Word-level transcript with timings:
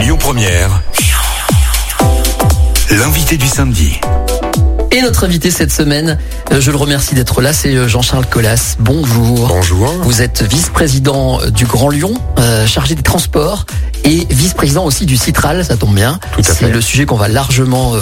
Lyon 0.00 0.16
Première, 0.16 0.82
l'invité 2.90 3.36
du 3.36 3.48
samedi. 3.48 3.98
Et 4.92 5.02
notre 5.02 5.24
invité 5.24 5.50
cette 5.50 5.72
semaine, 5.72 6.18
euh, 6.52 6.60
je 6.60 6.70
le 6.70 6.76
remercie 6.76 7.14
d'être 7.14 7.42
là, 7.42 7.52
c'est 7.52 7.74
euh, 7.74 7.88
Jean-Charles 7.88 8.26
Collas. 8.26 8.76
Bonjour. 8.78 9.48
Bonjour. 9.48 9.92
Vous 10.02 10.22
êtes 10.22 10.42
vice-président 10.42 11.40
euh, 11.40 11.50
du 11.50 11.66
Grand 11.66 11.88
Lyon, 11.88 12.14
chargé 12.66 12.94
des 12.94 13.02
transports 13.02 13.66
et 14.08 14.26
vice-président 14.30 14.84
aussi 14.84 15.04
du 15.04 15.18
Citral, 15.18 15.62
ça 15.64 15.76
tombe 15.76 15.94
bien. 15.94 16.18
C'est 16.40 16.70
le 16.70 16.80
sujet 16.80 17.04
qu'on 17.04 17.16
va 17.16 17.28
largement 17.28 17.94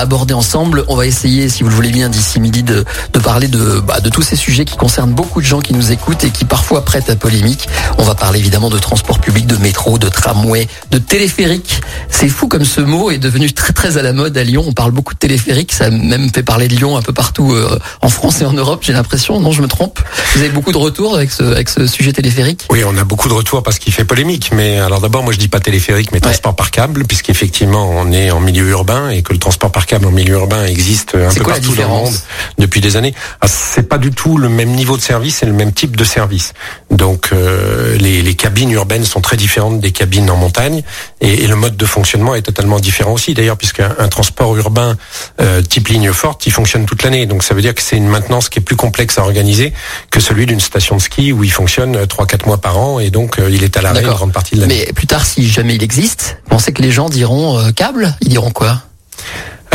aborder 0.00 0.34
ensemble. 0.34 0.84
On 0.88 0.96
va 0.96 1.06
essayer, 1.06 1.48
si 1.48 1.62
vous 1.62 1.68
le 1.68 1.74
voulez 1.74 1.90
bien, 1.90 2.08
d'ici 2.08 2.40
midi, 2.40 2.64
de, 2.64 2.84
de 3.12 3.18
parler 3.20 3.46
de, 3.46 3.80
bah, 3.80 4.00
de 4.00 4.10
tous 4.10 4.22
ces 4.22 4.34
sujets 4.34 4.64
qui 4.64 4.76
concernent 4.76 5.12
beaucoup 5.12 5.40
de 5.40 5.46
gens 5.46 5.60
qui 5.60 5.72
nous 5.72 5.92
écoutent 5.92 6.24
et 6.24 6.30
qui 6.30 6.44
parfois 6.44 6.84
prêtent 6.84 7.10
à 7.10 7.14
polémique. 7.14 7.68
On 7.98 8.02
va 8.02 8.16
parler 8.16 8.40
évidemment 8.40 8.70
de 8.70 8.78
transport 8.78 9.20
public, 9.20 9.46
de 9.46 9.56
métro, 9.56 9.98
de 9.98 10.08
tramway, 10.08 10.66
de 10.90 10.98
téléphérique. 10.98 11.80
C'est 12.10 12.28
fou 12.28 12.48
comme 12.48 12.64
ce 12.64 12.80
mot 12.80 13.12
est 13.12 13.18
devenu 13.18 13.52
très 13.52 13.72
très 13.72 13.98
à 13.98 14.02
la 14.02 14.12
mode 14.12 14.36
à 14.36 14.42
Lyon. 14.42 14.64
On 14.66 14.72
parle 14.72 14.90
beaucoup 14.90 15.14
de 15.14 15.18
téléphérique, 15.18 15.72
ça 15.72 15.90
même 15.90 16.28
fait 16.34 16.42
parler 16.42 16.66
de 16.66 16.74
Lyon 16.74 16.96
un 16.96 17.02
peu 17.02 17.12
partout 17.12 17.52
euh, 17.52 17.78
en 18.02 18.08
France 18.08 18.40
et 18.40 18.44
en 18.44 18.52
Europe, 18.52 18.80
j'ai 18.82 18.92
l'impression. 18.92 19.38
Non, 19.38 19.52
je 19.52 19.62
me 19.62 19.68
trompe? 19.68 20.00
Vous 20.34 20.40
avez 20.40 20.50
beaucoup 20.50 20.72
de 20.72 20.78
retours 20.78 21.14
avec 21.14 21.30
ce, 21.30 21.44
avec 21.44 21.68
ce 21.68 21.86
sujet 21.86 22.12
téléphérique? 22.12 22.66
Oui, 22.70 22.82
on 22.84 22.96
a 22.96 23.04
beaucoup 23.04 23.28
de 23.28 23.34
retours 23.34 23.62
parce 23.62 23.78
qu'il 23.78 23.92
fait 23.92 24.04
polémique. 24.04 24.50
Mais 24.52 24.78
alors 24.78 25.00
d'abord, 25.00 25.22
moi 25.22 25.32
je 25.36 25.40
dis 25.40 25.48
pas 25.48 25.60
téléphérique, 25.60 26.12
mais 26.12 26.20
transport 26.20 26.56
par 26.56 26.70
câble, 26.70 27.04
puisqu'effectivement 27.04 27.90
on 27.90 28.10
est 28.10 28.30
en 28.30 28.40
milieu 28.40 28.68
urbain 28.68 29.10
et 29.10 29.20
que 29.20 29.34
le 29.34 29.38
transport 29.38 29.70
par 29.70 29.84
câble 29.84 30.06
en 30.06 30.10
milieu 30.10 30.34
urbain 30.34 30.64
existe 30.64 31.14
un 31.14 31.32
peu 31.32 31.44
quoi 31.44 31.54
partout 31.54 31.74
dans 31.74 31.82
le 31.82 31.88
monde 31.88 32.14
depuis 32.58 32.80
des 32.80 32.96
années. 32.96 33.14
Ah, 33.42 33.46
c'est 33.46 33.86
pas 33.86 33.98
du 33.98 34.10
tout 34.12 34.38
le 34.38 34.48
même 34.48 34.70
niveau 34.70 34.96
de 34.96 35.02
service 35.02 35.42
et 35.42 35.46
le 35.46 35.52
même 35.52 35.72
type 35.72 35.94
de 35.94 36.04
service. 36.04 36.54
Donc 36.90 37.30
euh, 37.32 37.98
les, 37.98 38.22
les 38.22 38.34
cabines 38.34 38.70
urbaines 38.70 39.04
sont 39.04 39.20
très 39.20 39.36
différentes 39.36 39.78
des 39.78 39.92
cabines 39.92 40.30
en 40.30 40.36
montagne 40.36 40.82
et, 41.20 41.44
et 41.44 41.46
le 41.46 41.56
mode 41.56 41.76
de 41.76 41.84
fonctionnement 41.84 42.34
est 42.34 42.42
totalement 42.42 42.80
différent 42.80 43.12
aussi. 43.12 43.34
D'ailleurs, 43.34 43.58
puisqu'un 43.58 43.94
un 43.98 44.08
transport 44.08 44.56
urbain 44.56 44.96
euh, 45.42 45.60
type 45.60 45.88
ligne 45.88 46.12
forte, 46.12 46.46
il 46.46 46.52
fonctionne 46.52 46.86
toute 46.86 47.02
l'année. 47.02 47.26
Donc 47.26 47.42
ça 47.42 47.54
veut 47.54 47.62
dire 47.62 47.74
que 47.74 47.82
c'est 47.82 47.98
une 47.98 48.08
maintenance 48.08 48.48
qui 48.48 48.58
est 48.60 48.62
plus 48.62 48.76
complexe 48.76 49.18
à 49.18 49.22
organiser 49.22 49.74
que 50.10 50.20
celui 50.20 50.46
d'une 50.46 50.60
station 50.60 50.96
de 50.96 51.02
ski 51.02 51.32
où 51.32 51.44
il 51.44 51.52
fonctionne 51.52 51.94
3-4 52.04 52.46
mois 52.46 52.58
par 52.58 52.78
an 52.78 53.00
et 53.00 53.10
donc 53.10 53.38
euh, 53.38 53.50
il 53.50 53.64
est 53.64 53.76
à 53.76 53.82
l'arrêt 53.82 54.02
une 54.02 54.08
grande 54.08 54.32
partie 54.32 54.56
de 54.56 54.62
l'année. 54.62 54.84
Mais 54.86 54.92
plus 54.92 55.06
tard, 55.06 55.25
si 55.26 55.46
jamais 55.46 55.74
il 55.74 55.82
existe, 55.82 56.38
pensez 56.48 56.72
que 56.72 56.80
les 56.80 56.92
gens 56.92 57.08
diront 57.08 57.58
euh, 57.58 57.72
câble. 57.72 58.14
Ils 58.22 58.28
diront 58.28 58.50
quoi? 58.50 58.82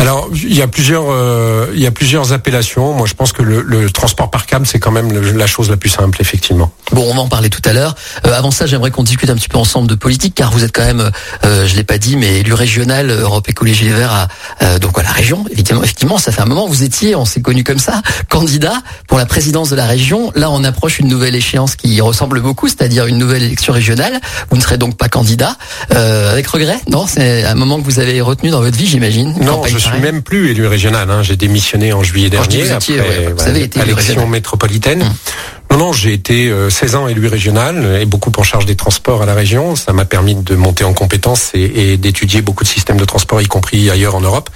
Alors, 0.01 0.29
il 0.33 0.55
y 0.55 0.63
a 0.63 0.67
plusieurs, 0.67 1.03
euh, 1.11 1.67
il 1.75 1.79
y 1.79 1.85
a 1.85 1.91
plusieurs 1.91 2.33
appellations. 2.33 2.91
Moi, 2.93 3.05
je 3.05 3.13
pense 3.13 3.33
que 3.33 3.43
le, 3.43 3.61
le 3.61 3.87
transport 3.91 4.31
par 4.31 4.47
câble, 4.47 4.65
c'est 4.65 4.79
quand 4.79 4.89
même 4.89 5.11
le- 5.13 5.31
la 5.31 5.45
chose 5.45 5.69
la 5.69 5.77
plus 5.77 5.89
simple, 5.89 6.19
effectivement. 6.21 6.71
Bon, 6.91 7.07
on 7.07 7.13
va 7.13 7.21
en 7.21 7.27
parler 7.27 7.51
tout 7.51 7.61
à 7.65 7.71
l'heure. 7.71 7.93
Euh, 8.25 8.33
avant 8.35 8.49
ça, 8.49 8.65
j'aimerais 8.65 8.89
qu'on 8.89 9.03
discute 9.03 9.29
un 9.29 9.35
petit 9.35 9.47
peu 9.47 9.59
ensemble 9.59 9.87
de 9.87 9.93
politique, 9.93 10.33
car 10.33 10.49
vous 10.51 10.63
êtes 10.63 10.75
quand 10.75 10.83
même, 10.83 11.11
euh, 11.45 11.67
je 11.67 11.75
l'ai 11.75 11.83
pas 11.83 11.99
dit, 11.99 12.17
mais 12.17 12.39
élu 12.39 12.53
régional 12.53 13.11
euh, 13.11 13.21
Europe 13.21 13.47
Écologie 13.47 13.83
Les 13.85 13.91
Verts 13.91 14.11
à 14.11 14.27
euh, 14.63 14.79
donc 14.79 14.97
à 14.97 15.03
la 15.03 15.11
région. 15.11 15.45
Effectivement, 15.51 15.83
effectivement, 15.83 16.17
ça 16.17 16.31
fait 16.31 16.41
un 16.41 16.45
moment. 16.45 16.65
Vous 16.67 16.81
étiez, 16.81 17.15
on 17.15 17.25
s'est 17.25 17.41
connu 17.43 17.63
comme 17.63 17.77
ça, 17.79 18.01
candidat 18.27 18.73
pour 19.07 19.19
la 19.19 19.27
présidence 19.27 19.69
de 19.69 19.75
la 19.75 19.85
région. 19.85 20.31
Là, 20.35 20.49
on 20.49 20.63
approche 20.63 20.97
une 20.97 21.09
nouvelle 21.09 21.35
échéance 21.35 21.75
qui 21.75 22.01
ressemble 22.01 22.41
beaucoup, 22.41 22.67
c'est-à-dire 22.67 23.05
une 23.05 23.19
nouvelle 23.19 23.43
élection 23.43 23.71
régionale. 23.71 24.19
Vous 24.49 24.57
ne 24.57 24.61
serez 24.63 24.79
donc 24.79 24.97
pas 24.97 25.09
candidat, 25.09 25.57
euh, 25.93 26.31
avec 26.31 26.47
regret 26.47 26.79
Non, 26.89 27.05
c'est 27.07 27.43
un 27.45 27.53
moment 27.55 27.79
que 27.79 27.85
vous 27.85 27.99
avez 27.99 28.19
retenu 28.19 28.49
dans 28.49 28.61
votre 28.61 28.77
vie, 28.77 28.87
j'imagine. 28.87 29.35
Non, 29.41 29.61
je 29.67 29.77
suis 29.77 29.90
pareille. 29.91 30.01
même 30.13 30.21
plus 30.23 30.49
élu 30.51 30.65
régional. 30.67 31.09
Hein. 31.09 31.23
J'ai 31.23 31.35
démissionné 31.37 31.93
en 31.93 32.03
juillet 32.03 32.29
Quand 32.29 32.43
je 32.43 32.49
dis 32.49 32.57
dernier 32.57 32.69
vous 32.71 32.75
étiez, 32.77 32.99
après 32.99 33.09
ouais, 33.17 33.27
vous 33.29 33.35
voilà, 33.37 33.51
avez 33.51 33.63
été 33.63 33.79
élu 33.79 33.87
l'élection 33.87 34.13
régional. 34.13 34.29
métropolitaine. 34.29 35.01
Hum. 35.03 35.13
Non, 35.71 35.77
non, 35.77 35.93
j'ai 35.93 36.11
été 36.11 36.49
euh, 36.49 36.69
16 36.69 36.95
ans 36.95 37.07
élu 37.07 37.27
régional 37.27 37.97
et 38.01 38.05
beaucoup 38.05 38.31
en 38.35 38.43
charge 38.43 38.65
des 38.65 38.75
transports 38.75 39.21
à 39.21 39.25
la 39.25 39.33
région. 39.33 39.77
Ça 39.77 39.93
m'a 39.93 40.03
permis 40.03 40.35
de 40.35 40.55
monter 40.55 40.83
en 40.83 40.91
compétences 40.91 41.51
et, 41.53 41.95
d'étudier 41.95 42.41
beaucoup 42.41 42.65
de 42.65 42.69
systèmes 42.69 42.97
de 42.97 43.05
transport, 43.05 43.41
y 43.41 43.45
compris 43.45 43.89
ailleurs 43.89 44.15
en 44.15 44.19
Europe. 44.19 44.49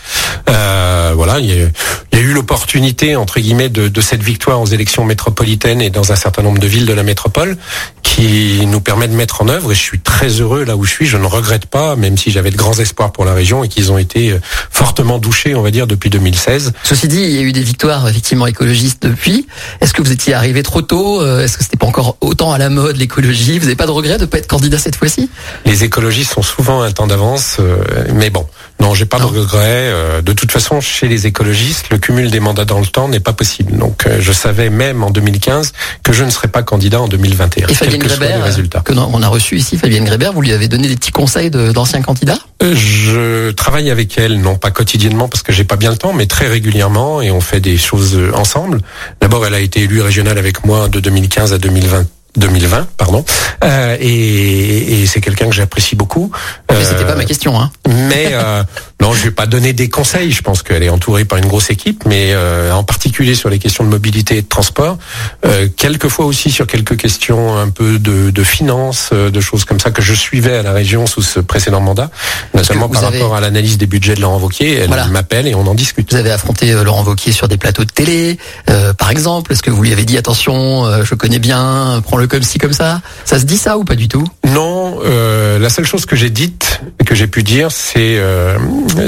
Euh, 0.50 1.14
voilà, 1.16 1.40
il 1.40 1.46
y, 1.46 2.18
a, 2.18 2.20
eu 2.20 2.34
l'opportunité 2.34 3.16
entre 3.16 3.40
guillemets 3.40 3.70
de, 3.70 3.88
de 3.88 4.02
cette 4.02 4.24
victoire 4.24 4.60
aux 4.60 4.66
élections 4.66 5.06
métropolitaines 5.06 5.82
et 5.82 5.90
dans 5.90 6.12
un 6.12 6.16
certain 6.18 6.42
nombre 6.42 6.60
de 6.60 6.68
villes 6.68 6.86
de 6.86 6.94
la 6.94 7.04
métropole 7.04 7.56
qui 8.02 8.66
nous 8.66 8.82
permet 8.82 9.08
de 9.08 9.14
mettre 9.14 9.42
en 9.42 9.48
œuvre. 9.48 9.72
Et 9.72 9.76
je 9.76 9.82
suis 9.82 10.00
très 10.00 10.28
heureux 10.28 10.66
là 10.66 10.76
où 10.76 10.84
je 10.84 10.92
suis. 10.92 11.06
Je 11.06 11.18
ne 11.18 11.26
regrette 11.26 11.66
pas, 11.66 11.96
même 11.96 12.18
si 12.18 12.32
j'avais 12.32 12.52
de 12.52 12.58
grands 12.58 12.78
espoirs 12.80 13.12
pour 13.12 13.24
la 13.24 13.34
région 13.34 13.64
et 13.64 13.68
qu'ils 13.68 13.92
ont 13.92 13.98
été 13.98 14.32
euh, 14.32 14.40
fortement 14.70 15.18
douchés, 15.18 15.56
on 15.56 15.62
va 15.62 15.72
dire, 15.72 15.88
depuis 15.88 16.10
2016. 16.10 16.74
Ceci 16.84 17.08
dit, 17.08 17.22
il 17.22 17.32
y 17.32 17.38
a 17.38 17.42
eu 17.42 17.52
des 17.52 17.64
victoires 17.64 18.08
effectivement 18.08 18.48
écologistes 18.48 19.04
depuis. 19.04 19.48
Est-ce 19.82 19.94
que 19.94 20.02
vous 20.02 20.12
étiez 20.12 20.34
arrivé 20.34 20.64
trop 20.64 20.82
tôt 20.82 21.05
Euh, 21.06 21.44
Est-ce 21.44 21.58
que 21.58 21.64
c'était 21.64 21.78
pas 21.78 21.86
encore 21.86 22.18
autant 22.22 22.52
à 22.52 22.58
la 22.58 22.70
mode 22.70 22.98
l'écologie? 22.98 23.60
Vous 23.60 23.66
n'avez 23.66 23.76
pas 23.76 23.86
de 23.86 23.92
regret 23.92 24.18
de 24.18 24.22
ne 24.22 24.26
pas 24.26 24.40
être 24.40 24.48
candidat 24.48 24.78
cette 24.78 24.96
fois-ci? 24.96 25.30
Les 25.66 25.84
écologistes 25.84 26.34
sont 26.34 26.42
souvent 26.42 26.82
un 26.82 26.92
temps 26.92 27.08
d'avance, 27.08 27.58
euh, 27.60 27.78
mais 28.14 28.30
bon, 28.30 28.46
non, 28.80 28.94
j'ai 28.94 29.06
pas 29.06 29.20
Non. 29.20 29.32
de 29.32 29.40
regrets. 29.40 29.62
euh, 29.66 30.22
de 30.22 30.34
toute 30.34 30.52
façon, 30.52 30.82
chez 30.82 31.08
les 31.08 31.28
écologistes, 31.28 31.86
le 31.92 31.98
cumul 31.98 32.30
des 32.30 32.40
mandats 32.40 32.66
dans 32.66 32.80
le 32.80 32.86
temps 32.86 33.08
n'est 33.08 33.20
pas 33.20 33.34
possible. 33.34 33.78
Donc, 33.78 34.06
euh, 34.06 34.18
je 34.20 34.32
savais 34.32 34.70
même 34.70 35.04
en 35.04 35.10
2015 35.12 35.72
que 36.04 36.12
je 36.14 36.24
ne 36.24 36.30
serais 36.30 36.48
pas 36.50 36.62
candidat 36.64 37.02
en 37.02 37.08
2021, 37.08 37.68
Et 37.68 37.74
Fabienne 37.74 38.02
que 38.02 38.08
soient 38.10 38.18
les 38.20 38.26
Grébert, 38.28 38.44
résultats. 38.44 38.82
que 38.82 38.94
non- 38.94 39.10
on 39.14 39.22
a 39.24 39.28
reçu 39.28 39.58
ici, 39.58 39.78
Fabienne 39.78 40.04
Grébert, 40.06 40.34
vous 40.34 40.42
lui 40.42 40.52
avez 40.54 40.68
donné 40.68 40.88
des 40.88 40.96
petits 40.96 41.12
conseils 41.12 41.50
d'anciens 41.50 42.02
candidats? 42.02 42.38
Euh, 42.64 42.74
Je 42.76 43.52
travaille 43.52 43.90
avec 43.92 44.18
elle, 44.18 44.40
non 44.42 44.56
pas 44.56 44.72
quotidiennement 44.72 45.28
parce 45.30 45.44
que 45.44 45.52
j'ai 45.54 45.64
pas 45.64 45.76
bien 45.78 45.92
le 45.92 45.98
temps, 45.98 46.14
mais 46.14 46.26
très 46.28 46.48
régulièrement 46.48 47.22
et 47.22 47.32
on 47.32 47.42
fait 47.42 47.60
des 47.62 47.78
choses 47.78 48.16
euh, 48.16 48.32
ensemble. 48.36 48.80
D'abord, 49.22 49.46
elle 49.46 49.54
a 49.54 49.60
été 49.60 49.82
élue 49.82 50.02
régionale 50.02 50.38
avec 50.38 50.66
moi 50.66 50.88
de 50.90 51.00
2015 51.00 51.54
à 51.54 51.58
2020. 51.58 52.06
2020, 52.38 52.88
pardon, 52.98 53.24
Euh, 53.64 53.98
et, 54.00 55.02
et 55.02 55.06
c'est 55.08 55.22
quelqu'un 55.22 55.46
que 55.48 55.56
j'apprécie 55.56 55.96
beaucoup. 55.96 56.32
Mais 56.70 56.76
Euh, 56.78 56.84
c'était 56.84 57.06
pas 57.06 57.16
ma 57.16 57.26
question. 57.26 57.60
Hein. 57.60 57.72
Mais 57.88 58.30
euh, 58.32 58.64
non, 59.02 59.14
je 59.14 59.24
vais 59.24 59.32
pas 59.32 59.46
donner 59.46 59.74
des 59.74 59.90
conseils. 59.90 60.32
Je 60.32 60.42
pense 60.42 60.64
qu'elle 60.64 60.82
est 60.82 60.90
entourée 60.90 61.26
par 61.26 61.38
une 61.38 61.46
grosse 61.48 61.70
équipe, 61.70 62.04
mais 62.06 62.30
euh, 62.34 62.72
en 62.72 62.84
particulier 62.84 63.36
sur 63.36 63.50
les 63.50 63.60
questions 63.60 63.84
de 63.84 63.90
mobilité 63.90 64.38
et 64.38 64.42
de 64.42 64.48
transport, 64.48 64.98
euh, 65.46 65.68
quelquefois 65.76 66.26
aussi 66.26 66.50
sur 66.50 66.66
quelques 66.66 66.98
questions 66.98 67.58
un 67.58 67.70
peu 67.70 68.00
de, 68.00 68.30
de 68.32 68.44
finances, 68.44 69.10
euh, 69.14 69.30
de 69.30 69.42
choses 69.42 69.66
comme 69.66 69.80
ça 69.80 69.92
que 69.92 70.02
je 70.02 70.14
suivais 70.14 70.58
à 70.58 70.64
la 70.64 70.72
région 70.72 71.06
sous 71.08 71.22
ce 71.22 71.40
précédent 71.40 71.82
mandat, 71.82 72.10
notamment 72.54 72.88
par 72.90 73.04
avez- 73.04 73.20
rapport 73.20 73.36
à 73.36 73.42
l'analyse 73.42 73.78
des 73.78 73.86
budgets 73.86 74.16
de 74.16 74.22
Laurent 74.22 74.40
Wauquiez. 74.40 74.76
Elle 74.76 74.88
Voilà. 74.88 75.08
m'appelle 75.08 75.46
et 75.48 75.56
on 75.56 75.68
en 75.68 75.76
discute. 75.76 76.12
Vous 76.12 76.18
avez 76.18 76.32
affronté 76.32 76.72
Laurent 76.72 77.04
Wauquiez 77.04 77.32
sur 77.34 77.48
des 77.48 77.58
plateaux 77.58 77.84
de 77.86 77.92
télé, 77.92 78.38
euh, 78.70 78.94
par 78.94 79.12
exemple. 79.12 79.52
Est-ce 79.52 79.62
que 79.62 79.72
vous 79.72 79.84
lui 79.84 79.92
avez 79.92 80.06
dit 80.06 80.18
attention, 80.18 80.86
euh, 80.86 81.04
je 81.04 81.16
connais 81.16 81.40
bien, 81.40 82.02
prends-le 82.04 82.28
comme 82.28 82.44
ci 82.44 82.58
comme 82.60 82.74
ça? 82.74 83.02
Ça 83.26 83.40
se 83.40 83.46
dit 83.46 83.58
ça 83.58 83.78
ou 83.78 83.84
pas 83.84 83.96
du 83.96 84.08
tout? 84.08 84.26
Non, 84.48 85.00
euh, 85.06 85.60
la 85.60 85.70
seule 85.70 85.86
chose 85.86 86.06
que 86.06 86.16
j'ai 86.16 86.30
dite, 86.30 86.80
que 87.06 87.14
j'ai 87.14 87.28
pu 87.28 87.44
dire, 87.44 87.72
c'est 87.72 88.16
euh, 88.18 88.58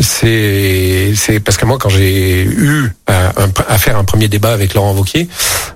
c'est 0.01 1.13
c'est 1.15 1.39
parce 1.39 1.57
que 1.57 1.65
moi, 1.65 1.77
quand 1.79 1.89
j'ai 1.89 2.43
eu 2.43 2.91
à, 3.07 3.77
faire 3.77 3.97
un 3.97 4.03
premier 4.03 4.27
débat 4.27 4.51
avec 4.51 4.73
Laurent 4.73 4.93
Wauquiez, 4.93 5.27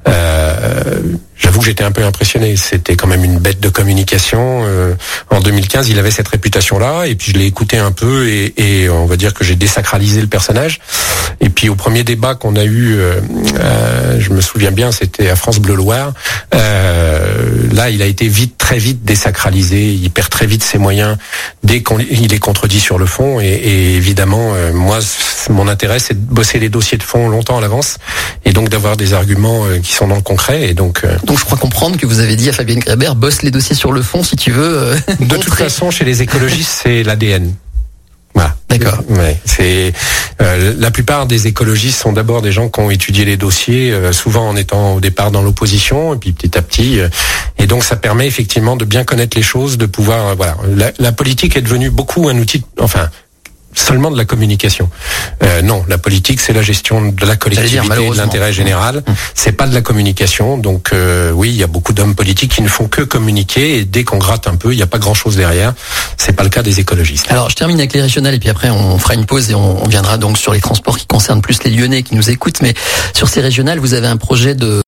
euh, 0.08 1.00
j'avoue 1.38 1.60
que 1.60 1.66
j'étais 1.66 1.84
un 1.84 1.92
peu 1.92 2.04
impressionné. 2.04 2.56
C'était 2.56 2.96
quand 2.96 3.08
même 3.08 3.24
une 3.24 3.40
bête 3.40 3.60
de 3.60 3.70
communication. 3.70 4.64
Euh, 4.66 4.94
en 5.30 5.40
2015, 5.40 5.90
il 5.90 6.00
avait 6.00 6.12
cette 6.12 6.28
réputation-là, 6.28 7.06
et 7.06 7.16
puis 7.16 7.32
je 7.32 7.38
l'ai 7.38 7.46
écouté 7.46 7.78
un 7.78 7.92
peu, 7.92 8.28
et, 8.28 8.54
et 8.58 8.90
on 8.90 9.06
va 9.06 9.16
dire 9.16 9.34
que 9.34 9.44
j'ai 9.44 9.56
désacralisé 9.56 10.22
le 10.22 10.28
personnage. 10.28 10.80
Et 11.40 11.50
puis 11.50 11.70
au 11.70 11.76
premier 11.76 12.04
débat 12.04 12.36
qu'on 12.36 12.56
a 12.56 12.64
eu, 12.64 12.96
euh, 12.96 13.20
euh, 13.60 14.20
je 14.20 14.30
me 14.32 14.42
souviens 14.42 14.72
bien, 14.72 14.92
c'était 14.92 15.30
à 15.30 15.36
France 15.36 15.60
Bleu 15.60 15.76
Loire. 15.76 16.14
Euh, 16.54 17.41
là, 17.74 17.90
il 17.90 18.02
a 18.02 18.06
été 18.06 18.28
vite, 18.28 18.58
très 18.58 18.78
vite 18.78 19.04
désacralisé. 19.04 19.94
Il 19.94 20.10
perd 20.10 20.30
très 20.30 20.46
vite 20.46 20.64
ses 20.64 20.78
moyens 20.78 21.18
dès 21.64 21.84
qu'il 21.84 22.34
est 22.34 22.40
contredit 22.40 22.80
sur 22.80 22.98
le 22.98 23.06
fond. 23.06 23.40
Et, 23.40 23.46
et 23.46 23.96
évidemment, 23.96 24.54
euh, 24.54 24.72
moi, 24.74 25.00
mon 25.50 25.68
intérêt, 25.68 26.00
c'est 26.00 26.14
de 26.14 26.34
bosser 26.34 26.60
les 26.60 26.70
dossiers 26.70 26.98
de 26.98 27.04
fond 27.04 27.30
longtemps 27.30 27.58
à 27.58 27.62
l'avance, 27.62 27.98
et 28.46 28.54
donc 28.54 28.70
d'avoir 28.70 28.98
des 28.98 29.14
arguments 29.14 29.66
euh, 29.66 29.80
qui 29.80 29.94
sont 29.94 30.08
dans 30.08 30.16
le 30.16 30.22
concret. 30.22 30.70
Et 30.70 30.74
donc, 30.74 31.02
euh, 31.04 31.18
Donc 31.26 31.40
je 31.40 31.46
crois 31.46 31.58
comprendre 31.58 31.98
que 31.98 32.06
vous 32.06 32.20
avez 32.20 32.36
dit 32.36 32.50
à 32.50 32.54
Fabienne 32.54 32.80
Grébert, 32.80 33.16
bosse 33.16 33.42
les 33.42 33.52
dossiers 33.52 33.76
sur 33.76 33.92
le 33.92 34.02
fond 34.02 34.24
si 34.24 34.36
tu 34.36 34.52
veux. 34.52 34.96
de 35.20 35.38
toute 35.38 35.54
façon, 35.54 35.92
chez 35.92 36.06
les 36.06 36.22
écologistes, 36.22 36.82
c'est 36.84 37.04
l'ADN. 37.04 37.54
Voilà. 38.34 38.56
D'accord. 38.70 39.04
Ouais, 39.10 39.38
c'est 39.44 39.92
euh, 40.42 40.74
la 40.78 40.92
plupart 40.92 41.26
des 41.26 41.48
écologistes 41.48 42.00
sont 42.00 42.14
d'abord 42.14 42.42
des 42.42 42.54
gens 42.54 42.70
qui 42.70 42.80
ont 42.80 42.90
étudié 42.90 43.26
les 43.26 43.36
dossiers, 43.36 43.92
euh, 43.92 44.14
souvent 44.14 44.48
en 44.48 44.56
étant 44.56 44.96
au 44.96 45.00
départ 45.02 45.30
dans 45.30 45.42
l'opposition, 45.42 46.14
et 46.14 46.18
puis 46.18 46.32
petit 46.32 46.58
à 46.58 46.62
petit, 46.62 47.00
euh, 47.00 47.10
et 47.58 47.68
donc 47.68 47.84
ça 47.84 47.98
permet 47.98 48.28
effectivement 48.28 48.78
de 48.78 48.86
bien 48.86 49.04
connaître 49.04 49.36
les 49.36 49.44
choses, 49.44 49.78
de 49.78 49.86
pouvoir, 49.86 50.38
voilà, 50.38 50.56
la, 50.74 50.92
la 51.00 51.12
politique 51.12 51.58
est 51.58 51.62
devenue 51.62 51.90
beaucoup 51.90 52.30
un 52.30 52.38
outil, 52.38 52.64
enfin 52.80 53.10
seulement 53.73 54.12
de 54.12 54.18
la 54.18 54.26
communication. 54.26 54.90
Euh, 55.44 55.62
non, 55.62 55.84
la 55.88 55.97
politique 55.97 56.40
c'est 56.40 56.53
la 56.53 56.62
gestion 56.62 57.12
de 57.12 57.26
la 57.26 57.35
collectivité, 57.35 57.82
de 57.82 57.88
malheureusement. 57.88 58.23
l'intérêt 58.23 58.53
général. 58.53 58.97
Mmh. 58.97 59.12
C'est 59.35 59.52
pas 59.53 59.68
de 59.68 59.73
la 59.73 59.82
communication. 59.82 60.58
Donc 60.58 60.90
euh, 60.94 61.32
oui, 61.32 61.50
il 61.50 61.56
y 61.56 61.64
a 61.64 61.68
beaucoup 61.68 61.94
d'hommes 61.94 62.16
politiques 62.16 62.53
qui 62.56 62.62
ne 62.62 62.68
font 62.68 62.88
que 62.88 63.02
communiquer 63.02 63.78
et 63.78 63.85
dès 63.85 64.03
qu'on 64.03 64.18
gratte 64.18 64.47
un 64.47 64.56
peu, 64.56 64.73
il 64.73 64.78
n'y 64.78 64.84
a 64.84 64.88
pas 64.88 65.00
grand 65.00 65.14
chose 65.14 65.35
derrière. 65.35 65.73
C'est 66.18 66.34
pas 66.34 66.44
le 66.44 66.50
cas 66.50 66.64
des 66.64 66.79
écologistes. 66.79 67.28
Alors, 67.29 67.50
je 67.50 67.56
termine 67.56 67.79
avec 67.79 67.94
les 67.94 68.02
régionales 68.02 68.34
et 68.35 68.40
puis 68.40 68.50
après, 68.50 68.70
on 68.70 68.97
fera 68.97 69.14
une 69.14 69.26
pause 69.26 69.50
et 69.50 69.56
on, 69.56 69.84
on 69.84 69.88
viendra 69.88 70.18
donc 70.18 70.38
sur 70.38 70.53
les 70.53 70.62
transports 70.62 70.97
qui 70.97 71.06
concernent 71.06 71.41
plus 71.41 71.64
les 71.64 71.72
Lyonnais 71.72 72.03
qui 72.03 72.16
nous 72.16 72.29
écoutent. 72.29 72.62
Mais 72.62 72.73
sur 73.14 73.28
ces 73.29 73.41
régionales, 73.41 73.79
vous 73.79 73.94
avez 73.94 74.08
un 74.08 74.18
projet 74.18 74.56
de 74.56 74.81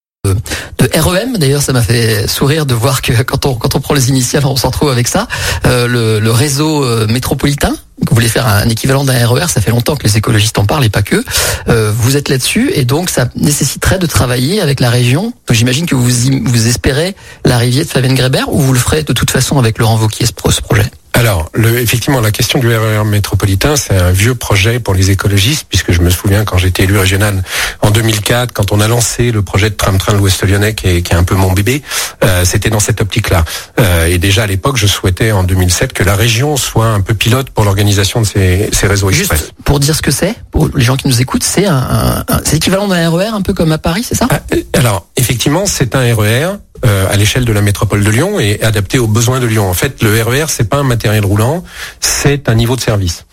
de 0.80 0.90
REM. 1.00 1.38
D'ailleurs, 1.38 1.62
ça 1.62 1.74
m'a 1.74 1.82
fait 1.82 2.28
sourire 2.28 2.66
de 2.66 2.74
voir 2.74 3.02
que 3.02 3.14
quand 3.24 3.46
on 3.46 3.80
prend 3.80 3.94
les 3.94 4.10
initiales, 4.10 4.46
on 4.46 4.56
s'en 4.56 4.72
trouve 4.72 4.90
avec 4.90 5.08
ça. 5.08 5.28
Euh, 5.66 6.20
le, 6.20 6.32
réseau 6.32 6.84
euh, 6.84 7.08
métropolitain. 7.08 7.76
Vous 8.08 8.16
voulez 8.16 8.28
faire 8.28 8.48
un 8.48 8.68
équivalent 8.68 9.04
d'un 9.04 9.26
RER, 9.26 9.48
ça 9.48 9.62
fait 9.62 9.72
longtemps 9.72 9.96
que 9.96 10.04
les 10.04 10.18
écologistes 10.18 10.58
en 10.58 10.66
parlent 10.66 10.84
et 10.84 10.90
pas 10.90 11.04
que. 11.04 11.24
Euh, 11.70 11.92
vous 11.96 12.18
êtes 12.18 12.28
là-dessus 12.28 12.72
et 12.74 12.86
donc 12.86 13.10
ça 13.10 13.28
nécessiterait 13.36 14.00
de 14.00 14.08
travailler 14.08 14.62
avec 14.62 14.80
la 14.80 14.90
région. 14.90 15.32
J'imagine 15.50 15.86
que 15.86 15.96
vous 15.96 16.68
espérez 16.68 17.16
l'arrivée 17.46 17.84
de 17.84 17.90
Fabien 17.90 18.14
Grébert 18.14 18.52
ou 18.52 18.60
vous 18.60 18.74
le 18.74 18.80
ferez 18.80 19.04
de 19.04 19.14
toute 19.14 19.30
façon 19.30 19.60
avec 19.60 19.78
Laurent 19.78 19.96
Vauquier 19.96 20.26
ce 20.26 20.34
projet? 20.62 20.92
Alors, 21.14 21.50
le, 21.54 21.80
effectivement, 21.80 22.20
la 22.20 22.32
question 22.32 22.60
du 22.60 22.68
RER 22.68 23.04
métropolitain, 23.06 23.76
c'est 23.76 23.96
un 23.96 24.12
vieux 24.12 24.34
projet 24.34 24.80
pour 24.80 24.96
les 24.96 25.12
écologistes, 25.12 25.68
puisque 25.70 25.92
je 25.92 26.02
me 26.02 26.10
souviens 26.10 26.44
quand 26.44 26.58
j'étais 26.58 26.84
élu 26.84 26.98
régional 26.98 27.44
en 27.82 27.92
2004, 27.92 28.52
quand 28.52 28.72
on 28.72 28.80
a 28.80 28.88
lancé 28.88 29.32
le 29.32 29.44
projet 29.44 29.70
de 29.70 29.76
tram-train 29.76 30.14
de 30.14 30.18
l'Ouest 30.18 30.44
lyonnais, 30.44 30.74
qui 30.74 30.88
est, 30.88 31.02
qui 31.04 31.14
est, 31.14 31.16
un 31.16 31.24
peu 31.24 31.36
mon 31.36 31.52
bébé, 31.52 31.84
euh, 32.24 32.44
c'était 32.46 32.72
dans 32.72 32.80
cette 32.80 33.00
optique-là. 33.00 33.46
Euh, 33.80 34.08
et 34.08 34.18
déjà 34.18 34.44
à 34.44 34.48
l'époque, 34.48 34.78
je 34.78 34.88
souhaitais 34.88 35.32
en 35.32 35.44
2007 35.44 35.94
que 35.94 36.04
la 36.04 36.16
région 36.16 36.58
soit 36.58 36.88
un 36.88 37.02
peu 37.02 37.14
pilote 37.14 37.52
pour 37.52 37.64
l'organisation 37.64 38.22
de 38.22 38.26
ces, 38.26 38.70
ces 38.72 38.88
réseaux 38.88 39.12
express. 39.12 39.52
Pour 39.64 39.80
dire 39.80 39.96
ce 39.96 40.02
que 40.02 40.12
c'est, 40.12 40.34
pour 40.50 40.70
les 40.76 40.84
gens 40.84 40.98
qui 40.98 41.08
nous 41.08 41.22
écoutent, 41.22 41.44
c'est 41.44 41.68
un, 41.68 41.76
un, 41.76 42.20
un 42.28 42.42
c'est 42.44 42.54
l'équivalent 42.54 42.88
d'un 42.88 43.10
RER, 43.10 43.28
un 43.28 43.42
peu 43.42 43.54
comme 43.54 43.72
à 43.72 43.78
Paris, 43.78 44.04
c'est 44.04 44.16
ça? 44.16 44.28
Ah, 44.32 44.40
Alors, 44.74 45.08
effectivement, 45.16 45.68
c'est 45.68 45.96
un 45.96 46.16
RER 46.16 46.58
euh, 46.86 47.08
à 47.10 47.16
l'échelle 47.16 47.46
de 47.46 47.54
la 47.54 47.62
métropole 47.62 48.04
de 48.04 48.10
Lyon 48.10 48.40
et 48.42 48.62
adapté 48.62 49.00
aux 49.00 49.08
besoins 49.08 49.40
de 49.40 49.46
Lyon. 49.46 49.70
En 49.70 49.74
fait, 49.74 50.04
le 50.04 50.22
RER, 50.22 50.46
c'est 50.50 50.68
pas 50.68 50.78
un 50.78 50.84
matériel 50.84 51.24
roulant, 51.24 51.64
c'est 52.02 52.50
un 52.50 52.56
niveau 52.56 52.76
de 52.76 52.82
service. 52.82 53.26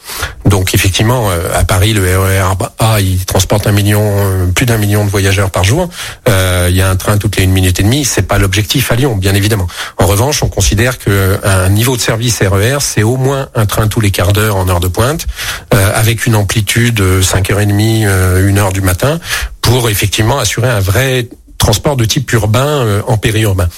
Donc 0.45 0.73
effectivement, 0.73 1.31
euh, 1.31 1.49
à 1.53 1.65
Paris, 1.65 1.93
le 1.93 2.03
RER 2.03 2.55
A, 2.79 3.01
il 3.01 3.25
transporte 3.25 3.67
un 3.67 3.73
million, 3.73 4.03
euh, 4.05 4.47
plus 4.47 4.67
d'un 4.67 4.79
million 4.79 5.05
de 5.05 5.11
voyageurs 5.11 5.51
par 5.51 5.65
jour. 5.65 5.89
il 6.29 6.77
y 6.77 6.83
a 6.83 6.89
un 6.89 6.95
train 6.95 7.19
toutes 7.19 7.37
les 7.37 7.43
une 7.43 7.51
minute 7.51 7.81
et 7.81 7.83
demie. 7.83 8.05
C'est 8.05 8.23
pas 8.23 8.39
l'objectif 8.39 8.93
à 8.93 8.95
Lyon, 8.95 9.17
bien 9.17 9.35
évidemment. 9.35 9.67
En 9.99 10.07
revanche, 10.07 10.45
on 10.45 10.49
considère 10.49 10.99
que 10.99 11.41
un 11.43 11.69
niveau 11.71 11.97
de 11.97 12.01
service 12.01 12.41
RER, 12.43 12.79
c'est 12.81 13.03
au 13.03 13.17
moins 13.17 13.49
un 13.57 13.67
train 13.67 13.89
tous 13.89 14.01
les 14.01 14.13
quarts 14.13 14.33
d'heure 14.33 14.55
en 14.55 14.69
heure 14.69 14.79
de 14.79 14.87
pointe, 14.87 15.27
avec 15.73 16.27
une 16.27 16.37
amplitude 16.37 17.01
5h30, 17.01 18.07
1h 18.07 18.73
du 18.73 18.83
matin, 18.83 19.19
pour 19.61 19.89
effectivement 19.89 20.39
assurer 20.39 20.69
un 20.69 20.81
vrai 20.81 21.29
transport 21.61 21.95
de 21.97 22.05
type 22.05 22.33
urbain 22.33 22.67
euh, 22.67 23.03
en 23.07 23.19
périurbain. 23.19 23.69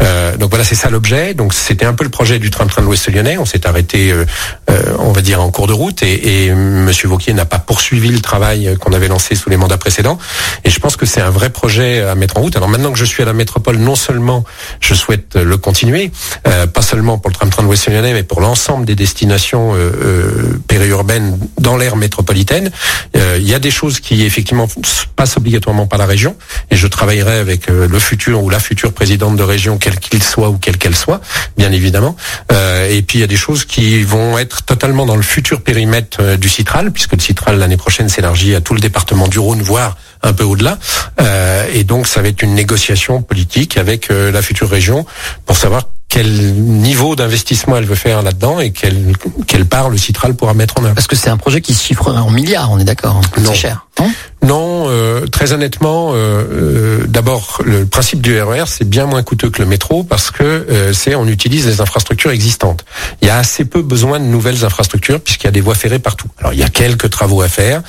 Euh, 0.00 0.36
donc 0.36 0.50
voilà, 0.50 0.64
c'est 0.64 0.74
ça 0.74 0.88
l'objet. 0.88 1.34
Donc 1.34 1.52
c'était 1.52 1.84
un 1.84 1.92
peu 1.92 2.04
le 2.04 2.10
projet 2.10 2.38
du 2.38 2.50
train-train 2.50 2.80
de 2.80 2.86
l'Ouest 2.86 3.12
lyonnais. 3.12 3.36
On 3.36 3.44
s'est 3.44 3.66
arrêté, 3.66 4.10
euh, 4.10 4.24
euh, 4.70 4.94
on 4.98 5.12
va 5.12 5.20
dire, 5.20 5.42
en 5.42 5.50
cours 5.50 5.66
de 5.66 5.72
route 5.72 6.02
et, 6.02 6.46
et 6.46 6.54
Monsieur 6.54 7.08
Vauquier 7.08 7.34
n'a 7.34 7.44
pas 7.44 7.58
poursuivi 7.58 8.08
le 8.08 8.20
travail 8.20 8.76
qu'on 8.80 8.92
avait 8.92 9.08
lancé 9.08 9.34
sous 9.34 9.50
les 9.50 9.56
mandats 9.56 9.76
précédents. 9.76 10.18
Et 10.64 10.70
je 10.70 10.78
pense 10.78 10.96
que 10.96 11.04
c'est 11.04 11.20
un 11.20 11.30
vrai 11.30 11.50
projet 11.50 12.00
à 12.00 12.14
mettre 12.14 12.36
en 12.38 12.40
route. 12.40 12.56
Alors 12.56 12.68
maintenant 12.68 12.92
que 12.92 12.98
je 12.98 13.04
suis 13.04 13.22
à 13.22 13.26
la 13.26 13.32
métropole, 13.32 13.76
non 13.76 13.96
seulement 13.96 14.44
je 14.80 14.94
souhaite 14.94 15.34
le 15.34 15.56
continuer, 15.56 16.12
euh, 16.46 16.66
pas 16.66 16.82
seulement 16.82 17.18
pour 17.18 17.28
le 17.30 17.34
train-train 17.34 17.62
de 17.62 17.66
l'Ouest 17.66 17.88
lyonnais, 17.88 18.12
mais 18.12 18.22
pour 18.22 18.40
l'ensemble 18.40 18.86
des 18.86 18.94
destinations 18.94 19.74
périurbaines 20.68 21.38
dans 21.58 21.76
l'ère 21.76 21.96
métropolitaine. 21.96 22.70
Il 23.14 23.48
y 23.48 23.54
a 23.54 23.58
des 23.58 23.70
choses 23.70 24.00
qui 24.00 24.24
effectivement 24.24 24.68
passent 25.16 25.36
obligatoirement 25.36 25.86
par 25.86 25.98
la 25.98 26.06
région 26.06 26.36
et 26.70 26.76
je 26.76 26.86
travaillerai 26.86 27.31
avec 27.38 27.68
euh, 27.68 27.88
le 27.88 27.98
futur 27.98 28.42
ou 28.42 28.50
la 28.50 28.58
future 28.58 28.92
présidente 28.92 29.36
de 29.36 29.42
région, 29.42 29.78
quel 29.78 29.98
qu'il 29.98 30.22
soit 30.22 30.48
ou 30.48 30.58
quelle 30.58 30.78
qu'elle 30.78 30.96
soit, 30.96 31.20
bien 31.56 31.72
évidemment. 31.72 32.16
Euh, 32.50 32.88
et 32.90 33.02
puis 33.02 33.18
il 33.18 33.20
y 33.20 33.24
a 33.24 33.28
des 33.28 33.36
choses 33.36 33.64
qui 33.64 34.02
vont 34.02 34.38
être 34.38 34.62
totalement 34.62 35.06
dans 35.06 35.16
le 35.16 35.22
futur 35.22 35.62
périmètre 35.62 36.18
euh, 36.20 36.36
du 36.36 36.48
Citral, 36.48 36.90
puisque 36.90 37.12
le 37.12 37.20
Citral 37.20 37.58
l'année 37.58 37.76
prochaine 37.76 38.08
s'élargit 38.08 38.54
à 38.54 38.60
tout 38.60 38.74
le 38.74 38.80
département 38.80 39.28
du 39.28 39.38
Rhône, 39.38 39.62
voire 39.62 39.96
un 40.22 40.32
peu 40.32 40.44
au-delà. 40.44 40.78
et 41.74 41.82
donc 41.82 42.06
ça 42.06 42.22
va 42.22 42.28
être 42.28 42.42
une 42.42 42.54
négociation 42.54 43.22
politique 43.22 43.76
avec 43.76 44.08
la 44.08 44.40
future 44.40 44.70
région 44.70 45.04
pour 45.46 45.56
savoir 45.56 45.82
quel 46.12 46.52
niveau 46.54 47.16
d'investissement 47.16 47.78
elle 47.78 47.86
veut 47.86 47.94
faire 47.94 48.20
là-dedans 48.20 48.60
et 48.60 48.70
quelle, 48.70 49.14
quelle 49.46 49.64
part 49.64 49.88
le 49.88 49.96
Citral 49.96 50.34
pourra 50.34 50.52
mettre 50.52 50.78
en 50.78 50.84
œuvre. 50.84 50.94
Parce 50.94 51.06
que 51.06 51.16
c'est 51.16 51.30
un 51.30 51.38
projet 51.38 51.62
qui 51.62 51.72
se 51.72 51.82
chiffre 51.82 52.12
en 52.12 52.30
milliards, 52.30 52.70
on 52.70 52.78
est 52.78 52.84
d'accord. 52.84 53.16
Hein. 53.16 53.42
C'est 53.42 53.54
cher. 53.54 53.86
Non, 54.42 54.86
euh, 54.88 55.26
très 55.26 55.52
honnêtement, 55.52 56.12
euh, 56.12 56.16
euh, 56.16 57.06
d'abord 57.06 57.62
le 57.64 57.86
principe 57.86 58.20
du 58.20 58.40
RER 58.40 58.62
e 58.62 58.64
c'est 58.66 58.88
bien 58.88 59.06
moins 59.06 59.22
coûteux 59.22 59.50
que 59.50 59.62
le 59.62 59.68
métro 59.68 60.02
parce 60.02 60.30
que 60.30 60.66
c'est 60.92 61.14
on 61.14 61.26
utilise 61.28 61.66
les 61.66 61.80
infrastructures 61.80 62.32
existantes. 62.32 62.84
Il 63.20 63.28
y 63.28 63.30
a 63.30 63.38
assez 63.38 63.64
peu 63.64 63.82
besoin 63.82 64.18
de 64.18 64.24
nouvelles 64.24 64.64
infrastructures 64.64 65.20
puisqu'il 65.20 65.46
y 65.46 65.48
a 65.48 65.52
des 65.52 65.60
voies 65.60 65.74
ferrées 65.74 66.00
partout. 66.00 66.28
Alors 66.38 66.52
il 66.52 66.58
y 66.58 66.62
a 66.62 66.68
quelques 66.68 67.10
travaux 67.10 67.40
à 67.42 67.48
faire 67.48 67.82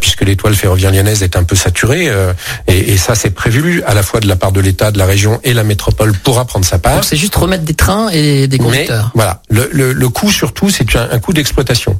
puisque 0.00 0.22
l'étoile 0.22 0.54
ferroviaire 0.54 0.90
lyonnaise 0.90 1.22
est 1.22 1.36
un 1.36 1.44
peu 1.44 1.56
saturée 1.56 2.10
et, 2.66 2.92
et, 2.92 2.96
ça 2.98 3.14
c'est 3.14 3.30
prévu 3.30 3.82
à 3.84 3.94
la 3.94 4.02
fois 4.02 4.20
de 4.20 4.28
la 4.28 4.36
part 4.36 4.52
de 4.52 4.60
l'État, 4.60 4.90
de 4.90 4.98
la 4.98 5.06
région 5.06 5.40
et 5.42 5.54
la 5.54 5.64
métropole 5.64 6.12
pourra 6.12 6.44
prendre 6.44 6.66
sa 6.66 6.78
part. 6.78 7.02
C'est 7.04 7.16
juste 7.16 7.34
remettre 7.34 7.64
des 7.64 7.74
trains 7.74 8.10
et 8.10 8.46
des 8.46 8.58
conducteurs. 8.58 9.12
Mais, 9.14 9.22
voilà, 9.22 9.42
le, 9.48 9.68
le, 9.72 9.92
le 9.92 10.08
coût 10.08 10.30
surtout 10.30 10.68
c'est 10.70 10.96
un, 10.96 11.08
un 11.10 11.18
coût 11.18 11.32
d'exploitation. 11.32 11.98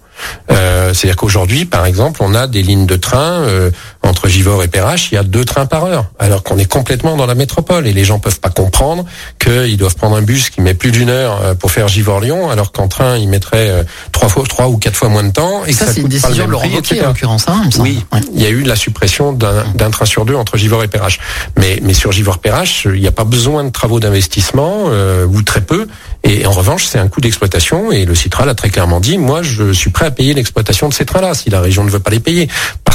C'est-à-dire 0.49 1.17
qu'aujourd'hui 1.17 1.65
par 1.65 1.87
exemple 1.87 2.21
on 2.23 2.35
a 2.35 2.47
des 2.47 2.62
lignes 2.62 2.87
de 2.87 2.97
train 2.97 3.44
euh, 3.44 3.70
entre 4.02 4.29
Givors 4.29 4.62
et 4.62 4.69
Perrache, 4.69 5.11
il 5.12 5.14
y 5.14 5.19
a 5.19 5.23
deux 5.23 5.44
trains 5.44 5.67
par 5.67 5.85
heure, 5.85 6.06
alors 6.19 6.43
qu'on 6.43 6.58
est 6.58 6.70
complètement 6.70 7.17
dans 7.17 7.26
la 7.26 7.35
métropole 7.35 7.87
et 7.87 7.93
les 7.93 8.05
gens 8.05 8.19
peuvent 8.19 8.41
pas 8.41 8.50
comprendre 8.50 9.05
qu'ils 9.38 9.76
doivent 9.76 9.96
prendre 9.96 10.17
un 10.17 10.23
bus 10.23 10.50
qui 10.50 10.61
met 10.61 10.75
plus 10.75 10.91
d'une 10.91 11.11
heure 11.11 11.41
euh, 11.43 11.55
pour 11.55 11.70
faire 11.70 11.88
Givors-Lyon, 11.88 12.50
alors 12.50 12.73
qu'en 12.73 12.88
train 12.88 13.17
il 13.17 13.29
mettrait 13.29 13.69
euh, 13.69 13.82
trois 14.12 14.29
fois, 14.29 14.44
trois 14.49 14.69
ou 14.69 14.79
quatre 14.79 14.96
fois 14.96 15.08
moins 15.08 15.25
de 15.25 15.32
temps. 15.32 15.64
Et 15.67 15.73
ça, 15.73 15.87
c'est 15.87 16.00
une 16.00 16.08
décision 16.08 16.46
de 16.46 16.50
Laurent 16.50 16.69
Wauquiez 16.69 17.02
en 17.02 17.08
l'occurrence. 17.08 17.44
Hein, 17.49 17.62
oui, 17.79 18.05
il 18.35 18.43
y 18.43 18.46
a 18.46 18.50
eu 18.50 18.62
la 18.62 18.76
suppression 18.76 19.32
d'un 19.32 19.91
train 19.91 20.05
sur 20.05 20.25
deux 20.25 20.35
entre 20.35 20.56
Givors 20.56 20.82
et 20.82 20.88
Perrache. 20.88 21.19
Mais, 21.56 21.81
mais 21.82 21.94
sur 21.94 22.12
Givors-Perrache, 22.12 22.87
il 22.87 23.00
n'y 23.00 23.06
a 23.06 23.12
pas 23.12 23.25
besoin 23.25 23.64
de 23.64 23.70
travaux 23.70 24.00
d'investissement 24.00 24.85
ou 25.29 25.43
très 25.43 25.61
peu. 25.61 25.87
Et 26.23 26.46
en 26.46 26.52
revanche, 26.52 26.87
c'est 26.87 26.99
un 26.99 27.08
coût 27.08 27.20
d'exploitation 27.20 27.93
et 27.93 28.05
le 28.05 28.14
Citral 28.14 28.49
a 28.49 28.55
très 28.55 28.70
clairement 28.70 29.00
dit, 29.00 29.19
moi, 29.19 29.43
je 29.43 29.73
suis 29.73 29.91
prêt 29.91 30.06
à 30.06 30.11
payer 30.11 30.35
l'exploitation 30.35 30.88
de 30.88 30.94
ces 30.94 31.05
trains-là 31.05 31.35
si 31.35 31.50
la 31.50 31.61
région 31.61 31.85
ne 31.85 31.91
veut 31.91 32.00
pas 32.00 32.11
les 32.11 32.20
payer. 32.20 32.49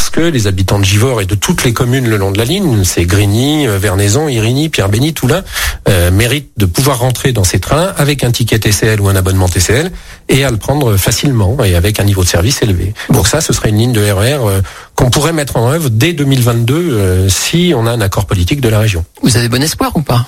Parce 0.10 0.26
que 0.26 0.32
les 0.32 0.48
habitants 0.48 0.80
de 0.80 0.86
Givors 0.86 1.22
et 1.22 1.28
de 1.28 1.36
toutes 1.36 1.64
les 1.64 1.72
communes 1.72 2.10
le 2.10 2.18
long 2.18 2.32
de 2.32 2.40
la 2.40 2.44
ligne, 2.44 2.84
c'est 2.84 3.06
Grigny, 3.06 3.68
euh, 3.68 3.78
Vernaison, 3.78 4.28
Irigny, 4.28 4.70
Pierre-Béni, 4.70 5.14
Toulin, 5.14 5.44
euh, 5.88 6.10
méritent 6.10 6.50
de 6.58 6.66
pouvoir 6.66 6.98
rentrer 6.98 7.32
dans 7.32 7.44
ces 7.44 7.60
trains 7.60 7.94
avec 7.96 8.24
un 8.24 8.32
ticket 8.32 8.58
TCL 8.58 9.00
ou 9.02 9.08
un 9.08 9.16
abonnement 9.16 9.48
TCL 9.48 9.92
et 10.28 10.44
à 10.44 10.50
le 10.50 10.58
prendre 10.58 10.98
facilement 10.98 11.64
et 11.64 11.76
avec 11.76 12.00
un 12.00 12.06
niveau 12.06 12.24
de 12.24 12.28
service 12.28 12.64
élevé. 12.64 12.96
Donc 13.12 13.28
ça, 13.28 13.40
ce 13.40 13.54
serait 13.54 13.70
une 13.70 13.78
ligne 13.78 13.92
de 13.92 14.02
RER 14.02 14.34
e 14.34 14.48
euh, 14.48 14.62
qu'on 14.96 15.12
pourrait 15.12 15.32
mettre 15.32 15.58
en 15.58 15.70
œuvre 15.70 15.92
dès 15.92 16.14
2022 16.14 16.74
euh, 16.76 17.30
si 17.30 17.74
on 17.76 17.86
a 17.86 17.92
un 17.92 18.02
accord 18.02 18.26
politique 18.26 18.62
de 18.62 18.70
la 18.70 18.80
région. 18.80 19.06
Vous 19.22 19.38
avez 19.38 19.48
bon 19.48 19.62
espoir 19.62 19.92
ou 19.96 20.02
pas? 20.02 20.28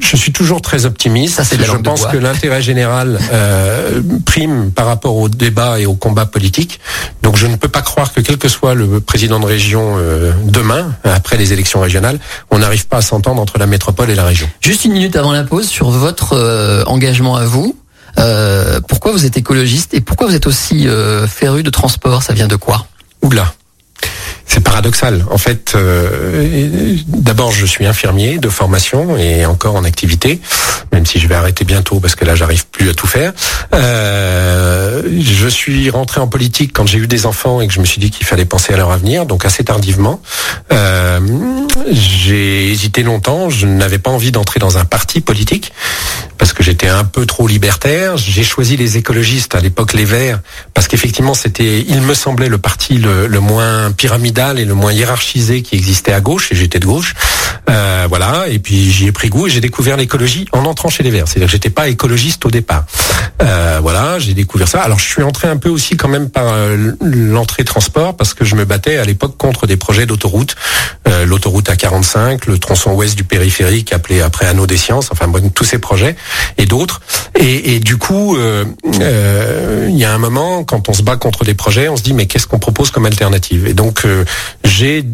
Je 0.00 0.16
suis 0.16 0.32
toujours 0.32 0.62
très 0.62 0.86
optimiste. 0.86 1.42
Ça, 1.42 1.56
je 1.56 1.76
pense 1.76 2.06
que 2.06 2.16
l'intérêt 2.16 2.62
général 2.62 3.18
euh, 3.32 4.00
prime 4.24 4.70
par 4.70 4.86
rapport 4.86 5.16
au 5.16 5.28
débat 5.28 5.80
et 5.80 5.86
au 5.86 5.94
combat 5.94 6.26
politique. 6.26 6.80
Donc 7.22 7.36
je 7.36 7.46
ne 7.46 7.56
peux 7.56 7.68
pas 7.68 7.82
croire 7.82 8.12
que 8.12 8.20
quel 8.20 8.38
que 8.38 8.48
soit 8.48 8.74
le 8.74 9.00
président 9.00 9.38
de 9.38 9.46
région 9.46 9.96
euh, 9.98 10.32
demain, 10.44 10.94
après 11.04 11.36
les 11.36 11.52
élections 11.52 11.80
régionales, 11.80 12.18
on 12.50 12.58
n'arrive 12.58 12.86
pas 12.86 12.98
à 12.98 13.02
s'entendre 13.02 13.40
entre 13.40 13.58
la 13.58 13.66
métropole 13.66 14.10
et 14.10 14.14
la 14.14 14.24
région. 14.24 14.48
Juste 14.60 14.84
une 14.84 14.92
minute 14.92 15.16
avant 15.16 15.32
la 15.32 15.44
pause 15.44 15.68
sur 15.68 15.90
votre 15.90 16.32
euh, 16.34 16.82
engagement 16.86 17.36
à 17.36 17.44
vous. 17.44 17.76
Euh, 18.18 18.80
pourquoi 18.88 19.12
vous 19.12 19.26
êtes 19.26 19.36
écologiste 19.36 19.94
et 19.94 20.00
pourquoi 20.00 20.26
vous 20.26 20.34
êtes 20.34 20.46
aussi 20.46 20.88
féru 21.28 21.62
de 21.62 21.70
transport? 21.70 22.22
Ça 22.22 22.32
vient 22.32 22.48
de 22.48 22.56
quoi? 22.56 22.86
Oula 23.22 23.54
c'est 24.50 24.64
paradoxal. 24.64 25.24
En 25.30 25.38
fait, 25.38 25.74
euh, 25.76 26.96
d'abord, 27.06 27.52
je 27.52 27.64
suis 27.64 27.86
infirmier 27.86 28.38
de 28.38 28.48
formation 28.48 29.16
et 29.16 29.46
encore 29.46 29.76
en 29.76 29.84
activité, 29.84 30.40
même 30.92 31.06
si 31.06 31.20
je 31.20 31.28
vais 31.28 31.36
arrêter 31.36 31.64
bientôt 31.64 32.00
parce 32.00 32.16
que 32.16 32.24
là, 32.24 32.34
j'arrive 32.34 32.66
plus 32.66 32.90
à 32.90 32.94
tout 32.94 33.06
faire. 33.06 33.32
Euh, 33.72 35.02
je 35.20 35.46
suis 35.46 35.88
rentré 35.90 36.20
en 36.20 36.26
politique 36.26 36.72
quand 36.74 36.84
j'ai 36.84 36.98
eu 36.98 37.06
des 37.06 37.26
enfants 37.26 37.60
et 37.60 37.68
que 37.68 37.72
je 37.72 37.78
me 37.78 37.84
suis 37.84 38.00
dit 38.00 38.10
qu'il 38.10 38.26
fallait 38.26 38.44
penser 38.44 38.72
à 38.74 38.76
leur 38.76 38.90
avenir, 38.90 39.24
donc 39.24 39.44
assez 39.44 39.62
tardivement. 39.62 40.20
Euh, 40.72 41.20
j'ai 41.92 42.72
hésité 42.72 43.04
longtemps. 43.04 43.50
Je 43.50 43.66
n'avais 43.66 43.98
pas 43.98 44.10
envie 44.10 44.32
d'entrer 44.32 44.58
dans 44.58 44.78
un 44.78 44.84
parti 44.84 45.20
politique 45.20 45.72
parce 46.40 46.54
que 46.54 46.62
j'étais 46.62 46.88
un 46.88 47.04
peu 47.04 47.26
trop 47.26 47.46
libertaire. 47.46 48.16
J'ai 48.16 48.42
choisi 48.42 48.78
les 48.78 48.96
écologistes 48.96 49.54
à 49.54 49.60
l'époque, 49.60 49.92
les 49.92 50.06
Verts, 50.06 50.40
parce 50.72 50.88
qu'effectivement, 50.88 51.34
c'était, 51.34 51.84
il 51.86 52.00
me 52.00 52.14
semblait, 52.14 52.48
le 52.48 52.56
parti 52.56 52.96
le, 52.96 53.26
le 53.26 53.40
moins 53.40 53.92
pyramidal 53.92 54.58
et 54.58 54.64
le 54.64 54.72
moins 54.72 54.90
hiérarchisé 54.90 55.60
qui 55.60 55.76
existait 55.76 56.14
à 56.14 56.22
gauche, 56.22 56.50
et 56.50 56.54
j'étais 56.54 56.78
de 56.78 56.86
gauche. 56.86 57.14
Euh, 57.68 58.06
voilà, 58.08 58.46
et 58.48 58.58
puis 58.58 58.90
j'y 58.90 59.06
ai 59.06 59.12
pris 59.12 59.28
goût 59.28 59.48
et 59.48 59.50
j'ai 59.50 59.60
découvert 59.60 59.98
l'écologie 59.98 60.46
en 60.52 60.64
entrant 60.64 60.88
chez 60.88 61.02
les 61.02 61.10
Verts. 61.10 61.28
C'est-à-dire 61.28 61.46
que 61.46 61.52
j'étais 61.52 61.68
pas 61.68 61.88
écologiste 61.88 62.46
au 62.46 62.50
départ. 62.50 62.86
Euh, 63.42 63.78
voilà, 63.82 64.18
j'ai 64.18 64.32
découvert 64.32 64.66
ça. 64.66 64.80
Alors 64.80 64.98
je 64.98 65.04
suis 65.04 65.22
entré 65.22 65.46
un 65.46 65.58
peu 65.58 65.68
aussi 65.68 65.98
quand 65.98 66.08
même 66.08 66.30
par 66.30 66.46
euh, 66.48 66.92
l'entrée 67.02 67.64
transport 67.64 68.16
parce 68.16 68.32
que 68.32 68.46
je 68.46 68.54
me 68.54 68.64
battais 68.64 68.96
à 68.96 69.04
l'époque 69.04 69.36
contre 69.36 69.66
des 69.66 69.76
projets 69.76 70.06
d'autoroute 70.06 70.56
euh, 71.08 71.24
l'autoroute 71.26 71.68
A45, 71.70 72.42
le 72.46 72.58
tronçon 72.58 72.92
ouest 72.92 73.16
du 73.16 73.24
périphérique 73.24 73.92
appelé 73.92 74.20
après 74.20 74.46
Anneau 74.46 74.66
des 74.66 74.76
Sciences, 74.76 75.08
enfin 75.12 75.28
bon, 75.28 75.50
tous 75.50 75.64
ces 75.64 75.78
projets 75.78 76.16
et 76.58 76.66
d'autres. 76.66 77.00
Et, 77.38 77.74
et, 77.74 77.80
du 77.80 77.96
coup, 77.96 78.36
euh, 78.36 78.64
euh, 79.00 79.86
il 79.88 79.96
y 79.96 80.04
a 80.04 80.12
un 80.12 80.18
moment 80.18 80.64
quand 80.64 80.88
on 80.88 80.92
se 80.92 81.02
bat 81.02 81.16
contre 81.16 81.44
des 81.44 81.54
projets, 81.54 81.88
on 81.88 81.96
se 81.96 82.02
dit 82.02 82.12
mais 82.12 82.26
qu'est-ce 82.26 82.46
qu'on 82.46 82.58
propose 82.58 82.90
comme 82.90 83.06
alternative? 83.06 83.66
Et 83.66 83.74
donc 83.74 84.04
j'ai 84.64 85.04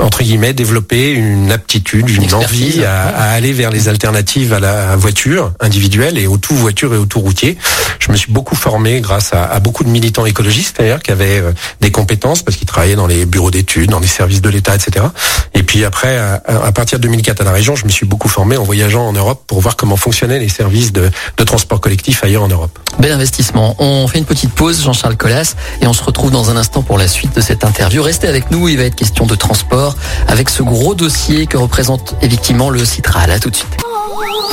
entre 0.00 0.22
guillemets 0.22 0.52
développé 0.52 1.12
une 1.12 1.50
aptitude, 1.50 2.08
une, 2.08 2.34
envie 2.34 2.84
à, 2.84 3.06
à, 3.06 3.30
aller 3.30 3.52
vers 3.52 3.70
les 3.70 3.88
alternatives 3.88 4.52
à 4.52 4.60
la 4.60 4.96
voiture 4.96 5.52
individuelle 5.60 6.18
et 6.18 6.26
au 6.26 6.36
tout 6.36 6.54
voiture 6.54 6.94
et 6.94 6.98
au 6.98 7.06
tout 7.06 7.20
routier. 7.20 7.56
Je 7.98 8.12
me 8.12 8.16
suis 8.16 8.32
beaucoup 8.32 8.56
formé 8.56 9.00
grâce 9.00 9.32
à, 9.32 9.44
à 9.44 9.60
beaucoup 9.60 9.84
de 9.84 9.88
militants 9.88 10.26
écologistes 10.26 10.76
d'ailleurs 10.78 11.02
qui 11.02 11.10
avaient 11.10 11.42
des 11.80 11.90
compétences 11.90 12.42
parce 12.42 12.56
qu'ils 12.56 12.66
travaillaient 12.66 12.96
dans 12.96 13.06
les 13.06 13.26
bureaux 13.26 13.50
d'études, 13.50 13.90
dans 13.90 14.00
les 14.00 14.06
services 14.06 14.42
de 14.42 14.48
l'État, 14.48 14.74
etc. 14.74 15.06
Et 15.54 15.62
puis 15.62 15.84
après, 15.84 16.16
à, 16.18 16.42
à, 16.46 16.72
partir 16.72 16.98
de 16.98 17.02
2004 17.04 17.40
à 17.40 17.44
la 17.44 17.52
région, 17.52 17.76
je 17.76 17.84
me 17.84 17.90
suis 17.90 18.06
beaucoup 18.06 18.28
formé 18.28 18.56
en 18.56 18.64
voyageant 18.64 19.06
en 19.06 19.12
Europe 19.12 19.44
pour 19.46 19.60
voir 19.60 19.76
comment 19.76 19.96
fonctionnaient 19.96 20.38
les 20.38 20.48
services 20.54 20.92
de, 20.92 21.10
transport 21.44 21.80
collectif 21.80 22.24
ailleurs 22.24 22.42
en 22.42 22.48
Europe. 22.48 22.78
Bel 22.98 23.12
investissement. 23.12 23.76
On 23.78 24.06
fait 24.08 24.18
une 24.18 24.24
petite 24.24 24.52
pause, 24.52 24.82
Jean-Charles 24.82 25.16
Collas, 25.16 25.56
et 25.82 25.86
on 25.86 25.92
se 25.92 26.02
retrouve 26.02 26.30
dans 26.30 26.50
un 26.50 26.56
instant 26.56 26.82
pour 26.82 26.96
la 26.96 27.08
suite 27.08 27.34
de 27.36 27.40
cette 27.40 27.64
interview. 27.64 28.02
Restez 28.02 28.28
avec 28.28 28.50
nous, 28.50 28.68
il 28.68 28.78
va 28.78 28.84
être 28.84 28.94
question 28.94 29.26
de 29.26 29.34
transport 29.34 29.96
avec 30.28 30.48
ce 30.48 30.62
gros 30.62 30.94
dossier 30.94 31.46
que 31.46 31.58
représente 31.58 32.14
effectivement 32.22 32.70
le 32.70 32.84
Citral. 32.84 33.30
À 33.30 33.38
tout 33.38 33.50
de 33.50 33.56
suite 33.56 33.83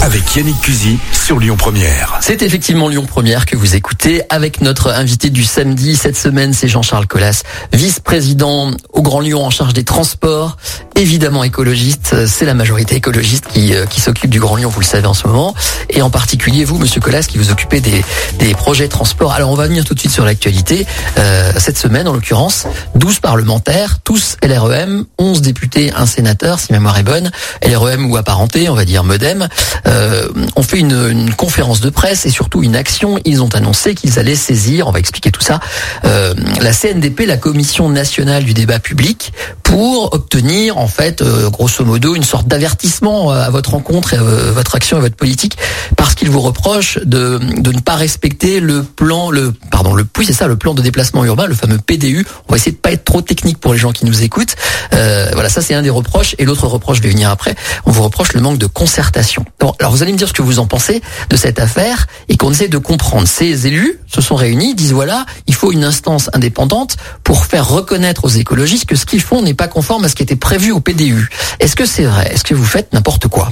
avec 0.01 0.35
Yannick 0.35 0.59
Cusy 0.61 0.97
sur 1.13 1.37
Lyon 1.37 1.55
Première. 1.57 2.17
C'est 2.21 2.41
effectivement 2.41 2.89
Lyon 2.89 3.05
Première 3.05 3.45
que 3.45 3.55
vous 3.55 3.75
écoutez 3.75 4.23
avec 4.29 4.61
notre 4.61 4.89
invité 4.89 5.29
du 5.29 5.43
samedi 5.43 5.95
cette 5.95 6.17
semaine, 6.17 6.53
c'est 6.53 6.67
Jean-Charles 6.67 7.05
Collas, 7.05 7.43
vice-président 7.71 8.71
au 8.93 9.01
Grand 9.01 9.19
Lyon 9.19 9.45
en 9.45 9.49
charge 9.49 9.73
des 9.73 9.83
transports, 9.83 10.57
évidemment 10.95 11.43
écologiste. 11.43 12.25
C'est 12.25 12.45
la 12.45 12.55
majorité 12.55 12.95
écologiste 12.95 13.45
qui, 13.47 13.75
euh, 13.75 13.85
qui 13.85 14.01
s'occupe 14.01 14.31
du 14.31 14.39
Grand 14.39 14.55
Lyon, 14.55 14.69
vous 14.69 14.79
le 14.79 14.85
savez 14.85 15.05
en 15.05 15.13
ce 15.13 15.27
moment, 15.27 15.53
et 15.89 16.01
en 16.01 16.09
particulier 16.09 16.65
vous, 16.65 16.79
Monsieur 16.79 16.99
Collas, 16.99 17.25
qui 17.27 17.37
vous 17.37 17.51
occupez 17.51 17.79
des, 17.79 18.03
des 18.39 18.53
projets 18.53 18.87
transports. 18.87 19.33
Alors 19.33 19.51
on 19.51 19.55
va 19.55 19.67
venir 19.67 19.85
tout 19.85 19.93
de 19.93 19.99
suite 19.99 20.11
sur 20.11 20.25
l'actualité. 20.25 20.87
Euh, 21.19 21.51
cette 21.57 21.77
semaine, 21.77 22.07
en 22.07 22.13
l'occurrence, 22.13 22.65
12 22.95 23.19
parlementaires, 23.19 23.99
tous 24.03 24.37
LREM, 24.43 25.05
11 25.19 25.41
députés, 25.41 25.93
un 25.95 26.05
sénateur, 26.07 26.59
si 26.59 26.73
mémoire 26.73 26.97
est 26.97 27.03
bonne, 27.03 27.31
LREM 27.63 28.09
ou 28.09 28.17
apparenté, 28.17 28.67
on 28.67 28.75
va 28.75 28.85
dire 28.85 29.03
MoDem 29.03 29.47
euh, 29.87 30.27
ont 30.55 30.63
fait 30.63 30.79
une, 30.79 31.31
conférence 31.35 31.81
de 31.81 31.89
presse 31.89 32.25
et 32.25 32.29
surtout 32.29 32.63
une 32.63 32.75
action. 32.75 33.19
Ils 33.25 33.41
ont 33.41 33.49
annoncé 33.55 33.95
qu'ils 33.95 34.19
allaient 34.19 34.35
saisir, 34.35 34.87
on 34.87 34.91
va 34.91 34.99
expliquer 34.99 35.31
tout 35.31 35.41
ça, 35.41 35.59
euh, 36.05 36.33
la 36.61 36.71
CNDP, 36.71 37.25
la 37.25 37.37
Commission 37.37 37.89
nationale 37.89 38.43
du 38.43 38.53
débat 38.53 38.79
public, 38.79 39.33
pour 39.63 40.13
obtenir 40.13 40.77
en 40.77 40.87
fait, 40.87 41.21
euh, 41.21 41.49
grosso 41.49 41.83
modo, 41.83 42.15
une 42.15 42.23
sorte 42.23 42.47
d'avertissement 42.47 43.31
à 43.31 43.49
votre 43.49 43.71
rencontre, 43.71 44.13
et 44.13 44.17
à 44.17 44.21
votre 44.21 44.75
action 44.75 44.97
et 44.97 45.01
votre 45.01 45.15
politique, 45.15 45.57
parce 45.95 46.15
qu'ils 46.15 46.29
vous 46.29 46.41
reprochent 46.41 46.99
de, 47.03 47.39
ne 47.39 47.79
pas 47.79 47.95
respecter 47.95 48.59
le 48.59 48.83
plan, 48.83 49.31
pardon, 49.71 49.93
le 49.93 50.05
oui 50.17 50.25
c'est 50.25 50.33
ça, 50.33 50.47
le 50.47 50.57
plan 50.57 50.73
de 50.73 50.81
déplacement 50.81 51.23
urbain, 51.25 51.47
le 51.47 51.55
fameux 51.55 51.79
PDU. 51.79 52.25
On 52.47 52.53
va 52.53 52.57
essayer 52.57 52.73
de 52.73 52.77
pas 52.77 52.91
être 52.91 53.05
trop 53.05 53.21
technique 53.21 53.57
pour 53.57 53.73
les 53.73 53.79
gens 53.79 53.91
qui 53.91 54.05
nous 54.05 54.23
écoutent. 54.23 54.55
Voilà, 54.91 55.49
ça 55.49 55.61
c'est 55.61 55.73
un 55.73 55.81
des 55.81 55.89
reproches. 55.89 56.35
Et 56.37 56.45
l'autre 56.45 56.67
reproche, 56.67 56.97
je 56.97 57.03
vais 57.03 57.09
venir 57.09 57.29
après. 57.29 57.55
On 57.85 57.91
vous 57.91 58.03
reproche 58.03 58.33
le 58.33 58.41
manque 58.41 58.57
de 58.57 58.67
concertation. 58.67 59.40
Alors 59.79 59.91
vous 59.91 60.03
allez 60.03 60.11
me 60.11 60.17
dire 60.17 60.27
ce 60.27 60.33
que 60.33 60.41
vous 60.41 60.59
en 60.59 60.65
pensez 60.65 61.01
de 61.29 61.35
cette 61.35 61.59
affaire 61.59 62.07
et 62.29 62.37
qu'on 62.37 62.51
essaie 62.51 62.67
de 62.67 62.77
comprendre. 62.77 63.27
Ces 63.27 63.67
élus 63.67 63.99
se 64.07 64.21
sont 64.21 64.35
réunis, 64.35 64.75
disent 64.75 64.93
voilà, 64.93 65.25
il 65.47 65.55
faut 65.55 65.71
une 65.71 65.83
instance 65.83 66.29
indépendante 66.33 66.97
pour 67.23 67.45
faire 67.45 67.67
reconnaître 67.67 68.25
aux 68.25 68.29
écologistes 68.29 68.85
que 68.85 68.95
ce 68.95 69.05
qu'ils 69.05 69.21
font 69.21 69.41
n'est 69.41 69.53
pas 69.53 69.67
conforme 69.67 70.05
à 70.05 70.09
ce 70.09 70.15
qui 70.15 70.23
était 70.23 70.35
prévu 70.35 70.71
au 70.71 70.79
PDU. 70.79 71.29
Est-ce 71.59 71.75
que 71.75 71.85
c'est 71.85 72.03
vrai? 72.03 72.29
Est-ce 72.33 72.43
que 72.43 72.53
vous 72.53 72.65
faites 72.65 72.93
n'importe 72.93 73.27
quoi? 73.27 73.51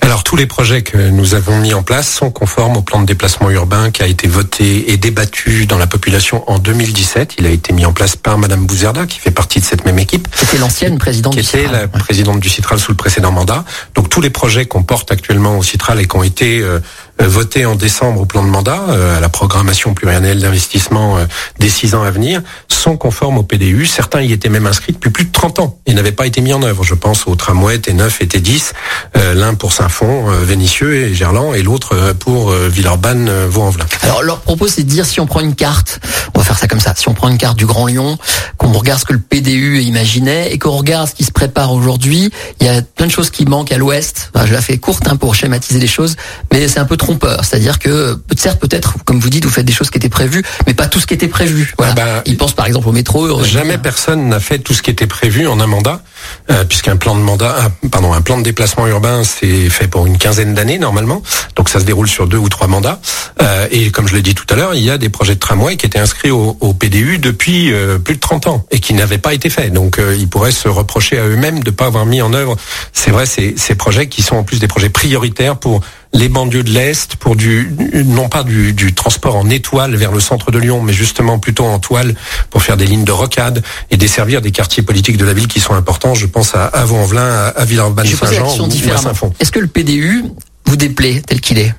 Alors 0.00 0.24
tous 0.24 0.36
les 0.36 0.46
projets 0.46 0.82
que 0.82 0.96
nous 0.96 1.34
avons 1.34 1.58
mis 1.58 1.74
en 1.74 1.82
place 1.82 2.08
sont 2.08 2.30
conformes 2.30 2.76
au 2.76 2.82
plan 2.82 3.00
de 3.00 3.06
déplacement 3.06 3.50
urbain 3.50 3.90
qui 3.90 4.02
a 4.02 4.06
été 4.06 4.26
voté 4.28 4.90
et 4.90 4.96
débattu 4.96 5.66
dans 5.66 5.78
la 5.78 5.86
population 5.86 6.42
en 6.50 6.58
2017. 6.58 7.34
Il 7.38 7.46
a 7.46 7.50
été 7.50 7.72
mis 7.72 7.84
en 7.84 7.92
place 7.92 8.16
par 8.16 8.38
Madame 8.38 8.66
Bouzerda 8.66 9.06
qui 9.06 9.18
fait 9.18 9.30
partie 9.30 9.60
de 9.60 9.64
cette 9.64 9.84
même 9.84 9.98
équipe. 9.98 10.26
C'était 10.34 10.58
l'ancienne 10.58 10.98
présidente 10.98 11.34
qui 11.34 11.40
du 11.40 11.46
était 11.46 11.62
Citral. 11.64 11.90
la 11.92 11.98
présidente 11.98 12.40
du 12.40 12.48
Citral 12.48 12.78
sous 12.78 12.92
le 12.92 12.96
précédent 12.96 13.30
mandat. 13.30 13.64
Donc 13.94 14.08
tous 14.08 14.20
les 14.20 14.30
projets 14.30 14.66
qu'on 14.66 14.82
porte 14.82 15.12
actuellement 15.12 15.58
au 15.58 15.62
Citral 15.62 16.00
et 16.00 16.06
qui 16.06 16.16
ont 16.16 16.22
été 16.22 16.60
euh, 16.60 16.80
votés 17.26 17.66
en 17.66 17.74
décembre 17.74 18.20
au 18.20 18.24
plan 18.24 18.42
de 18.42 18.48
mandat, 18.48 18.80
euh, 18.88 19.16
à 19.16 19.20
la 19.20 19.28
programmation 19.28 19.94
pluriannuelle 19.94 20.40
d'investissement 20.40 21.18
euh, 21.18 21.24
des 21.58 21.68
six 21.68 21.94
ans 21.94 22.02
à 22.02 22.10
venir, 22.10 22.42
sont 22.68 22.96
conformes 22.96 23.38
au 23.38 23.42
PDU. 23.42 23.86
Certains 23.86 24.22
y 24.22 24.32
étaient 24.32 24.48
même 24.48 24.66
inscrits 24.66 24.92
depuis 24.92 25.10
plus 25.10 25.24
de 25.24 25.32
30 25.32 25.58
ans 25.60 25.78
et 25.86 25.94
n'avaient 25.94 26.12
pas 26.12 26.26
été 26.26 26.40
mis 26.40 26.52
en 26.52 26.62
œuvre. 26.62 26.84
Je 26.84 26.94
pense 26.94 27.26
au 27.26 27.34
tramway 27.34 27.78
T9 27.78 28.10
et 28.20 28.26
T10, 28.26 28.72
euh, 29.16 29.34
l'un 29.34 29.54
pour 29.54 29.72
Saint-Fond, 29.72 30.30
Vénissieux 30.42 30.94
et 30.94 31.14
Gerland, 31.14 31.54
et 31.54 31.62
l'autre 31.62 32.14
pour 32.18 32.50
Villeurbanne, 32.50 33.30
Vaux-en-Velin. 33.48 33.86
Alors 34.02 34.22
leur 34.22 34.40
propos 34.40 34.68
c'est 34.68 34.82
de 34.82 34.88
dire 34.88 35.06
si 35.06 35.20
on 35.20 35.26
prend 35.26 35.40
une 35.40 35.54
carte, 35.54 36.00
on 36.34 36.38
va 36.38 36.44
faire 36.44 36.58
ça 36.58 36.68
comme 36.68 36.80
ça, 36.80 36.94
si 36.96 37.08
on 37.08 37.14
prend 37.14 37.28
une 37.28 37.38
carte 37.38 37.58
du 37.58 37.66
Grand 37.66 37.86
Lyon, 37.86 38.18
qu'on 38.56 38.72
regarde 38.72 39.00
ce 39.00 39.04
que 39.04 39.12
le 39.12 39.18
PDU 39.18 39.80
imaginait 39.80 40.52
et 40.52 40.58
qu'on 40.58 40.70
regarde 40.70 41.08
ce 41.08 41.14
qui 41.14 41.24
se 41.24 41.32
prépare 41.32 41.72
aujourd'hui, 41.72 42.30
il 42.60 42.66
y 42.66 42.68
a 42.68 42.82
plein 42.82 43.06
de 43.06 43.12
choses 43.12 43.30
qui 43.30 43.44
manquent 43.44 43.72
à 43.72 43.78
l'ouest. 43.78 44.30
Je 44.44 44.52
la 44.52 44.60
fais 44.60 44.78
courte 44.78 45.06
hein, 45.08 45.16
pour 45.16 45.34
schématiser 45.34 45.78
les 45.78 45.86
choses, 45.86 46.16
mais 46.52 46.68
c'est 46.68 46.80
un 46.80 46.84
peu 46.84 46.96
trompeur. 47.10 47.44
C'est-à-dire 47.44 47.78
que 47.78 48.18
certes 48.36 48.60
peut-être, 48.60 48.94
comme 49.04 49.18
vous 49.18 49.30
dites, 49.30 49.44
vous 49.44 49.50
faites 49.50 49.64
des 49.64 49.72
choses 49.72 49.90
qui 49.90 49.98
étaient 49.98 50.08
prévues, 50.08 50.44
mais 50.66 50.74
pas 50.74 50.86
tout 50.86 51.00
ce 51.00 51.06
qui 51.06 51.14
était 51.14 51.28
prévu. 51.28 51.72
Voilà. 51.76 51.92
Ah 51.92 52.00
ben, 52.00 52.22
Ils 52.26 52.36
pensent 52.36 52.52
par 52.52 52.66
exemple 52.66 52.88
au 52.88 52.92
métro. 52.92 53.42
Jamais 53.42 53.78
personne 53.78 54.28
n'a 54.28 54.40
fait 54.40 54.58
tout 54.58 54.74
ce 54.74 54.82
qui 54.82 54.90
était 54.90 55.06
prévu 55.06 55.46
en 55.48 55.58
un 55.60 55.66
mandat, 55.66 56.02
euh, 56.50 56.64
puisqu'un 56.64 56.96
plan 56.96 57.16
de 57.16 57.20
mandat, 57.20 57.70
pardon, 57.90 58.12
un 58.12 58.20
plan 58.20 58.38
de 58.38 58.42
déplacement 58.42 58.86
urbain, 58.86 59.22
c'est 59.24 59.68
fait 59.70 59.88
pour 59.88 60.06
une 60.06 60.18
quinzaine 60.18 60.54
d'années 60.54 60.78
normalement, 60.78 61.22
donc 61.56 61.68
ça 61.68 61.80
se 61.80 61.84
déroule 61.84 62.08
sur 62.08 62.26
deux 62.28 62.38
ou 62.38 62.48
trois 62.48 62.68
mandats. 62.68 63.00
Euh, 63.42 63.66
et 63.70 63.90
comme 63.90 64.06
je 64.06 64.14
l'ai 64.14 64.22
dit 64.22 64.34
tout 64.34 64.46
à 64.50 64.54
l'heure, 64.54 64.74
il 64.74 64.82
y 64.82 64.90
a 64.90 64.98
des 64.98 65.08
projets 65.08 65.34
de 65.34 65.40
tramway 65.40 65.76
qui 65.76 65.86
étaient 65.86 65.98
inscrits 65.98 66.30
au, 66.30 66.56
au 66.60 66.74
PDU 66.74 67.18
depuis 67.18 67.72
euh, 67.72 67.98
plus 67.98 68.14
de 68.14 68.20
30 68.20 68.46
ans 68.46 68.64
et 68.70 68.78
qui 68.78 68.94
n'avaient 68.94 69.18
pas 69.18 69.34
été 69.34 69.50
faits. 69.50 69.72
Donc 69.72 69.98
euh, 69.98 70.14
ils 70.18 70.28
pourraient 70.28 70.52
se 70.52 70.68
reprocher 70.68 71.18
à 71.18 71.26
eux-mêmes 71.26 71.60
de 71.62 71.70
ne 71.70 71.74
pas 71.74 71.86
avoir 71.86 72.06
mis 72.06 72.22
en 72.22 72.32
œuvre, 72.32 72.56
c'est 73.00 73.12
vrai, 73.12 73.24
ces, 73.24 73.54
ces 73.56 73.74
projets 73.76 74.08
qui 74.08 74.20
sont 74.20 74.36
en 74.36 74.42
plus 74.42 74.60
des 74.60 74.68
projets 74.68 74.90
prioritaires 74.90 75.56
pour 75.56 75.80
les 76.12 76.28
banlieues 76.28 76.62
de 76.62 76.70
l'Est 76.70 77.16
pour 77.16 77.34
du 77.34 77.72
non 78.04 78.28
pas 78.28 78.42
du, 78.42 78.74
du, 78.74 78.92
transport 78.92 79.36
en 79.36 79.48
étoile 79.48 79.96
vers 79.96 80.12
le 80.12 80.20
centre 80.20 80.50
de 80.50 80.58
Lyon, 80.58 80.82
mais 80.82 80.92
justement 80.92 81.38
plutôt 81.38 81.64
en 81.64 81.78
toile 81.78 82.14
pour 82.50 82.62
faire 82.62 82.76
des 82.76 82.84
lignes 82.84 83.04
de 83.04 83.12
rocade 83.12 83.62
et 83.90 83.96
desservir 83.96 84.42
des 84.42 84.50
quartiers 84.50 84.82
politiques 84.82 85.16
de 85.16 85.24
la 85.24 85.32
ville 85.32 85.48
qui 85.48 85.60
sont 85.60 85.72
importants. 85.72 86.14
Je 86.14 86.26
pense 86.26 86.54
à, 86.54 86.66
à 86.66 86.84
Vaux-en-Velin, 86.84 87.22
à, 87.22 87.48
à 87.48 87.64
Villeurbanne-Saint-Jean 87.64 88.58
ou, 88.58 88.68
ou 88.68 88.92
à 88.92 88.98
Saint-Fond. 88.98 89.32
Est-ce 89.40 89.50
que 89.50 89.60
le 89.60 89.68
PDU 89.68 90.24
vous 90.66 90.76
déplaît 90.76 91.22
tel 91.26 91.40
qu'il 91.40 91.58
est? 91.58 91.74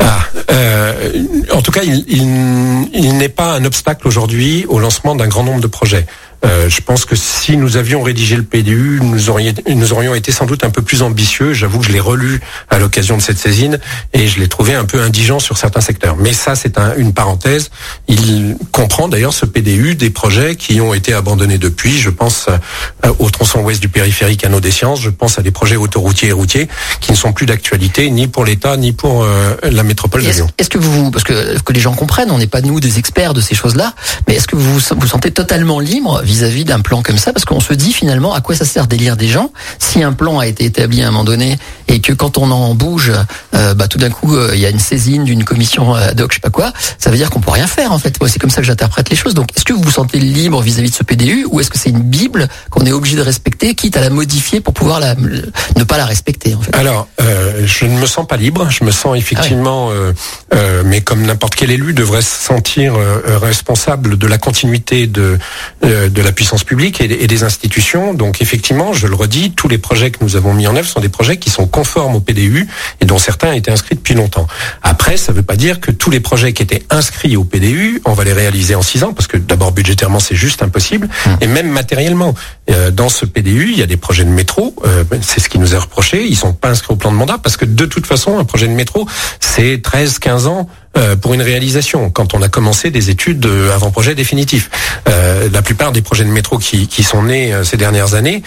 Ah, 0.00 0.18
euh, 0.50 1.12
en 1.54 1.62
tout 1.62 1.72
cas, 1.72 1.80
il, 1.82 2.04
il, 2.08 2.90
il 2.92 3.16
n'est 3.16 3.30
pas 3.30 3.54
un 3.54 3.64
obstacle 3.64 4.06
aujourd'hui 4.06 4.66
au 4.68 4.78
lancement 4.78 5.14
d'un 5.14 5.28
grand 5.28 5.44
nombre 5.44 5.62
de 5.62 5.66
projets. 5.66 6.04
Euh, 6.44 6.68
je 6.68 6.80
pense 6.80 7.04
que 7.04 7.16
si 7.16 7.56
nous 7.56 7.76
avions 7.76 8.02
rédigé 8.02 8.36
le 8.36 8.42
PDU, 8.42 9.00
nous 9.02 9.30
aurions, 9.30 9.54
nous 9.68 9.92
aurions 9.92 10.14
été 10.14 10.32
sans 10.32 10.46
doute 10.46 10.64
un 10.64 10.70
peu 10.70 10.82
plus 10.82 11.02
ambitieux. 11.02 11.52
J'avoue 11.52 11.78
que 11.78 11.86
je 11.86 11.92
l'ai 11.92 12.00
relu 12.00 12.40
à 12.70 12.78
l'occasion 12.78 13.16
de 13.16 13.22
cette 13.22 13.38
saisine 13.38 13.78
et 14.12 14.28
je 14.28 14.38
l'ai 14.38 14.48
trouvé 14.48 14.74
un 14.74 14.84
peu 14.84 15.00
indigent 15.00 15.38
sur 15.38 15.58
certains 15.58 15.80
secteurs. 15.80 16.16
Mais 16.16 16.32
ça, 16.32 16.54
c'est 16.54 16.78
un, 16.78 16.94
une 16.96 17.12
parenthèse. 17.12 17.70
Il 18.08 18.56
comprend 18.72 19.08
d'ailleurs 19.08 19.34
ce 19.34 19.46
PDU 19.46 19.94
des 19.94 20.10
projets 20.10 20.56
qui 20.56 20.80
ont 20.80 20.94
été 20.94 21.12
abandonnés 21.12 21.58
depuis. 21.58 21.98
Je 21.98 22.10
pense 22.10 22.46
euh, 22.48 23.12
au 23.18 23.30
tronçon 23.30 23.60
ouest 23.60 23.80
du 23.80 23.88
périphérique 23.88 24.44
à 24.44 24.48
nos 24.48 24.60
des 24.60 24.70
sciences. 24.70 25.00
Je 25.00 25.10
pense 25.10 25.38
à 25.38 25.42
des 25.42 25.50
projets 25.50 25.76
autoroutiers 25.76 26.28
et 26.28 26.32
routiers 26.32 26.68
qui 27.00 27.12
ne 27.12 27.16
sont 27.16 27.32
plus 27.32 27.46
d'actualité 27.46 28.10
ni 28.10 28.28
pour 28.28 28.44
l'État 28.44 28.76
ni 28.76 28.92
pour 28.92 29.22
euh, 29.22 29.54
la 29.62 29.82
métropole 29.82 30.22
de 30.22 30.30
Lyon. 30.30 30.48
Est-ce 30.58 30.70
que 30.70 30.78
vous, 30.78 31.10
parce 31.10 31.24
que 31.24 31.58
que 31.66 31.72
les 31.72 31.80
gens 31.80 31.94
comprennent, 31.94 32.30
on 32.30 32.38
n'est 32.38 32.46
pas 32.46 32.60
nous 32.60 32.80
des 32.80 32.98
experts 32.98 33.34
de 33.34 33.40
ces 33.40 33.54
choses-là, 33.54 33.94
mais 34.26 34.34
est-ce 34.34 34.46
que 34.46 34.56
vous 34.56 34.74
vous 34.74 35.06
sentez 35.06 35.30
totalement 35.32 35.80
libre 35.80 36.22
vis-à-vis 36.26 36.64
d'un 36.64 36.80
plan 36.80 37.02
comme 37.02 37.18
ça 37.18 37.32
Parce 37.32 37.44
qu'on 37.44 37.60
se 37.60 37.72
dit 37.72 37.92
finalement 37.92 38.34
à 38.34 38.40
quoi 38.40 38.54
ça 38.54 38.64
sert 38.64 38.86
d'élire 38.86 39.16
des 39.16 39.28
gens 39.28 39.52
si 39.78 40.02
un 40.02 40.12
plan 40.12 40.38
a 40.38 40.46
été 40.46 40.64
établi 40.64 41.02
à 41.02 41.08
un 41.08 41.10
moment 41.10 41.24
donné 41.24 41.58
et 41.88 42.00
que 42.00 42.12
quand 42.12 42.38
on 42.38 42.50
en 42.50 42.74
bouge, 42.74 43.12
euh, 43.54 43.74
bah, 43.74 43.88
tout 43.88 43.98
d'un 43.98 44.10
coup 44.10 44.36
euh, 44.36 44.50
il 44.54 44.60
y 44.60 44.66
a 44.66 44.70
une 44.70 44.78
saisine 44.78 45.24
d'une 45.24 45.44
commission 45.44 45.94
ad 45.94 46.20
hoc, 46.20 46.32
je 46.32 46.36
sais 46.36 46.40
pas 46.40 46.50
quoi, 46.50 46.72
ça 46.98 47.10
veut 47.10 47.16
dire 47.16 47.30
qu'on 47.30 47.40
peut 47.40 47.50
rien 47.50 47.66
faire 47.66 47.92
en 47.92 47.98
fait. 47.98 48.16
C'est 48.26 48.38
comme 48.38 48.50
ça 48.50 48.60
que 48.60 48.66
j'interprète 48.66 49.08
les 49.08 49.16
choses. 49.16 49.34
Donc, 49.34 49.56
est-ce 49.56 49.64
que 49.64 49.72
vous 49.72 49.82
vous 49.82 49.90
sentez 49.90 50.18
libre 50.18 50.60
vis-à-vis 50.60 50.90
de 50.90 50.94
ce 50.94 51.04
PDU 51.04 51.46
ou 51.50 51.60
est-ce 51.60 51.70
que 51.70 51.78
c'est 51.78 51.90
une 51.90 52.02
bible 52.02 52.48
qu'on 52.70 52.84
est 52.84 52.92
obligé 52.92 53.16
de 53.16 53.22
respecter, 53.22 53.74
quitte 53.74 53.96
à 53.96 54.00
la 54.00 54.10
modifier 54.10 54.60
pour 54.60 54.74
pouvoir 54.74 55.00
ne 55.00 55.84
pas 55.84 55.96
la 55.96 56.06
respecter 56.06 56.54
en 56.54 56.60
fait? 56.60 56.74
Euh, 57.20 57.45
je 57.64 57.84
ne 57.84 57.98
me 57.98 58.06
sens 58.06 58.26
pas 58.26 58.36
libre. 58.36 58.68
Je 58.70 58.84
me 58.84 58.90
sens 58.90 59.16
effectivement, 59.16 59.90
ah 59.90 60.56
oui. 60.56 60.58
mais 60.84 61.00
comme 61.00 61.22
n'importe 61.22 61.54
quel 61.54 61.70
élu, 61.70 61.92
devrait 61.92 62.22
se 62.22 62.44
sentir 62.44 62.94
responsable 63.26 64.18
de 64.18 64.26
la 64.26 64.38
continuité 64.38 65.06
de, 65.06 65.38
de 65.82 66.08
de 66.16 66.22
la 66.22 66.32
puissance 66.32 66.64
publique 66.64 67.00
et, 67.00 67.04
et, 67.04 67.26
des 67.26 67.44
institutions. 67.44 68.14
Donc 68.14 68.40
effectivement, 68.40 68.92
je 68.92 69.06
le 69.06 69.14
redis, 69.14 69.52
tous 69.52 69.68
les 69.68 69.78
projets 69.78 70.10
que 70.10 70.18
nous 70.22 70.36
avons 70.36 70.54
mis 70.54 70.66
en 70.66 70.76
œuvre 70.76 70.88
sont 70.88 71.00
des 71.00 71.08
projets 71.08 71.36
qui 71.36 71.50
sont 71.50 71.66
conformes 71.66 72.16
au 72.16 72.20
PDU 72.20 72.66
et 73.00 73.04
dont 73.04 73.18
certains 73.18 73.52
étaient 73.52 73.70
inscrits 73.70 73.96
depuis 73.96 74.14
longtemps. 74.14 74.46
Après, 74.82 75.16
ça 75.16 75.32
ne 75.32 75.36
veut 75.36 75.42
pas 75.42 75.56
dire 75.56 75.80
que 75.80 75.90
tous 75.90 76.10
les 76.10 76.20
projets 76.20 76.52
qui 76.52 76.62
étaient 76.62 76.82
inscrits 76.90 77.36
au 77.36 77.44
PDU, 77.44 78.00
on 78.04 78.12
va 78.12 78.24
les 78.24 78.32
réaliser 78.32 78.74
en 78.74 78.82
six 78.82 79.04
ans, 79.04 79.12
parce 79.12 79.26
que 79.26 79.36
d'abord 79.36 79.72
budgétairement 79.72 80.20
c'est 80.20 80.36
juste 80.36 80.62
impossible, 80.62 81.08
mmh. 81.08 81.30
et 81.40 81.46
même 81.46 81.68
matériellement. 81.68 82.34
Euh, 82.70 82.90
dans 82.90 83.08
ce 83.08 83.24
PDU, 83.24 83.70
il 83.72 83.78
y 83.78 83.82
a 83.82 83.86
des 83.86 83.96
projets 83.96 84.24
de 84.24 84.30
métro, 84.30 84.74
euh, 84.84 85.04
c'est 85.22 85.40
ce 85.40 85.48
qui 85.48 85.58
nous 85.58 85.74
est 85.74 85.78
reproché, 85.78 86.26
ils 86.26 86.36
sont 86.36 86.52
pas 86.52 86.70
inscrits 86.70 86.92
au 86.92 86.96
plan 86.96 87.12
de 87.12 87.16
mandat, 87.16 87.38
parce 87.38 87.56
que 87.56 87.64
de 87.64 87.86
toute 87.86 88.06
façon, 88.06 88.38
un 88.38 88.44
projet 88.44 88.66
de 88.68 88.72
métro, 88.72 89.06
c'est 89.40 89.80
13, 89.82 90.18
15 90.18 90.46
ans 90.46 90.68
euh, 90.96 91.14
pour 91.14 91.34
une 91.34 91.42
réalisation 91.42 92.08
quand 92.10 92.32
on 92.32 92.40
a 92.40 92.48
commencé 92.48 92.90
des 92.90 93.10
études 93.10 93.46
avant 93.74 93.90
projet 93.90 94.14
définitif. 94.14 94.70
Euh, 95.08 95.48
la 95.52 95.60
plupart 95.60 95.92
des 95.92 96.00
projets 96.00 96.24
de 96.24 96.30
métro 96.30 96.58
qui, 96.58 97.02
sont 97.02 97.24
nés 97.24 97.52
euh, 97.52 97.64
ces 97.64 97.76
dernières 97.76 98.14
années 98.14 98.42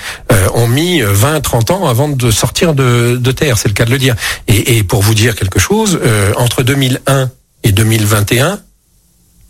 ont 0.54 0.68
mis 0.68 1.02
20, 1.02 1.42
30 1.42 1.72
ans 1.72 1.88
avant 1.88 2.10
de 2.10 2.32
sortir 2.32 2.74
de, 2.74 3.32
terre, 3.32 3.58
c'est 3.58 3.68
le 3.68 3.74
cas 3.74 3.86
de 3.86 3.92
le 3.92 3.98
dire. 3.98 4.16
Et, 4.48 4.78
et 4.78 4.84
pour 4.84 5.02
vous 5.02 5.14
dire 5.14 5.36
quelque 5.36 5.60
chose, 5.60 6.00
entre 6.38 6.64
2001 6.64 7.30
et 7.64 7.72
2021, 7.72 8.60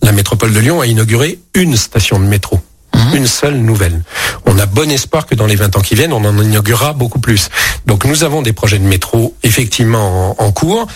la 0.01 0.11
métropole 0.11 0.51
de 0.51 0.59
Lyon 0.59 0.81
a 0.81 0.87
inauguré 0.87 1.39
une 1.53 1.77
station 1.77 2.19
de 2.19 2.25
métro. 2.25 2.59
Mhm. 2.99 3.15
Une 3.15 3.27
seule 3.27 3.55
nouvelle. 3.57 4.01
On 4.45 4.57
a 4.59 4.65
bon 4.65 4.89
espoir 4.91 5.25
que 5.25 5.35
dans 5.35 5.45
les 5.45 5.55
20 5.55 5.75
ans 5.77 5.81
qui 5.81 5.95
viennent, 5.95 6.13
on 6.13 6.23
en 6.25 6.37
inaugurera 6.41 6.93
beaucoup 6.93 7.19
plus. 7.19 7.49
Donc 7.85 8.05
nous 8.05 8.23
avons 8.23 8.41
des 8.41 8.53
projets 8.53 8.79
de 8.79 8.83
métro 8.83 9.35
effectivement 9.43 10.35
en, 10.39 10.43
en 10.45 10.51
cours. 10.51 10.87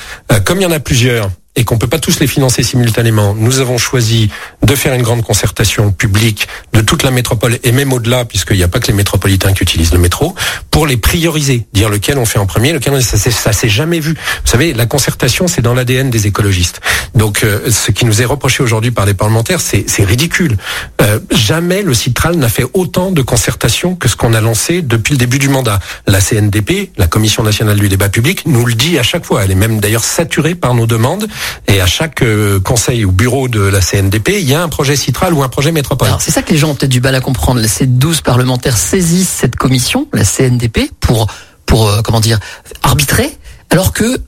comme 0.46 0.60
il 0.60 0.64
y 0.64 0.66
en 0.66 0.72
a 0.72 0.80
plusieurs, 0.80 1.30
et 1.56 1.64
qu'on 1.64 1.78
peut 1.78 1.88
pas 1.88 2.00
tous 2.00 2.20
les 2.20 2.28
financer 2.28 2.64
simultanément, 2.64 3.36
nous 3.36 3.60
avons 3.60 3.78
choisi 3.78 4.30
de 4.64 4.76
faire 4.76 4.94
une 4.94 5.04
grande 5.04 5.22
concertation 5.22 5.92
publique 5.92 6.48
de 6.74 6.82
toute 6.82 7.04
la 7.04 7.12
métropole 7.12 7.60
et 7.64 7.72
même 7.72 7.94
au-delà, 7.94 8.26
puisqu'il 8.26 8.58
n'y 8.58 8.64
a 8.64 8.68
pas 8.68 8.80
que 8.80 8.88
les 8.88 8.94
métropolitains 8.94 9.54
qui 9.54 9.64
utilisent 9.64 9.94
le 9.94 10.00
métro, 10.00 10.34
pour 10.72 10.88
les 10.88 10.98
prioriser, 10.98 11.66
dire 11.74 11.90
lequel 11.90 12.18
on 12.18 12.26
fait 12.26 12.40
en 12.40 12.46
premier, 12.46 12.74
lequel 12.74 12.94
on... 12.94 13.02
ça, 13.02 13.18
ça 13.18 13.54
s'est 13.54 13.70
jamais 13.70 14.00
vu. 14.00 14.14
Vous 14.14 14.52
savez, 14.52 14.74
la 14.74 14.86
concertation, 14.86 15.48
c'est 15.48 15.62
dans 15.62 15.74
l'ADN 15.74 16.10
des 16.10 16.28
écologistes. 16.28 16.82
Donc, 17.14 17.44
euh, 17.44 17.70
ce 17.70 17.92
qui 17.92 18.06
nous 18.06 18.22
est 18.22 18.26
reproché 18.26 18.64
aujourd'hui 18.64 18.92
par 18.92 19.06
les 19.06 19.14
parlementaires, 19.14 19.62
c'est 19.62 19.86
ridicule. 20.04 20.58
Euh, 21.02 21.20
jamais 21.32 21.84
le 21.84 21.94
Citral 21.94 22.36
n'a 22.36 22.50
fait 22.50 22.66
autant 22.74 23.12
de 23.12 23.22
concertation 23.22 23.96
que 23.96 24.08
ce 24.08 24.16
qu'on 24.16 24.34
a 24.34 24.42
lancé 24.42 24.82
depuis 24.82 25.14
le 25.14 25.18
début 25.18 25.40
du 25.40 25.50
mandat. 25.50 25.80
La 26.08 26.20
CNDP, 26.20 26.92
la 26.98 27.08
Commission 27.08 27.44
nationale 27.44 27.80
du 27.80 27.90
débat 27.90 28.10
public, 28.10 28.44
nous 28.46 28.66
le 28.66 28.74
dit 28.74 28.98
à 28.98 29.04
chaque 29.04 29.26
fois. 29.26 29.44
Elle 29.44 29.52
est 29.52 29.56
même 29.56 29.80
d'ailleurs 29.80 30.04
saturée 30.04 30.56
par 30.56 30.74
nos 30.74 30.88
demandes. 30.88 31.28
Et 31.68 31.82
à 31.82 31.86
chaque 31.86 32.22
euh, 32.22 32.60
conseil 32.60 33.06
ou 33.06 33.12
bureau 33.12 33.48
de 33.48 33.62
la 33.62 33.82
CNDP, 33.82 34.30
il 34.40 34.50
y 34.50 34.54
a 34.54 34.62
un 34.62 34.70
projet 34.70 34.96
Citral 34.96 35.34
ou 35.34 35.44
un 35.44 35.50
projet 35.50 35.72
métropole. 35.72 36.10
c'est 36.20 36.32
ça 36.32 36.42
que 36.42 36.52
les 36.52 36.58
gens 36.58 36.70
ont 36.70 36.76
peut-être 36.76 36.92
du 36.92 37.02
mal 37.02 37.16
à 37.16 37.22
comprendre. 37.22 37.62
Ces 37.66 37.86
12 37.86 38.22
parlementaires 38.22 38.78
saisissent 38.78 39.30
cette 39.30 39.56
commission, 39.56 40.08
la 40.14 40.24
CNDP, 40.24 40.92
pour, 41.00 41.28
pour 41.66 41.88
euh, 41.88 42.02
comment 42.04 42.20
dire, 42.20 42.40
arbitrer, 42.84 43.38
alors 43.70 43.94
que 43.94 44.20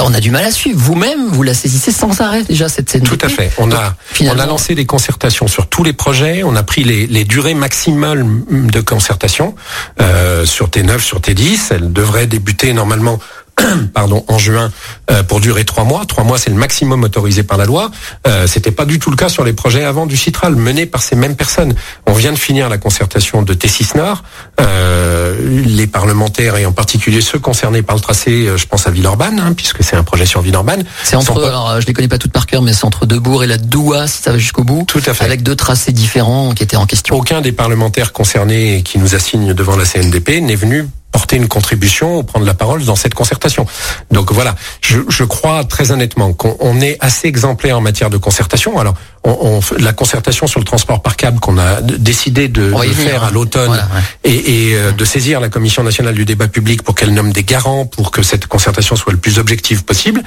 on 0.00 0.14
a 0.14 0.20
du 0.20 0.30
mal 0.30 0.44
à 0.44 0.50
suivre. 0.50 0.78
Vous-même, 0.78 1.28
vous 1.28 1.42
la 1.42 1.52
saisissez 1.52 1.90
sans 1.90 2.20
arrêt 2.20 2.44
déjà 2.44 2.68
cette 2.68 2.90
CNDP. 2.90 3.18
Tout 3.18 3.26
à 3.26 3.28
fait. 3.28 3.52
On 3.58 3.72
a 3.72 3.96
on 4.20 4.38
a 4.38 4.46
lancé 4.46 4.74
des 4.74 4.86
concertations 4.86 5.48
sur 5.48 5.66
tous 5.66 5.82
les 5.82 5.92
projets. 5.92 6.42
On 6.44 6.54
a 6.56 6.62
pris 6.62 6.84
les, 6.84 7.06
les 7.06 7.24
durées 7.24 7.54
maximales 7.54 8.24
de 8.50 8.80
concertation 8.80 9.54
euh, 10.00 10.46
sur 10.46 10.68
T9, 10.68 11.00
sur 11.00 11.20
T10. 11.20 11.58
Elle 11.72 11.92
devrait 11.92 12.26
débuter 12.26 12.72
normalement 12.72 13.18
pardon, 13.94 14.24
en 14.28 14.38
juin 14.38 14.70
euh, 15.10 15.22
pour 15.22 15.40
durer 15.40 15.64
trois 15.64 15.84
mois. 15.84 16.04
Trois 16.06 16.24
mois, 16.24 16.38
c'est 16.38 16.50
le 16.50 16.56
maximum 16.56 17.04
autorisé 17.04 17.42
par 17.42 17.58
la 17.58 17.64
loi. 17.64 17.90
Euh, 18.26 18.46
C'était 18.46 18.70
pas 18.70 18.84
du 18.84 18.98
tout 18.98 19.10
le 19.10 19.16
cas 19.16 19.28
sur 19.28 19.44
les 19.44 19.52
projets 19.52 19.84
avant 19.84 20.06
du 20.06 20.16
Citral, 20.16 20.56
menés 20.56 20.86
par 20.86 21.02
ces 21.02 21.16
mêmes 21.16 21.36
personnes. 21.36 21.74
On 22.06 22.12
vient 22.12 22.32
de 22.32 22.38
finir 22.38 22.68
la 22.68 22.78
concertation 22.78 23.42
de 23.42 23.54
T6 23.54 23.96
Nord. 23.96 24.22
Euh, 24.60 25.62
les 25.66 25.86
parlementaires, 25.86 26.56
et 26.56 26.66
en 26.66 26.72
particulier 26.72 27.20
ceux 27.20 27.38
concernés 27.38 27.82
par 27.82 27.96
le 27.96 28.02
tracé, 28.02 28.46
euh, 28.46 28.56
je 28.56 28.66
pense 28.66 28.86
à 28.86 28.90
Villeurbanne, 28.90 29.38
hein, 29.40 29.52
puisque 29.54 29.82
c'est 29.82 29.96
un 29.96 30.04
projet 30.04 30.26
sur 30.26 30.40
Villeurbanne. 30.40 30.84
C'est 31.02 31.16
entre, 31.16 31.42
alors, 31.44 31.80
je 31.80 31.86
les 31.86 31.92
connais 31.92 32.08
pas 32.08 32.18
toutes 32.18 32.32
par 32.32 32.46
cœur, 32.46 32.62
mais 32.62 32.72
c'est 32.72 32.84
entre 32.84 33.06
Debourg 33.06 33.44
et 33.44 33.46
la 33.46 33.58
Doua, 33.58 34.06
si 34.06 34.22
ça 34.22 34.32
va 34.32 34.38
jusqu'au 34.38 34.64
bout. 34.64 34.84
Tout 34.86 35.02
à 35.06 35.14
fait. 35.14 35.24
Avec 35.24 35.42
deux 35.42 35.56
tracés 35.56 35.92
différents 35.92 36.52
qui 36.52 36.62
étaient 36.62 36.76
en 36.76 36.86
question. 36.86 37.16
Aucun 37.16 37.40
des 37.40 37.52
parlementaires 37.52 38.12
concernés 38.12 38.82
qui 38.82 38.98
nous 38.98 39.14
assignent 39.14 39.54
devant 39.54 39.76
la 39.76 39.84
CNDP 39.84 40.40
n'est 40.40 40.56
venu 40.56 40.88
porter 41.14 41.36
une 41.36 41.46
contribution 41.46 42.18
ou 42.18 42.22
prendre 42.24 42.44
la 42.44 42.54
parole 42.54 42.84
dans 42.84 42.96
cette 42.96 43.14
concertation. 43.14 43.66
Donc 44.10 44.32
voilà, 44.32 44.56
je, 44.80 44.98
je 45.08 45.22
crois 45.22 45.62
très 45.62 45.92
honnêtement 45.92 46.32
qu'on 46.32 46.80
est 46.80 46.96
assez 46.98 47.28
exemplaire 47.28 47.78
en 47.78 47.80
matière 47.80 48.10
de 48.10 48.16
concertation. 48.16 48.80
Alors, 48.80 48.94
on, 49.22 49.30
on 49.40 49.60
la 49.78 49.92
concertation 49.92 50.48
sur 50.48 50.58
le 50.58 50.66
transport 50.66 51.02
par 51.02 51.14
câble 51.14 51.38
qu'on 51.38 51.56
a 51.56 51.80
décidé 51.82 52.48
de, 52.48 52.72
de 52.72 52.92
faire 52.92 53.22
à 53.22 53.30
l'automne 53.30 53.80
et, 54.24 54.32
et 54.70 54.74
euh, 54.74 54.90
de 54.90 55.04
saisir 55.04 55.38
la 55.38 55.48
Commission 55.48 55.84
nationale 55.84 56.16
du 56.16 56.24
débat 56.24 56.48
public 56.48 56.82
pour 56.82 56.96
qu'elle 56.96 57.14
nomme 57.14 57.32
des 57.32 57.44
garants 57.44 57.86
pour 57.86 58.10
que 58.10 58.24
cette 58.24 58.48
concertation 58.48 58.96
soit 58.96 59.12
le 59.12 59.18
plus 59.18 59.38
objective 59.38 59.84
possible, 59.84 60.20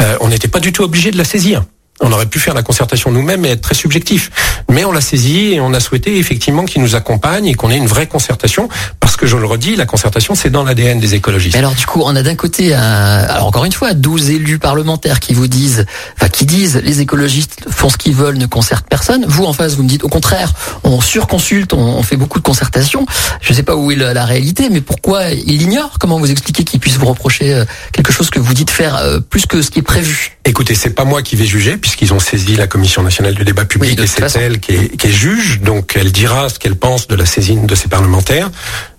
euh, 0.00 0.16
on 0.20 0.28
n'était 0.28 0.48
pas 0.48 0.60
du 0.60 0.72
tout 0.72 0.82
obligé 0.82 1.12
de 1.12 1.18
la 1.18 1.24
saisir. 1.24 1.62
On 2.04 2.10
aurait 2.10 2.26
pu 2.26 2.40
faire 2.40 2.54
la 2.54 2.64
concertation 2.64 3.12
nous-mêmes 3.12 3.44
et 3.44 3.50
être 3.50 3.60
très 3.60 3.76
subjectif. 3.76 4.30
Mais 4.68 4.84
on 4.84 4.90
l'a 4.90 5.00
saisi 5.00 5.52
et 5.52 5.60
on 5.60 5.72
a 5.72 5.78
souhaité 5.78 6.18
effectivement 6.18 6.64
qu'il 6.64 6.82
nous 6.82 6.96
accompagne 6.96 7.46
et 7.46 7.54
qu'on 7.54 7.70
ait 7.70 7.76
une 7.76 7.86
vraie 7.86 8.08
concertation. 8.08 8.68
Parce 8.98 9.11
que 9.22 9.28
je 9.28 9.36
le 9.36 9.46
redis, 9.46 9.76
la 9.76 9.86
concertation, 9.86 10.34
c'est 10.34 10.50
dans 10.50 10.64
l'ADN 10.64 10.98
des 10.98 11.14
écologistes. 11.14 11.54
Mais 11.54 11.60
alors 11.60 11.76
du 11.76 11.86
coup, 11.86 12.02
on 12.04 12.16
a 12.16 12.24
d'un 12.24 12.34
côté, 12.34 12.74
un, 12.74 12.80
alors 12.80 13.46
encore 13.46 13.64
une 13.64 13.72
fois, 13.72 13.94
12 13.94 14.30
élus 14.30 14.58
parlementaires 14.58 15.20
qui 15.20 15.32
vous 15.32 15.46
disent, 15.46 15.86
enfin 16.16 16.28
qui 16.28 16.44
disent, 16.44 16.80
les 16.82 17.00
écologistes 17.00 17.68
font 17.70 17.88
ce 17.88 17.96
qu'ils 17.96 18.16
veulent, 18.16 18.36
ne 18.36 18.46
concertent 18.46 18.88
personne. 18.88 19.24
Vous, 19.28 19.44
en 19.44 19.52
face, 19.52 19.76
vous 19.76 19.84
me 19.84 19.88
dites, 19.88 20.02
au 20.02 20.08
contraire, 20.08 20.52
on 20.82 21.00
surconsulte, 21.00 21.72
on, 21.72 21.78
on 21.78 22.02
fait 22.02 22.16
beaucoup 22.16 22.40
de 22.40 22.44
concertations. 22.44 23.06
Je 23.40 23.52
ne 23.52 23.56
sais 23.56 23.62
pas 23.62 23.76
où 23.76 23.92
est 23.92 23.94
la, 23.94 24.12
la 24.12 24.24
réalité, 24.24 24.70
mais 24.70 24.80
pourquoi 24.80 25.30
il 25.30 25.62
ignore 25.62 26.00
Comment 26.00 26.18
vous 26.18 26.32
expliquez 26.32 26.64
qu'il 26.64 26.80
puisse 26.80 26.96
vous 26.96 27.06
reprocher 27.06 27.54
euh, 27.54 27.64
quelque 27.92 28.12
chose 28.12 28.28
que 28.28 28.40
vous 28.40 28.54
dites 28.54 28.72
faire 28.72 28.96
euh, 28.96 29.20
plus 29.20 29.46
que 29.46 29.62
ce 29.62 29.70
qui 29.70 29.78
est 29.78 29.82
prévu? 29.82 30.36
Écoutez, 30.44 30.74
c'est 30.74 30.90
pas 30.90 31.04
moi 31.04 31.22
qui 31.22 31.36
vais 31.36 31.46
juger, 31.46 31.76
puisqu'ils 31.76 32.12
ont 32.12 32.18
saisi 32.18 32.56
la 32.56 32.66
Commission 32.66 33.04
nationale 33.04 33.34
du 33.34 33.44
débat 33.44 33.66
public 33.66 33.96
Oui, 33.96 34.04
et 34.04 34.08
c'est 34.08 34.40
elle 34.40 34.58
qui 34.58 34.72
est, 34.72 34.96
qui 34.96 35.06
est 35.06 35.12
juge, 35.12 35.60
donc 35.60 35.92
elle 35.94 36.10
dira 36.10 36.48
ce 36.48 36.58
qu'elle 36.58 36.74
pense 36.74 37.06
de 37.06 37.14
la 37.14 37.24
saisine 37.24 37.66
de 37.66 37.74
ces 37.76 37.86
parlementaires. 37.86 38.50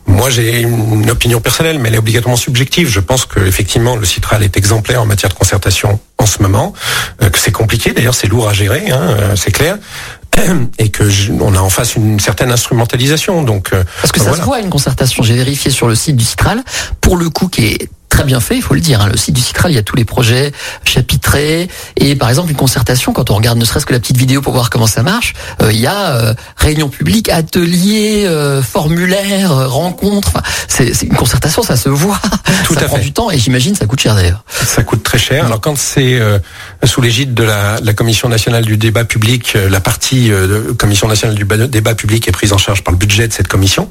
Moi, 0.05 0.29
j'ai 0.29 0.61
une 0.61 1.09
opinion 1.09 1.39
personnelle, 1.39 1.79
mais 1.79 1.89
elle 1.89 1.95
est 1.95 1.99
obligatoirement 1.99 2.35
subjective. 2.37 2.89
Je 2.89 2.99
pense 2.99 3.25
que 3.25 3.39
effectivement, 3.39 3.95
le 3.95 4.05
Citral 4.05 4.43
est 4.43 4.57
exemplaire 4.57 5.01
en 5.01 5.05
matière 5.05 5.29
de 5.29 5.35
concertation 5.37 5.99
en 6.17 6.25
ce 6.25 6.41
moment, 6.41 6.73
euh, 7.21 7.29
que 7.29 7.39
c'est 7.39 7.51
compliqué. 7.51 7.91
D'ailleurs, 7.93 8.15
c'est 8.15 8.27
lourd 8.27 8.47
à 8.49 8.53
gérer, 8.53 8.91
hein, 8.91 9.01
euh, 9.01 9.35
c'est 9.35 9.51
clair, 9.51 9.77
et 10.77 10.89
que 10.89 11.09
je- 11.09 11.31
on 11.31 11.53
a 11.55 11.59
en 11.59 11.69
face 11.69 11.95
une 11.95 12.19
certaine 12.19 12.51
instrumentalisation. 12.51 13.43
Donc, 13.43 13.71
euh, 13.73 13.83
Parce 14.01 14.11
que 14.11 14.19
ça 14.19 14.25
voilà. 14.29 14.43
se 14.43 14.47
voit 14.47 14.59
une 14.59 14.69
concertation. 14.69 15.23
J'ai 15.23 15.35
vérifié 15.35 15.71
sur 15.71 15.87
le 15.87 15.95
site 15.95 16.15
du 16.17 16.25
Citral, 16.25 16.63
pour 17.01 17.17
le 17.17 17.29
coup 17.29 17.47
qui 17.47 17.65
est 17.67 17.89
très 18.13 18.23
bien 18.25 18.39
fait, 18.39 18.55
il 18.55 18.61
faut 18.61 18.75
le 18.75 18.79
dire. 18.79 19.01
hein. 19.01 19.09
Le 19.11 19.17
site 19.17 19.33
du 19.33 19.41
Citral, 19.41 19.71
il 19.71 19.75
y 19.75 19.79
a 19.79 19.81
tous 19.81 19.95
les 19.95 20.05
projets 20.05 20.51
chapitrés. 20.85 21.67
Et 21.97 22.15
par 22.15 22.29
exemple, 22.29 22.51
une 22.51 22.55
concertation, 22.57 23.11
quand 23.11 23.31
on 23.31 23.35
regarde 23.35 23.57
ne 23.57 23.65
serait-ce 23.65 23.87
que 23.87 23.93
la 23.93 23.99
petite 23.99 24.17
vidéo 24.17 24.39
pour 24.41 24.53
voir 24.53 24.69
comment 24.69 24.85
ça 24.85 25.01
marche, 25.01 25.33
euh, 25.63 25.71
il 25.73 25.79
y 25.79 25.87
a 25.87 26.11
euh, 26.17 26.33
réunion 26.55 26.89
publique, 26.89 27.29
atelier, 27.29 28.25
euh, 28.27 28.61
formulaire, 28.61 29.51
euh, 29.51 29.67
rencontre. 29.67 30.27
Enfin, 30.27 30.43
c'est 30.67 31.01
une 31.01 31.15
concertation, 31.15 31.63
ça 31.63 31.75
se 31.75 31.89
voit. 31.89 32.19
Tout 32.65 32.75
ça 32.75 32.81
à 32.81 32.83
prend 32.85 32.97
fait. 32.97 33.03
du 33.03 33.13
temps 33.13 33.31
et 33.31 33.39
j'imagine 33.39 33.73
ça 33.73 33.87
coûte 33.87 33.99
cher 33.99 34.13
d'ailleurs. 34.13 34.43
Ça 34.47 34.83
coûte 34.83 35.01
très 35.01 35.17
cher. 35.17 35.45
Alors 35.45 35.59
quand 35.59 35.75
c'est 35.77 36.19
sous 36.83 37.01
l'égide 37.01 37.33
de 37.33 37.43
la, 37.43 37.79
la 37.81 37.93
Commission 37.93 38.29
nationale 38.29 38.63
du 38.63 38.77
débat 38.77 39.05
public, 39.05 39.57
la 39.69 39.79
partie 39.81 40.29
de 40.29 40.73
Commission 40.77 41.07
nationale 41.07 41.35
du 41.35 41.45
ba- 41.45 41.57
débat 41.67 41.95
public 41.95 42.27
est 42.27 42.31
prise 42.31 42.53
en 42.53 42.57
charge 42.59 42.83
par 42.83 42.91
le 42.91 42.97
budget 42.97 43.27
de 43.27 43.33
cette 43.33 43.47
commission, 43.47 43.89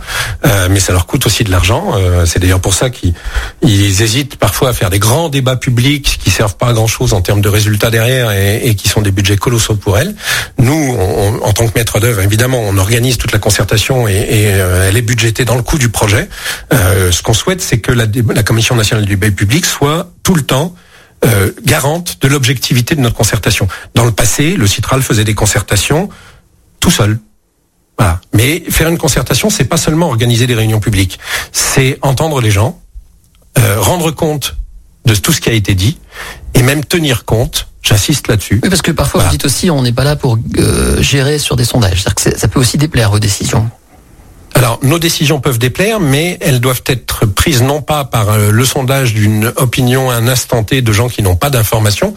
mais 0.71 0.79
ça 0.79 0.93
leur 0.93 1.07
coûte 1.07 1.27
aussi 1.27 1.43
de 1.43 1.51
l'argent. 1.51 1.95
C'est 2.25 2.39
d'ailleurs 2.39 2.61
pour 2.61 2.75
ça 2.75 2.89
qu'ils 2.91 3.15
ils 3.63 4.03
hésitent 4.13 4.37
parfois 4.37 4.71
à 4.71 4.73
faire 4.73 4.91
des 4.91 4.99
grands 4.99 5.29
débats 5.29 5.57
publics 5.57 6.19
qui 6.23 6.31
servent 6.31 6.57
pas 6.57 6.69
à 6.69 6.73
grand 6.73 6.87
chose 6.87 7.15
en 7.15 7.23
termes 7.23 7.41
de 7.41 7.49
résultats 7.49 7.91
derrière 7.91 8.31
et, 8.31 8.75
qui 8.75 8.89
sont 8.89 9.01
des 9.01 9.11
budgets 9.11 9.37
colossaux 9.37 9.77
pour 9.77 9.99
elles. 9.99 10.15
Nous, 10.59 10.97
en 11.43 11.53
tant 11.53 11.67
que 11.67 11.79
maître 11.79 11.99
d'œuvre, 11.99 12.21
évidemment, 12.21 12.61
on 12.61 12.77
organise 12.77 13.17
toute 13.17 13.33
la 13.33 13.39
concertation 13.39 14.07
et, 14.09 14.27
euh, 14.31 14.89
elle 14.89 14.97
est 14.97 15.03
budgétée 15.03 15.45
dans 15.45 15.57
le 15.57 15.63
coût 15.63 15.79
du 15.79 15.89
projet. 15.89 16.29
Euh, 16.73 17.11
ce 17.11 17.23
qu'on 17.23 17.35
souhaite, 17.35 17.63
c'est 17.63 17.79
que 17.79 17.93
la, 17.93 18.07
Commission 18.43 18.75
nationale 18.75 19.07
du 19.07 19.17
débat 19.17 19.35
public 19.35 19.65
soit 19.65 20.11
tout 20.23 20.35
le 20.35 20.43
temps 20.43 20.75
euh, 21.25 21.53
garante 21.65 22.19
de 22.21 22.29
l'objectivité 22.29 22.95
de 22.95 23.01
notre 23.01 23.17
concertation. 23.17 23.67
Dans 23.95 24.05
le 24.05 24.13
passé, 24.13 24.57
le 24.57 24.67
Citral 24.67 25.01
faisait 25.01 25.25
des 25.25 25.35
concertations 25.35 26.11
tout 26.81 26.91
seul. 26.91 27.19
Mais 28.35 28.63
faire 28.69 28.89
une 28.89 28.99
concertation, 28.99 29.51
c'est 29.51 29.65
pas 29.65 29.77
seulement 29.77 30.09
organiser 30.09 30.47
des 30.47 30.55
réunions 30.55 30.81
publiques, 30.81 31.21
c'est 31.53 31.99
entendre 32.03 32.41
les 32.41 32.51
gens, 32.51 32.82
euh, 33.59 33.81
rendre 33.81 34.11
compte 34.11 34.57
de 35.05 35.15
tout 35.15 35.33
ce 35.33 35.41
qui 35.41 35.49
a 35.49 35.53
été 35.53 35.75
dit, 35.75 35.99
et 36.55 36.63
même 36.63 36.85
tenir 36.85 37.25
compte. 37.25 37.69
J'insiste 37.83 38.29
là-dessus. 38.29 38.61
Oui, 38.63 38.69
parce 38.69 38.81
que 38.83 38.93
parfois 38.93 39.21
Voilà. 39.23 39.31
vous 39.31 39.37
dites 39.37 39.45
aussi, 39.45 39.69
on 39.69 39.83
n'est 39.83 39.93
pas 39.93 40.05
là 40.05 40.15
pour 40.15 40.39
euh, 40.59 41.03
gérer 41.03 41.39
sur 41.41 41.57
des 41.57 41.65
sondages. 41.65 42.03
C'est-à-dire 42.03 42.15
que 42.33 42.39
ça 42.39 42.47
peut 42.47 42.61
aussi 42.61 42.79
déplaire 42.79 43.11
vos 43.11 43.19
décisions. 43.19 43.69
Alors, 44.55 44.79
nos 44.83 44.99
décisions 44.99 45.41
peuvent 45.41 45.59
déplaire, 45.59 45.99
mais 45.99 46.39
elles 46.41 46.61
doivent 46.61 46.83
être 46.87 47.27
prises 47.27 47.63
non 47.63 47.83
pas 47.83 48.05
par 48.05 48.31
euh, 48.31 48.51
le 48.51 48.65
sondage 48.65 49.15
d'une 49.15 49.53
opinion 49.57 50.11
à 50.11 50.15
un 50.15 50.29
instant 50.29 50.63
T 50.63 50.83
de 50.83 50.93
gens 50.93 51.09
qui 51.09 51.23
n'ont 51.23 51.37
pas 51.37 51.51
d'information. 51.51 52.15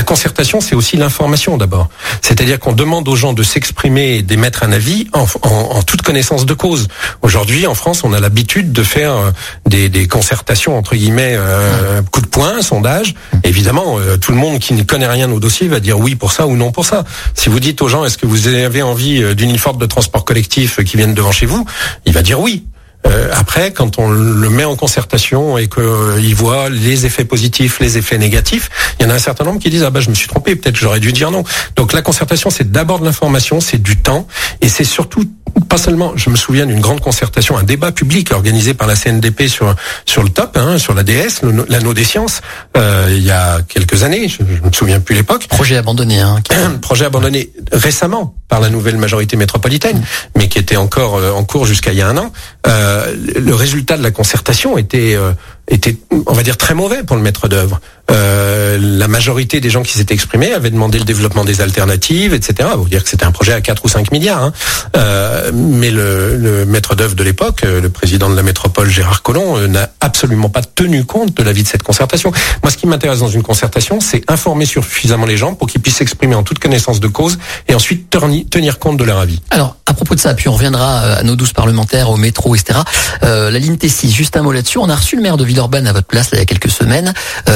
La 0.00 0.02
concertation, 0.02 0.60
c'est 0.60 0.74
aussi 0.74 0.96
l'information 0.96 1.56
d'abord. 1.56 1.88
C'est-à-dire 2.22 2.58
qu'on 2.58 2.72
demande 2.72 3.08
aux 3.08 3.16
gens 3.16 3.32
de 3.32 3.42
s'exprimer 3.42 4.16
et 4.16 4.22
d'émettre 4.22 4.62
un 4.62 4.72
avis 4.72 5.08
en, 5.12 5.26
en, 5.42 5.82
toute 5.82 6.02
connaissance 6.02 6.46
de 6.46 6.54
cause. 6.54 6.88
Aujourd'hui, 7.22 7.66
en 7.66 7.74
France, 7.74 8.04
on 8.04 8.12
a 8.12 8.20
l'habitude 8.20 8.72
de 8.72 8.82
faire 8.82 9.12
euh, 9.12 9.30
des, 9.66 9.88
des, 9.88 10.06
concertations 10.06 10.78
entre 10.78 10.94
guillemets 10.94 11.34
euh, 11.36 12.02
coup 12.10 12.20
de 12.20 12.26
poing, 12.26 12.62
sondage. 12.62 13.14
Évidemment, 13.44 13.98
euh, 13.98 14.16
tout 14.16 14.32
le 14.32 14.38
monde 14.38 14.58
qui 14.58 14.74
ne 14.74 14.82
connaît 14.84 15.06
rien 15.06 15.30
au 15.30 15.40
dossier 15.40 15.68
va 15.68 15.80
dire 15.80 15.98
oui 15.98 16.14
pour 16.14 16.32
ça 16.32 16.46
ou 16.46 16.56
non 16.56 16.72
pour 16.72 16.86
ça. 16.86 17.04
Si 17.34 17.48
vous 17.48 17.60
dites 17.60 17.82
aux 17.82 17.88
gens, 17.88 18.04
est-ce 18.04 18.16
que 18.16 18.26
vous 18.26 18.46
avez 18.48 18.82
envie 18.82 19.34
d'une 19.34 19.50
uniforme 19.50 19.78
de 19.78 19.86
transport 19.86 20.24
collectif 20.24 20.82
qui 20.84 20.96
vienne 20.96 21.14
devant 21.14 21.32
chez 21.32 21.46
vous 21.46 21.66
il 22.04 22.12
va 22.12 22.22
dire 22.22 22.40
oui. 22.40 22.64
Euh, 23.06 23.30
après, 23.32 23.72
quand 23.72 23.98
on 23.98 24.10
le 24.10 24.50
met 24.50 24.64
en 24.64 24.76
concertation 24.76 25.56
et 25.56 25.68
qu'il 25.68 25.82
euh, 25.82 26.34
voit 26.34 26.68
les 26.68 27.06
effets 27.06 27.24
positifs, 27.24 27.80
les 27.80 27.98
effets 27.98 28.18
négatifs, 28.18 28.68
il 28.98 29.04
y 29.04 29.06
en 29.06 29.10
a 29.10 29.14
un 29.14 29.18
certain 29.18 29.44
nombre 29.44 29.58
qui 29.58 29.70
disent 29.70 29.84
ah 29.84 29.90
bah 29.90 30.00
je 30.00 30.10
me 30.10 30.14
suis 30.14 30.28
trompé, 30.28 30.54
peut-être 30.54 30.76
j'aurais 30.76 31.00
dû 31.00 31.12
dire 31.12 31.30
non. 31.30 31.42
Donc 31.76 31.92
la 31.92 32.02
concertation, 32.02 32.50
c'est 32.50 32.70
d'abord 32.70 33.00
de 33.00 33.04
l'information, 33.04 33.60
c'est 33.60 33.82
du 33.82 33.96
temps 33.96 34.26
et 34.60 34.68
c'est 34.68 34.84
surtout 34.84 35.24
pas 35.68 35.78
seulement, 35.78 36.12
je 36.16 36.30
me 36.30 36.36
souviens 36.36 36.66
d'une 36.66 36.80
grande 36.80 37.00
concertation, 37.00 37.56
un 37.56 37.62
débat 37.62 37.92
public 37.92 38.32
organisé 38.32 38.74
par 38.74 38.86
la 38.86 38.96
CNDP 38.96 39.48
sur 39.48 39.74
sur 40.04 40.22
le 40.22 40.28
top, 40.28 40.56
hein, 40.56 40.78
sur 40.78 40.94
l'ADS, 40.94 41.42
l'anneau 41.68 41.94
des 41.94 42.04
sciences, 42.04 42.40
euh, 42.76 43.08
il 43.10 43.22
y 43.22 43.30
a 43.30 43.60
quelques 43.62 44.02
années, 44.02 44.28
je, 44.28 44.38
je 44.38 44.62
me 44.62 44.72
souviens 44.72 45.00
plus 45.00 45.14
l'époque. 45.14 45.46
Projet 45.48 45.76
abandonné, 45.76 46.20
hein. 46.20 46.36
Projet 46.82 47.04
abandonné 47.04 47.50
récemment 47.72 48.34
par 48.48 48.60
la 48.60 48.68
nouvelle 48.68 48.96
majorité 48.96 49.36
métropolitaine, 49.36 49.98
mm. 49.98 50.04
mais 50.36 50.48
qui 50.48 50.58
était 50.58 50.76
encore 50.76 51.16
euh, 51.16 51.32
en 51.32 51.44
cours 51.44 51.64
jusqu'à 51.64 51.92
il 51.92 51.98
y 51.98 52.02
a 52.02 52.08
un 52.08 52.18
an. 52.18 52.32
Euh, 52.66 52.89
le 53.14 53.54
résultat 53.54 53.96
de 53.96 54.02
la 54.02 54.10
concertation 54.10 54.78
était 54.78 55.14
euh, 55.14 55.32
était, 55.70 55.96
on 56.26 56.32
va 56.32 56.42
dire, 56.42 56.56
très 56.56 56.74
mauvais 56.74 57.02
pour 57.02 57.16
le 57.16 57.22
maître 57.22 57.48
d'œuvre. 57.48 57.80
Euh, 58.10 58.78
la 58.80 59.08
majorité 59.08 59.60
des 59.60 59.70
gens 59.70 59.82
qui 59.82 59.92
s'étaient 59.92 60.14
exprimés 60.14 60.52
avaient 60.52 60.70
demandé 60.70 60.98
le 60.98 61.04
développement 61.04 61.44
des 61.44 61.60
alternatives, 61.60 62.34
etc. 62.34 62.68
Vous 62.76 62.88
dire 62.88 63.02
que 63.02 63.10
c'était 63.10 63.24
un 63.24 63.32
projet 63.32 63.52
à 63.52 63.60
4 63.60 63.84
ou 63.84 63.88
5 63.88 64.12
milliards. 64.12 64.42
Hein. 64.42 64.52
Euh, 64.96 65.50
mais 65.54 65.90
le, 65.90 66.64
maître 66.66 66.94
d'œuvre 66.94 67.14
de 67.14 67.22
l'époque, 67.22 67.62
euh, 67.64 67.80
le 67.80 67.90
président 67.90 68.28
de 68.28 68.36
la 68.36 68.42
métropole 68.42 68.90
Gérard 68.90 69.22
Collomb, 69.22 69.66
n'a 69.68 69.90
absolument 70.00 70.48
pas 70.48 70.62
tenu 70.62 71.04
compte 71.04 71.36
de 71.36 71.42
l'avis 71.42 71.62
de 71.62 71.68
cette 71.68 71.82
concertation. 71.82 72.32
Moi, 72.62 72.70
ce 72.70 72.76
qui 72.76 72.86
m'intéresse 72.86 73.20
dans 73.20 73.28
une 73.28 73.42
concertation, 73.42 74.00
c'est 74.00 74.28
informer 74.30 74.64
suffisamment 74.64 75.26
les 75.26 75.36
gens 75.36 75.54
pour 75.54 75.68
qu'ils 75.68 75.80
puissent 75.80 75.96
s'exprimer 75.96 76.34
en 76.34 76.42
toute 76.42 76.58
connaissance 76.58 77.00
de 77.00 77.08
cause 77.08 77.38
et 77.68 77.74
ensuite 77.74 78.10
tenir 78.50 78.78
compte 78.78 78.96
de 78.96 79.04
leur 79.04 79.18
avis. 79.18 79.40
Alors, 79.50 79.76
à 79.86 79.94
propos 79.94 80.14
de 80.14 80.20
ça, 80.20 80.34
puis 80.34 80.48
on 80.48 80.52
reviendra 80.52 81.00
à 81.00 81.22
nos 81.22 81.36
douze 81.36 81.52
parlementaires, 81.52 82.10
au 82.10 82.16
métro, 82.16 82.54
etc. 82.54 82.80
La 83.22 83.50
ligne 83.50 83.74
T6, 83.74 84.10
juste 84.12 84.36
un 84.36 84.42
mot 84.42 84.52
là-dessus. 84.52 84.78
On 84.78 84.88
a 84.88 84.96
reçu 84.96 85.16
le 85.16 85.22
maire 85.22 85.36
de 85.36 85.44
Villeurbanne 85.44 85.86
à 85.86 85.92
votre 85.92 86.06
place 86.06 86.30
il 86.32 86.38
y 86.38 86.42
a 86.42 86.44
quelques 86.44 86.70
semaines. 86.70 87.12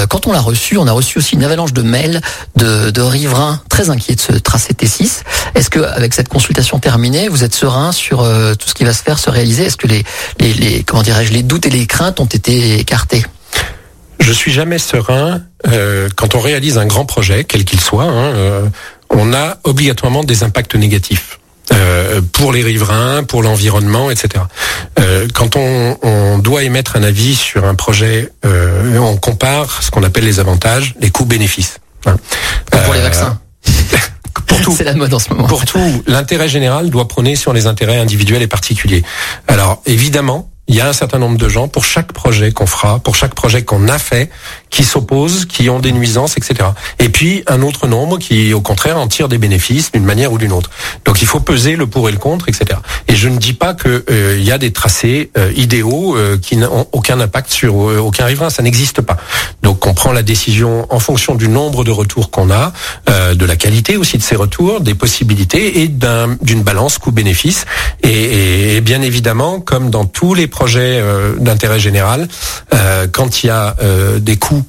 Quand 0.09 0.27
on 0.27 0.33
l'a 0.33 0.41
reçu, 0.45 0.77
on 0.77 0.87
a 0.87 0.93
reçu 0.93 1.19
aussi 1.19 1.35
une 1.35 1.45
avalanche 1.45 1.73
de 1.73 1.83
mails 1.83 2.21
de, 2.57 3.01
riverains 3.01 3.61
très 3.69 3.91
inquiets 3.91 4.15
de 4.15 4.21
ce 4.21 4.33
tracé 4.33 4.73
T6. 4.73 5.23
Est-ce 5.55 5.71
que 5.71 5.81
avec 5.81 6.15
cette 6.15 6.29
consultation 6.29 6.79
terminée, 6.79 7.29
vous 7.29 7.45
êtes 7.45 7.55
serein 7.55 7.93
sur 7.93 8.23
euh, 8.23 8.55
tout 8.55 8.69
ce 8.69 8.75
qui 8.75 8.85
va 8.85 8.93
se 8.93 9.03
faire, 9.03 9.19
se 9.19 9.31
réaliser? 9.31 9.65
Est-ce 9.65 9.77
que 9.77 9.89
les 9.89 10.85
comment 10.85 11.03
dirais-je, 11.03 11.33
les 11.33 11.43
doutes 11.43 11.67
et 11.67 11.71
les 11.71 11.87
craintes 11.87 12.21
ont 12.21 12.27
été 12.27 12.79
écartés? 12.79 13.25
Je 14.21 14.33
suis 14.33 14.53
jamais 14.53 14.79
serein 14.79 15.43
euh, 15.67 16.09
quand 16.17 16.35
on 16.35 16.41
réalise 16.41 16.79
un 16.79 16.87
grand 16.87 17.05
projet, 17.05 17.45
quel 17.45 17.65
qu'il 17.65 17.81
soit. 17.81 18.05
Hein, 18.05 18.35
euh, 18.35 18.67
on 19.11 19.35
a 19.35 19.59
obligatoirement 19.65 20.25
des 20.25 20.43
impacts 20.43 20.75
négatifs. 20.75 21.39
Euh, 21.73 22.21
pour 22.33 22.53
les 22.53 22.63
riverains, 22.63 23.25
pour 23.25 23.43
l'environnement, 23.43 24.11
etc. 24.11 24.45
Euh, 24.99 25.27
quand 25.33 25.57
on, 25.57 25.97
on, 26.03 26.39
doit 26.39 26.63
émettre 26.63 26.97
un 26.97 27.03
avis 27.03 27.35
sur 27.35 27.65
un 27.65 27.75
projet, 27.75 28.31
euh, 28.45 28.99
on 28.99 29.17
compare 29.17 29.83
ce 29.83 29.91
qu'on 29.91 30.03
appelle 30.03 30.25
les 30.25 30.41
avantages, 30.41 30.95
les 31.01 31.11
coûts-bénéfices. 31.11 31.79
Hein. 32.07 32.17
pour 32.71 32.93
les 32.93 33.01
vaccins. 33.01 33.41
pour 34.47 34.61
tout. 34.61 34.75
C'est 34.77 34.85
la 34.85 34.93
mode 34.93 35.15
en 35.15 35.19
ce 35.19 35.33
moment. 35.33 35.47
Pour 35.47 35.65
tout, 35.65 36.05
l'intérêt 36.07 36.49
général 36.49 36.91
doit 36.91 37.09
prôner 37.09 37.35
sur 37.35 37.55
les 37.55 37.67
intérêts 37.67 37.99
individuels 37.99 38.43
et 38.43 38.47
particuliers. 38.47 39.03
Alors 39.49 39.81
évidemment, 39.87 40.51
il 40.67 40.75
y 40.75 40.81
a 40.81 40.89
un 40.89 40.93
certain 40.93 41.19
nombre 41.19 41.39
de 41.39 41.49
gens 41.49 41.69
pour 41.69 41.85
chaque 41.85 42.13
projet 42.13 42.53
qu'on 42.53 42.67
fera, 42.67 42.99
pour 42.99 43.17
chaque 43.17 43.35
projet 43.35 43.65
qu'on 43.65 43.89
a 43.89 43.99
fait, 43.99 44.31
qui 44.75 44.83
s'opposent, 44.83 45.45
qui 45.45 45.71
ont 45.71 45.79
des 45.79 45.93
nuisances, 45.93 46.37
etc. 46.37 46.71
Et 46.99 47.09
puis 47.09 47.45
un 47.47 47.63
autre 47.63 47.87
nombre 47.87 48.19
qui, 48.19 48.53
au 48.53 48.61
contraire, 48.61 48.99
en 48.99 49.07
tire 49.07 49.29
des 49.29 49.39
bénéfices 49.39 49.93
d'une 49.93 50.05
manière 50.05 50.33
ou 50.33 50.39
d'une 50.39 50.51
autre. 50.51 50.69
Donc 51.05 51.23
il 51.23 51.29
faut 51.29 51.39
peser 51.39 51.77
le 51.77 51.87
pour 51.87 52.09
et 52.09 52.13
le 52.13 52.19
contre, 52.19 52.49
etc. 52.49 52.81
Et 53.07 53.15
je 53.15 53.29
ne 53.29 53.39
dis 53.39 53.53
pas 53.53 53.75
que 53.75 54.05
euh, 54.11 54.37
il 54.37 54.45
y 54.45 54.51
a 54.51 54.59
des 54.59 54.73
tracés 54.73 55.31
euh, 55.39 55.53
idéaux 55.55 56.17
euh, 56.17 56.39
qui 56.39 56.57
n'ont 56.57 56.89
aucun 56.91 57.21
impact 57.21 57.53
sur 57.53 57.77
aucun 57.77 58.25
riverain, 58.25 58.51
ça 58.51 58.65
n'existe 58.65 59.01
pas. 59.01 59.17
Donc 59.63 59.87
on 59.87 59.95
prend 59.95 60.11
la 60.11 60.25
décision 60.25 60.89
en 60.91 60.99
fonction 60.99 61.37
du 61.37 61.49
nombre 61.49 61.85
de 61.85 61.93
retours 61.93 62.33
qu'on 62.33 62.51
a, 62.51 62.73
de 63.07 63.45
la 63.45 63.55
qualité 63.55 63.97
aussi 63.97 64.19
de 64.19 64.23
ces 64.23 64.35
retours, 64.35 64.81
des 64.81 64.95
possibilités 64.95 65.83
et 65.83 65.89
d'une 65.89 66.63
balance 66.63 66.99
coût-bénéfice. 66.99 67.65
Et, 68.03 68.77
et, 68.77 68.81
bien 68.81 69.03
évidemment, 69.03 69.61
comme 69.61 69.91
dans 69.91 70.05
tous 70.05 70.35
les 70.35 70.49
projets 70.49 71.03
d'intérêt 71.39 71.79
général, 71.79 72.29
quand 73.13 73.43
il 73.43 73.47
y 73.47 73.51
a 73.51 73.77
des 74.19 74.37
coûts 74.37 74.64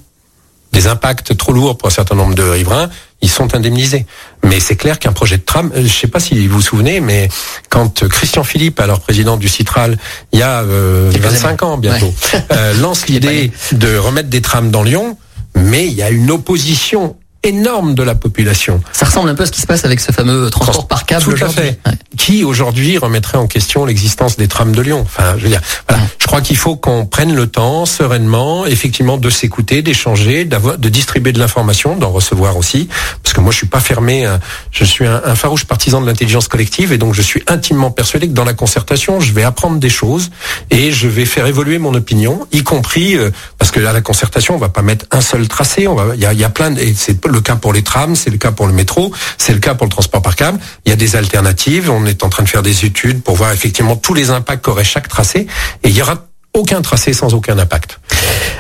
des 0.76 0.88
impacts 0.88 1.38
trop 1.38 1.54
lourds 1.54 1.78
pour 1.78 1.88
un 1.88 1.92
certain 1.92 2.16
nombre 2.16 2.36
de 2.36 2.44
riverains, 2.44 2.90
ils 3.22 3.30
sont 3.30 3.56
indemnisés. 3.56 4.06
Mais 4.44 4.60
c'est 4.60 4.76
clair 4.76 5.00
qu'un 5.00 5.14
projet 5.14 5.38
de 5.38 5.44
tram, 5.44 5.72
euh, 5.74 5.78
je 5.78 5.82
ne 5.84 5.88
sais 5.88 6.08
pas 6.08 6.20
si 6.20 6.48
vous 6.48 6.56
vous 6.56 6.62
souvenez, 6.62 7.00
mais 7.00 7.30
quand 7.70 8.08
Christian 8.10 8.44
Philippe, 8.44 8.80
alors 8.82 9.00
président 9.00 9.38
du 9.38 9.48
Citral, 9.48 9.98
il 10.34 10.40
y 10.40 10.44
a 10.44 10.64
25 10.64 11.64
euh, 11.64 11.66
ans 11.66 11.78
bientôt, 11.78 12.14
euh, 12.52 12.74
lance 12.82 13.08
l'idée 13.08 13.52
de 13.72 13.96
remettre 13.96 14.30
des 14.30 14.42
trams 14.42 14.70
dans 14.70 14.84
Lyon, 14.84 15.18
mais 15.56 15.88
il 15.88 15.94
y 15.94 16.04
a 16.04 16.10
une 16.10 16.30
opposition 16.30 17.16
énorme 17.46 17.96
de 17.96 18.04
la 18.04 18.16
population. 18.16 18.82
Ça 18.92 19.06
ressemble 19.06 19.30
un 19.30 19.36
peu 19.36 19.44
à 19.44 19.46
ce 19.46 19.52
qui 19.52 19.62
se 19.62 19.68
passe 19.68 19.86
avec 19.86 20.00
ce 20.00 20.12
fameux 20.12 20.50
transport 20.50 20.88
par 20.88 21.06
câble 21.06 21.24
Tout 21.24 21.44
à 21.44 21.50
fait. 21.50 21.80
Qui 22.18 22.44
aujourd'hui 22.44 22.98
remettrait 22.98 23.38
en 23.38 23.48
question 23.48 23.86
l'existence 23.86 24.38
des 24.38 24.48
trams 24.48 24.74
de 24.74 24.82
Lyon? 24.82 25.02
Enfin, 25.06 25.36
je 25.38 25.44
veux 25.44 25.50
dire, 25.50 25.62
voilà. 25.88 26.04
je 26.20 26.28
crois 26.28 26.42
qu'il 26.42 26.58
faut 26.58 26.76
qu'on 26.76 27.06
prenne 27.06 27.36
le 27.36 27.48
temps 27.48 27.86
sereinement, 27.86 28.66
effectivement, 28.66 29.18
de 29.18 29.30
s'écouter, 29.30 29.82
d'échanger, 29.82 30.46
d'avoir, 30.46 30.78
de 30.78 30.90
distribuer 30.90 31.34
de 31.34 31.40
l'information, 31.40 31.96
d'en 31.96 32.10
recevoir 32.10 32.58
aussi, 32.58 32.90
parce 33.24 33.34
que 33.34 33.42
moi 33.42 33.52
je 33.52 33.58
suis 33.58 33.68
pas 33.68 33.80
fermé. 33.80 34.26
Euh, 34.26 34.38
je 34.72 34.84
suis 34.84 35.06
un, 35.06 35.22
un 35.24 35.36
farouche 35.36 35.66
partisan 35.66 36.02
de 36.02 36.06
l'intelligence 36.08 36.48
collective 36.48 36.92
et 36.92 36.98
donc 36.98 37.14
je 37.14 37.22
suis 37.22 37.44
intimement 37.48 37.92
persuadé 37.92 38.28
que 38.28 38.34
dans 38.34 38.46
la 38.46 38.54
concertation, 38.54 39.20
je 39.20 39.34
vais 39.34 39.44
apprendre 39.44 39.78
des 39.80 39.90
choses 39.90 40.32
et 40.72 40.92
je 40.92 41.08
vais 41.08 41.26
faire 41.26 41.48
évoluer 41.48 41.78
mon 41.78 41.94
opinion, 41.94 42.48
y 42.52 42.64
compris 42.64 43.16
euh, 43.16 43.30
parce 43.58 43.72
que 43.72 43.80
à 43.86 43.94
la 43.94 44.02
concertation, 44.02 44.56
on 44.56 44.58
va 44.58 44.70
pas 44.70 44.82
mettre 44.82 45.06
un 45.12 45.22
seul 45.22 45.48
tracé. 45.48 45.88
On 45.88 45.96
va, 45.96 46.16
il 46.16 46.22
y 46.22 46.26
a, 46.26 46.34
y 46.34 46.44
a 46.44 46.50
plein 46.50 46.72
de, 46.72 46.80
et 46.80 46.94
c'est 46.96 47.20
le 47.36 47.42
cas 47.42 47.56
pour 47.56 47.74
les 47.74 47.84
trams, 47.84 48.16
c'est 48.16 48.30
le 48.30 48.38
cas 48.38 48.52
pour 48.52 48.66
le 48.66 48.74
métro, 48.74 49.14
c'est 49.38 49.54
le 49.54 49.60
cas 49.60 49.76
pour 49.76 49.86
le 49.86 49.92
transport 49.92 50.22
par 50.22 50.36
câble. 50.36 50.60
Il 50.86 50.90
y 50.90 50.94
a 50.94 50.96
des 50.96 51.16
alternatives. 51.16 51.90
On 51.90 52.06
est 52.06 52.24
en 52.24 52.30
train 52.30 52.44
de 52.44 52.50
faire 52.50 52.64
des 52.64 52.86
études 52.86 53.22
pour 53.22 53.36
voir 53.36 53.52
effectivement 53.52 53.96
tous 53.96 54.14
les 54.14 54.30
impacts 54.32 54.64
qu'aurait 54.66 54.84
chaque 54.84 55.08
tracé. 55.08 55.48
Et 55.84 55.90
il 55.90 55.96
y 55.96 56.02
aura 56.02 56.26
aucun 56.54 56.82
tracé 56.82 57.14
sans 57.14 57.34
aucun 57.34 57.60
impact. 57.60 58.00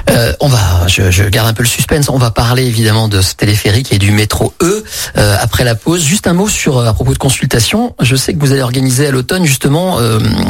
Euh, 0.10 0.34
on 0.42 0.50
va, 0.50 0.86
je, 0.88 1.24
garde 1.30 1.48
un 1.48 1.54
peu 1.54 1.64
le 1.64 1.70
suspense. 1.70 2.10
On 2.10 2.18
va 2.18 2.30
parler 2.30 2.66
évidemment 2.66 3.08
de 3.08 3.22
ce 3.22 3.34
téléphérique 3.34 3.94
et 3.94 3.98
du 3.98 4.12
métro 4.12 4.54
E 4.62 4.84
euh, 5.18 5.38
après 5.40 5.64
la 5.64 5.76
pause. 5.76 6.04
Juste 6.04 6.28
un 6.28 6.34
mot 6.34 6.50
sur 6.50 6.78
euh, 6.78 6.88
à 6.88 6.94
propos 6.94 7.14
de 7.14 7.18
consultation. 7.18 7.96
Je 8.02 8.18
sais 8.18 8.34
que 8.34 8.40
vous 8.40 8.52
allez 8.52 8.62
organiser 8.62 9.08
à 9.08 9.12
l'automne 9.12 9.46
justement 9.46 9.98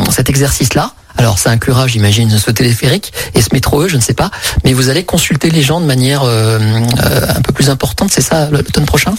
cet 0.09 0.29
exercice-là. 0.29 0.93
Alors 1.17 1.39
ça 1.39 1.51
inclura, 1.51 1.87
j'imagine, 1.87 2.29
ce 2.29 2.51
téléphérique 2.51 3.13
et 3.33 3.41
ce 3.41 3.49
métro 3.53 3.87
je 3.87 3.95
ne 3.95 4.01
sais 4.01 4.13
pas, 4.13 4.31
mais 4.63 4.73
vous 4.73 4.89
allez 4.89 5.03
consulter 5.03 5.49
les 5.49 5.61
gens 5.61 5.79
de 5.79 5.85
manière 5.85 6.23
euh, 6.23 6.59
euh, 6.59 7.27
un 7.35 7.41
peu 7.41 7.53
plus 7.53 7.69
importante, 7.69 8.11
c'est 8.11 8.21
ça, 8.21 8.49
l'automne 8.49 8.85
prochain? 8.85 9.13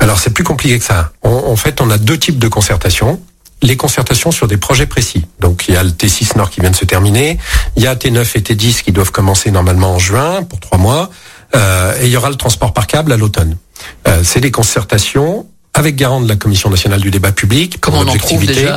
Alors 0.00 0.18
c'est 0.18 0.30
plus 0.30 0.44
compliqué 0.44 0.78
que 0.78 0.84
ça. 0.84 1.12
en 1.22 1.56
fait, 1.56 1.80
on 1.80 1.90
a 1.90 1.98
deux 1.98 2.18
types 2.18 2.38
de 2.38 2.48
concertations 2.48 3.20
les 3.64 3.76
concertations 3.76 4.32
sur 4.32 4.48
des 4.48 4.56
projets 4.56 4.86
précis. 4.86 5.24
Donc 5.38 5.68
il 5.68 5.74
y 5.74 5.76
a 5.76 5.84
le 5.84 5.90
T6 5.90 6.36
Nord 6.36 6.50
qui 6.50 6.60
vient 6.60 6.72
de 6.72 6.76
se 6.76 6.84
terminer, 6.84 7.38
il 7.76 7.82
y 7.84 7.86
a 7.86 7.94
T9 7.94 8.28
et 8.34 8.40
T10 8.40 8.82
qui 8.82 8.90
doivent 8.90 9.12
commencer 9.12 9.52
normalement 9.52 9.94
en 9.94 9.98
juin 10.00 10.42
pour 10.42 10.58
trois 10.58 10.78
mois, 10.78 11.10
euh, 11.54 11.96
et 12.00 12.06
il 12.06 12.10
y 12.10 12.16
aura 12.16 12.28
le 12.28 12.34
transport 12.34 12.72
par 12.72 12.88
câble 12.88 13.12
à 13.12 13.16
l'automne. 13.16 13.56
C'est 14.24 14.40
des 14.40 14.50
concertations 14.50 15.46
avec 15.74 15.96
garant 15.96 16.20
de 16.20 16.28
la 16.28 16.36
Commission 16.36 16.68
nationale 16.68 17.00
du 17.00 17.10
débat 17.10 17.32
public 17.32 17.80
pour 17.80 17.98
objectivité 17.98 18.68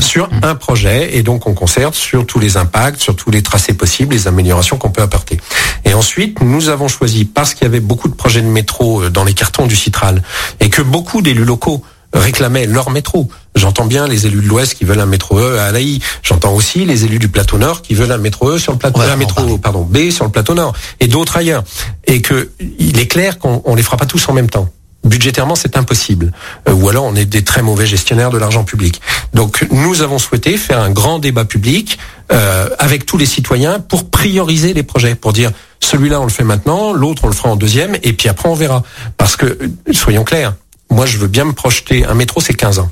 sur 0.00 0.28
mmh. 0.28 0.40
un 0.42 0.54
projet 0.54 1.16
et 1.16 1.22
donc 1.22 1.46
on 1.46 1.54
concerte 1.54 1.94
sur 1.94 2.26
tous 2.26 2.38
les 2.38 2.56
impacts, 2.56 3.00
sur 3.00 3.16
tous 3.16 3.30
les 3.30 3.42
tracés 3.42 3.72
possibles, 3.72 4.14
les 4.14 4.28
améliorations 4.28 4.76
qu'on 4.76 4.90
peut 4.90 5.02
apporter. 5.02 5.40
Et 5.84 5.94
ensuite, 5.94 6.42
nous 6.42 6.68
avons 6.68 6.88
choisi 6.88 7.24
parce 7.24 7.54
qu'il 7.54 7.64
y 7.64 7.68
avait 7.68 7.80
beaucoup 7.80 8.08
de 8.08 8.14
projets 8.14 8.42
de 8.42 8.46
métro 8.46 9.02
euh, 9.02 9.10
dans 9.10 9.24
les 9.24 9.34
cartons 9.34 9.66
du 9.66 9.76
Citral 9.76 10.22
et 10.60 10.68
que 10.68 10.82
beaucoup 10.82 11.22
d'élus 11.22 11.44
locaux 11.44 11.82
réclamaient 12.12 12.66
leur 12.66 12.90
métro. 12.90 13.28
J'entends 13.54 13.86
bien 13.86 14.06
les 14.06 14.26
élus 14.26 14.42
de 14.42 14.46
l'Ouest 14.46 14.74
qui 14.74 14.84
veulent 14.84 15.00
un 15.00 15.06
métro 15.06 15.38
E 15.38 15.58
à 15.58 15.64
Alaï. 15.64 16.00
J'entends 16.22 16.52
aussi 16.52 16.84
les 16.84 17.04
élus 17.04 17.18
du 17.18 17.28
plateau 17.28 17.56
Nord 17.56 17.80
qui 17.80 17.94
veulent 17.94 18.12
un 18.12 18.18
métro 18.18 18.50
E 18.50 18.58
sur 18.58 18.72
le 18.72 18.78
plateau, 18.78 19.00
un 19.00 19.16
métro 19.16 19.56
pardon 19.58 19.82
B 19.82 20.10
sur 20.10 20.26
le 20.26 20.30
plateau 20.30 20.54
Nord 20.54 20.74
et 21.00 21.08
d'autres 21.08 21.38
ailleurs. 21.38 21.64
Et 22.06 22.20
que 22.20 22.50
il 22.78 22.98
est 22.98 23.06
clair 23.06 23.38
qu'on 23.38 23.74
les 23.74 23.82
fera 23.82 23.96
pas 23.96 24.06
tous 24.06 24.28
en 24.28 24.34
même 24.34 24.50
temps. 24.50 24.68
Budgétairement, 25.04 25.54
c'est 25.54 25.76
impossible. 25.76 26.32
Euh, 26.68 26.72
ou 26.72 26.88
alors, 26.88 27.04
on 27.04 27.14
est 27.14 27.24
des 27.24 27.42
très 27.42 27.62
mauvais 27.62 27.86
gestionnaires 27.86 28.30
de 28.30 28.38
l'argent 28.38 28.64
public. 28.64 29.00
Donc, 29.34 29.66
nous 29.70 30.02
avons 30.02 30.18
souhaité 30.18 30.56
faire 30.56 30.78
un 30.78 30.90
grand 30.90 31.18
débat 31.18 31.44
public 31.44 31.98
euh, 32.30 32.68
avec 32.78 33.06
tous 33.06 33.18
les 33.18 33.26
citoyens 33.26 33.80
pour 33.80 34.10
prioriser 34.10 34.74
les 34.74 34.82
projets, 34.82 35.14
pour 35.14 35.32
dire 35.32 35.50
celui-là, 35.80 36.20
on 36.20 36.24
le 36.24 36.30
fait 36.30 36.44
maintenant, 36.44 36.92
l'autre, 36.92 37.24
on 37.24 37.28
le 37.28 37.32
fera 37.32 37.50
en 37.50 37.56
deuxième, 37.56 37.96
et 38.02 38.12
puis 38.12 38.28
après, 38.28 38.48
on 38.48 38.54
verra. 38.54 38.82
Parce 39.16 39.36
que, 39.36 39.46
euh, 39.46 39.68
soyons 39.92 40.24
clairs, 40.24 40.54
moi, 40.90 41.06
je 41.06 41.18
veux 41.18 41.28
bien 41.28 41.44
me 41.44 41.52
projeter. 41.52 42.04
Un 42.04 42.14
métro, 42.14 42.40
c'est 42.40 42.54
15 42.54 42.78
ans. 42.78 42.90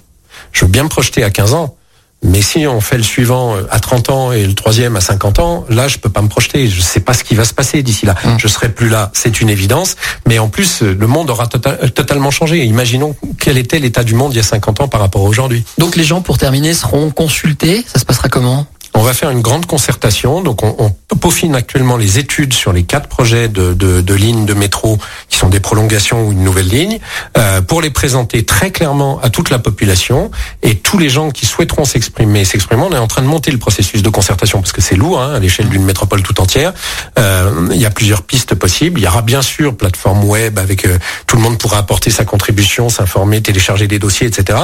Je 0.53 0.65
veux 0.65 0.71
bien 0.71 0.85
me 0.85 0.89
projeter 0.89 1.23
à 1.23 1.31
15 1.31 1.55
ans. 1.55 1.77
Mais 2.23 2.43
si 2.43 2.67
on 2.67 2.81
fait 2.81 2.99
le 2.99 3.03
suivant 3.03 3.57
euh, 3.57 3.63
à 3.71 3.81
30 3.81 4.11
ans 4.11 4.33
et 4.33 4.47
le 4.47 4.55
troisième 4.55 4.95
à 4.97 5.01
50 5.01 5.39
ans, 5.39 5.65
là, 5.71 5.89
je 5.89 5.97
peux 5.99 6.11
pas 6.11 6.21
me 6.21 6.29
projeter. 6.29 6.69
Je 6.69 6.81
sais 6.81 7.01
pas 7.01 7.15
ce 7.15 7.25
qui 7.25 7.35
va 7.35 7.45
se 7.45 7.55
passer 7.55 7.83
d'ici 7.83 8.05
là. 8.05 8.15
Hum. 8.25 8.37
Je 8.39 8.47
serai 8.47 8.69
plus 8.69 8.89
là, 8.91 9.11
c'est 9.15 9.41
une 9.41 9.49
évidence. 9.49 9.97
Mais 10.29 10.39
en 10.39 10.49
plus, 10.49 10.83
euh, 10.83 10.95
le 10.99 11.07
monde 11.07 11.31
aura 11.31 11.47
tota- 11.47 11.79
euh, 11.83 11.89
totalement 11.89 12.31
changé. 12.31 12.65
Imaginons 12.65 13.17
quel 13.39 13.57
était 13.57 13.79
l'état 13.79 14.05
du 14.05 14.15
monde 14.15 14.33
il 14.35 14.37
y 14.37 14.41
a 14.41 14.45
50 14.45 14.81
ans 14.81 14.89
par 14.89 15.01
rapport 15.01 15.23
à 15.23 15.29
aujourd'hui. 15.29 15.65
Donc 15.79 15.97
les 15.97 16.05
gens, 16.05 16.21
pour 16.21 16.37
terminer, 16.37 16.75
seront 16.75 17.11
consultés. 17.11 17.85
Ça 17.91 17.99
se 17.99 18.05
passera 18.05 18.29
comment? 18.29 18.67
On 19.01 19.03
va 19.03 19.15
faire 19.15 19.31
une 19.31 19.41
grande 19.41 19.65
concertation. 19.65 20.43
Donc, 20.43 20.63
on, 20.63 20.77
on 20.79 21.17
peaufine 21.17 21.55
actuellement 21.55 21.97
les 21.97 22.19
études 22.19 22.53
sur 22.53 22.73
les 22.73 22.85
quatre 22.85 23.09
projets 23.09 23.49
de, 23.49 24.15
lignes 24.15 24.47
de 24.47 24.55
métro 24.55 24.99
qui 25.29 25.39
sont 25.39 25.49
des 25.49 25.61
prolongations 25.61 26.27
ou 26.27 26.33
une 26.33 26.43
nouvelle 26.43 26.69
ligne 26.69 26.99
euh, 27.37 27.61
pour 27.61 27.83
les 27.83 27.91
présenter 27.91 28.45
très 28.45 28.71
clairement 28.71 29.21
à 29.21 29.31
toute 29.31 29.51
la 29.51 29.59
population 29.59 30.31
et 30.63 30.77
tous 30.77 30.99
les 30.99 31.09
gens 31.09 31.31
qui 31.31 31.47
souhaiteront 31.47 31.85
s'exprimer 31.85 32.45
s'exprimeront. 32.45 32.89
On 32.91 32.95
est 32.95 32.99
en 32.99 33.07
train 33.07 33.23
de 33.23 33.27
monter 33.27 33.51
le 33.51 33.59
processus 33.59 34.03
de 34.03 34.09
concertation 34.09 34.61
parce 34.61 34.73
que 34.73 34.81
c'est 34.81 34.97
lourd 34.97 35.21
hein, 35.21 35.35
à 35.35 35.39
l'échelle 35.39 35.69
d'une 35.69 35.85
métropole 35.85 36.23
tout 36.23 36.41
entière. 36.41 36.73
Euh, 37.19 37.69
il 37.73 37.81
y 37.81 37.87
a 37.87 37.91
plusieurs 37.91 38.23
pistes 38.23 38.55
possibles. 38.55 39.01
Il 39.01 39.05
y 39.05 39.09
aura 39.09 39.23
bien 39.23 39.43
sûr 39.43 39.77
plateforme 39.77 40.25
web 40.25 40.59
avec 40.59 40.87
euh, 40.87 40.99
tout 41.27 41.37
le 41.37 41.43
monde 41.43 41.59
pourra 41.59 41.79
apporter 41.79 42.11
sa 42.11 42.25
contribution, 42.25 42.89
s'informer, 42.89 43.41
télécharger 43.41 43.89
des 43.89 43.99
dossiers, 43.99 44.27
etc. 44.27 44.59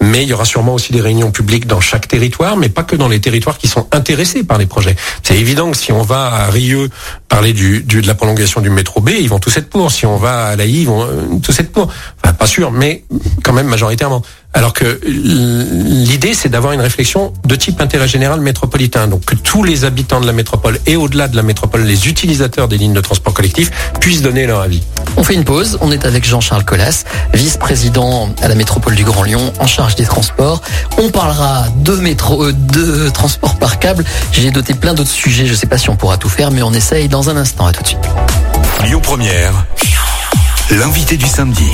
Mais 0.00 0.22
il 0.22 0.28
y 0.28 0.32
aura 0.32 0.44
sûrement 0.44 0.74
aussi 0.74 0.92
des 0.92 1.00
réunions 1.00 1.30
publiques 1.30 1.66
dans 1.66 1.80
chaque 1.80 2.08
territoire, 2.08 2.56
mais 2.56 2.68
pas 2.68 2.82
que 2.82 2.96
dans 2.96 3.08
les 3.08 3.20
territoires 3.20 3.58
qui 3.58 3.68
sont 3.68 3.81
intéressés 3.92 4.44
par 4.44 4.58
les 4.58 4.66
projets. 4.66 4.96
C'est 5.22 5.36
évident 5.36 5.70
que 5.70 5.76
si 5.76 5.92
on 5.92 6.02
va 6.02 6.26
à 6.26 6.46
Rieux 6.50 6.88
parler 7.28 7.52
du, 7.52 7.82
du- 7.82 8.00
de 8.02 8.06
la 8.06 8.14
prolongation 8.14 8.60
du 8.60 8.70
métro 8.70 9.00
B, 9.00 9.10
ils 9.20 9.28
vont 9.28 9.38
tous 9.38 9.56
être 9.56 9.68
pour. 9.70 9.90
Si 9.90 10.06
on 10.06 10.16
va 10.16 10.46
à 10.48 10.56
l'AI, 10.56 10.70
ils 10.82 10.86
vont 10.86 11.02
euh, 11.04 11.22
tous 11.42 11.58
être 11.60 11.72
pour. 11.72 11.90
Enfin, 12.22 12.32
pas 12.34 12.46
sûr, 12.46 12.70
mais 12.70 13.04
quand 13.42 13.52
même 13.52 13.66
majoritairement. 13.68 14.22
Alors 14.54 14.74
que 14.74 15.00
l'idée, 15.04 16.34
c'est 16.34 16.48
d'avoir 16.48 16.72
une 16.72 16.80
réflexion 16.80 17.32
de 17.44 17.56
type 17.56 17.80
intérêt 17.80 18.06
général 18.06 18.40
métropolitain. 18.40 19.08
Donc 19.08 19.24
que 19.24 19.34
tous 19.34 19.64
les 19.64 19.84
habitants 19.84 20.20
de 20.20 20.26
la 20.26 20.32
métropole 20.32 20.78
et 20.86 20.96
au-delà 20.96 21.28
de 21.28 21.36
la 21.36 21.42
métropole, 21.42 21.82
les 21.82 22.08
utilisateurs 22.08 22.68
des 22.68 22.76
lignes 22.76 22.92
de 22.92 23.00
transport 23.00 23.32
collectif 23.32 23.70
puissent 24.00 24.22
donner 24.22 24.46
leur 24.46 24.60
avis. 24.60 24.82
On 25.16 25.24
fait 25.24 25.34
une 25.34 25.44
pause. 25.44 25.78
On 25.80 25.90
est 25.90 26.04
avec 26.04 26.24
Jean-Charles 26.24 26.64
Collas, 26.64 27.04
vice-président 27.32 28.28
à 28.42 28.48
la 28.48 28.54
métropole 28.54 28.94
du 28.94 29.04
Grand 29.04 29.22
Lyon, 29.22 29.52
en 29.58 29.66
charge 29.66 29.94
des 29.94 30.04
transports. 30.04 30.60
On 30.98 31.10
parlera 31.10 31.66
de 31.76 31.96
métro, 31.96 32.44
euh, 32.44 32.52
de 32.52 33.08
transport 33.08 33.56
par 33.56 33.78
câble. 33.78 34.04
J'ai 34.32 34.50
doté 34.50 34.74
plein 34.74 34.94
d'autres 34.94 35.10
sujets. 35.10 35.46
Je 35.46 35.54
sais 35.54 35.66
pas 35.66 35.78
si 35.78 35.88
on 35.88 35.96
pourra 35.96 36.18
tout 36.18 36.28
faire, 36.28 36.50
mais 36.50 36.62
on 36.62 36.72
essaye 36.72 37.08
dans 37.08 37.30
un 37.30 37.36
instant. 37.36 37.66
À 37.66 37.72
tout 37.72 37.82
de 37.82 37.88
suite. 37.88 38.00
Lyon 38.84 39.00
Première, 39.00 39.66
l'invité 40.70 41.16
du 41.16 41.26
samedi. 41.26 41.70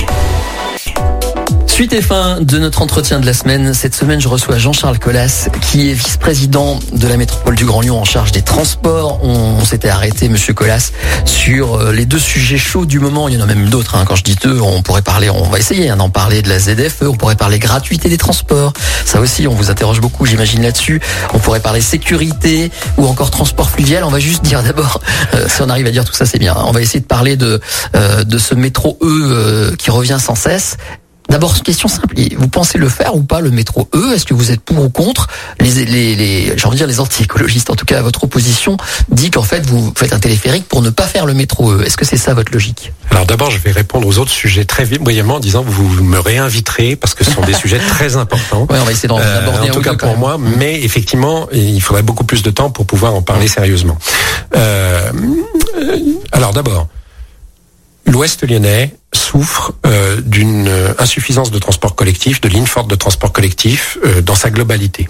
Suite 1.79 1.93
et 1.93 2.03
fin 2.03 2.41
de 2.41 2.59
notre 2.59 2.83
entretien 2.83 3.21
de 3.21 3.27
la 3.27 3.33
semaine. 3.33 3.73
Cette 3.73 3.95
semaine, 3.95 4.21
je 4.21 4.27
reçois 4.27 4.59
Jean-Charles 4.59 4.99
Collas, 4.99 5.49
qui 5.61 5.89
est 5.89 5.93
vice-président 5.93 6.81
de 6.93 7.07
la 7.07 7.17
métropole 7.17 7.55
du 7.55 7.65
Grand 7.65 7.83
Lyon 7.83 8.01
en 8.01 8.05
charge 8.05 8.33
des 8.33 8.43
transports. 8.43 9.21
On, 9.23 9.65
s'était 9.65 9.89
arrêté, 9.89 10.29
monsieur 10.29 10.55
Collas, 10.55 10.91
sur 11.25 11.77
euh, 11.77 11.93
les 11.93 12.05
deux 12.05 12.19
sujets 12.19 12.59
chauds 12.59 12.85
du 12.85 12.99
moment. 12.99 13.29
Il 13.29 13.35
y 13.35 13.39
en 13.39 13.43
a 13.43 13.47
même 13.47 13.69
d'autres. 13.69 13.95
hein. 13.95 14.05
Quand 14.09 14.17
je 14.17 14.25
dis 14.25 14.35
deux, 14.35 14.59
on 14.61 14.83
pourrait 14.83 15.03
parler, 15.03 15.31
on 15.31 15.45
va 15.45 15.61
essayer 15.61 15.89
hein, 15.89 15.97
d'en 15.97 16.11
parler 16.11 16.43
de 16.43 16.49
la 16.49 16.59
ZFE, 16.59 17.03
on 17.03 17.15
pourrait 17.15 17.37
parler 17.37 17.61
gratuité 17.61 18.09
des 18.09 18.19
transports. 18.19 18.73
Ça 19.05 19.21
aussi, 19.21 19.47
on 19.47 19.55
vous 19.55 19.71
interroge 19.71 20.01
beaucoup, 20.01 20.27
j'imagine, 20.27 20.65
là-dessus. 20.65 21.01
On 21.33 21.39
pourrait 21.39 21.61
parler 21.61 21.81
sécurité 21.81 22.73
ou 22.97 23.07
encore 23.07 23.31
transport 23.31 23.71
fluvial. 23.71 24.03
On 24.03 24.11
va 24.11 24.19
juste 24.19 24.43
dire 24.43 24.65
d'abord, 24.65 25.01
euh, 25.35 25.47
si 25.47 25.63
on 25.63 25.69
arrive 25.69 25.87
à 25.87 25.93
dire 25.93 26.05
tout 26.05 26.13
ça, 26.13 26.27
c'est 26.27 26.41
bien. 26.41 26.57
On 26.67 26.73
va 26.73 26.81
essayer 26.81 26.99
de 26.99 27.07
parler 27.07 27.37
de, 27.37 27.61
euh, 27.95 28.25
de 28.25 28.39
ce 28.39 28.57
métro 28.57 28.99
E 29.01 29.07
euh, 29.07 29.77
qui 29.77 29.93
revient 29.93 30.19
sans 30.21 30.35
cesse. 30.35 30.77
D'abord, 31.29 31.55
une 31.55 31.63
question 31.63 31.89
simple. 31.89 32.15
Vous 32.39 32.49
pensez 32.49 32.79
le 32.79 32.89
faire 32.89 33.15
ou 33.15 33.23
pas, 33.23 33.41
le 33.41 33.51
métro 33.51 33.89
E? 33.95 34.15
Est-ce 34.15 34.25
que 34.25 34.33
vous 34.33 34.51
êtes 34.51 34.61
pour 34.61 34.83
ou 34.83 34.89
contre 34.89 35.27
Les, 35.61 35.85
les, 35.85 36.15
les 36.17 36.55
j'ai 36.57 36.65
envie 36.67 36.77
de 36.77 36.79
dire 36.79 36.87
les 36.87 37.01
anti-écologistes, 37.01 37.69
en 37.69 37.75
tout 37.75 37.85
cas, 37.85 38.01
votre 38.01 38.25
opposition 38.25 38.77
dit 39.11 39.31
qu'en 39.31 39.43
fait, 39.43 39.67
vous 39.67 39.93
faites 39.97 40.13
un 40.15 40.19
téléphérique 40.21 40.67
pour 40.67 40.81
ne 40.81 40.89
pas 40.91 41.07
faire 41.07 41.27
le 41.27 41.35
métro 41.35 41.73
E. 41.73 41.83
Est-ce 41.85 41.97
que 41.99 42.07
c'est 42.07 42.17
ça 42.17 42.33
votre 42.33 42.51
logique? 42.53 42.93
Alors 43.11 43.27
d'abord, 43.27 43.51
je 43.51 43.59
vais 43.59 43.73
répondre 43.73 44.07
aux 44.09 44.19
autres 44.19 44.31
sujets 44.31 44.65
très 44.65 44.85
vite, 44.85 45.03
brièvement, 45.03 45.35
en 45.35 45.41
disant 45.41 45.63
que 45.65 45.69
vous 45.71 46.03
me 46.03 46.19
réinviterez 46.19 46.97
parce 46.97 47.13
que 47.15 47.25
ce 47.25 47.31
sont 47.31 47.43
des 47.43 47.55
sujets 47.63 47.79
très 47.79 48.17
importants. 48.17 48.67
Ouais, 48.71 48.79
on 48.81 48.85
va 48.85 48.93
essayer 48.93 49.09
d'en 49.09 49.19
Euh, 49.19 49.39
aborder 49.39 49.69
en 49.69 49.73
un 49.73 49.75
tout 49.75 49.81
ou 49.81 49.83
cas 49.83 49.95
pour 49.95 50.17
moi, 50.17 50.39
mais 50.39 50.83
effectivement, 50.83 51.49
il 51.53 51.81
faudrait 51.83 52.03
beaucoup 52.03 52.25
plus 52.25 52.43
de 52.43 52.51
temps 52.51 52.71
pour 52.71 52.87
pouvoir 52.87 53.15
en 53.15 53.21
parler 53.23 53.49
sérieusement. 53.49 53.99
Euh, 54.57 55.11
alors 56.33 56.53
d'abord, 56.53 56.89
l'Ouest 58.07 58.49
lyonnais 58.49 58.95
souffre 59.15 59.73
euh, 59.87 60.21
d'une 60.25 60.69
euh, 60.69 60.93
insuffisance 60.99 61.51
de 61.51 61.59
transport 61.59 61.95
collectif, 61.95 62.41
de 62.41 62.49
lignes 62.49 62.67
fortes 62.67 62.89
de 62.89 62.95
transport 62.95 63.33
collectif 63.33 63.97
euh, 64.05 64.21
dans 64.21 64.35
sa 64.35 64.51
globalité. 64.51 65.09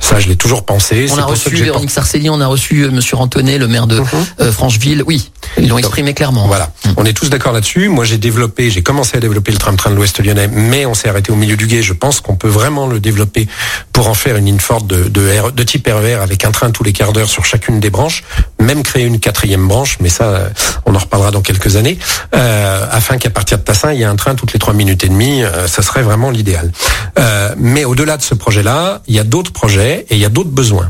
Ça, 0.00 0.18
je 0.20 0.26
l'ai 0.28 0.36
toujours 0.36 0.64
pensé. 0.64 1.06
On 1.12 1.18
a 1.18 1.24
reçu 1.24 1.50
Véronique 1.54 1.90
Sarcelli, 1.90 2.28
on 2.28 2.40
a 2.40 2.46
reçu 2.46 2.88
Monsieur 2.90 3.16
Rantonnet, 3.16 3.58
le 3.58 3.68
maire 3.68 3.86
de 3.86 4.00
Mhm. 4.00 4.06
euh, 4.40 4.52
Francheville. 4.52 5.02
Oui, 5.06 5.30
ils 5.58 5.68
l'ont 5.68 5.78
exprimé 5.78 6.12
clairement. 6.12 6.46
Voilà, 6.48 6.72
Mm. 6.84 6.88
on 6.96 7.04
est 7.04 7.12
tous 7.12 7.30
d'accord 7.30 7.52
là-dessus. 7.52 7.88
Moi, 7.88 8.04
j'ai 8.04 8.18
développé, 8.18 8.68
j'ai 8.70 8.82
commencé 8.82 9.16
à 9.16 9.20
développer 9.20 9.52
le 9.52 9.58
tram-train 9.58 9.90
de 9.90 9.94
l'Ouest 9.94 10.18
lyonnais, 10.24 10.48
mais 10.48 10.84
on 10.86 10.94
s'est 10.94 11.08
arrêté 11.08 11.30
au 11.32 11.36
milieu 11.36 11.56
du 11.56 11.66
guet. 11.66 11.82
Je 11.82 11.92
pense 11.92 12.20
qu'on 12.20 12.36
peut 12.36 12.48
vraiment 12.48 12.86
le 12.88 12.98
développer 13.00 13.46
pour 13.92 14.08
en 14.08 14.14
faire 14.14 14.36
une 14.36 14.46
ligne 14.46 14.58
forte 14.58 14.86
de, 14.86 15.04
de, 15.08 15.20
R- 15.28 15.52
de 15.54 15.62
type 15.62 15.86
RER 15.88 16.14
avec 16.14 16.44
un 16.44 16.50
train 16.50 16.70
tous 16.72 16.82
les 16.84 16.92
quarts 16.92 17.12
d'heure 17.12 17.28
sur 17.28 17.44
chacune 17.44 17.78
des 17.80 17.90
branches, 17.90 18.24
même 18.60 18.82
créer 18.82 19.04
une 19.04 19.20
quatrième 19.20 19.66
branche, 19.68 19.98
mais 20.00 20.08
ça, 20.08 20.50
on 20.84 20.94
en 20.94 20.98
reparlera 20.98 21.30
dans 21.30 21.42
quelques 21.42 21.76
années, 21.76 21.98
euh, 22.34 22.86
afin 22.90 23.16
qu'à 23.18 23.30
partir 23.36 23.58
de 23.58 23.64
Tassin, 23.64 23.92
il 23.92 24.00
y 24.00 24.02
ait 24.02 24.06
un 24.06 24.16
train 24.16 24.34
toutes 24.34 24.54
les 24.54 24.58
trois 24.58 24.72
minutes 24.72 25.04
et 25.04 25.10
demie. 25.10 25.44
euh, 25.44 25.68
ça 25.68 25.82
serait 25.82 26.00
vraiment 26.00 26.30
l'idéal. 26.30 26.72
Euh, 27.18 27.54
mais 27.58 27.84
au-delà 27.84 28.16
de 28.16 28.22
ce 28.22 28.34
projet-là, 28.34 29.02
il 29.08 29.14
y 29.14 29.18
a 29.18 29.24
d'autres 29.24 29.52
projets 29.52 30.06
et 30.08 30.14
il 30.14 30.18
y 30.18 30.24
a 30.24 30.30
d'autres 30.30 30.48
besoins. 30.48 30.88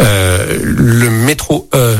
Euh, 0.00 0.58
le 0.60 1.08
métro 1.08 1.68
E 1.72 1.96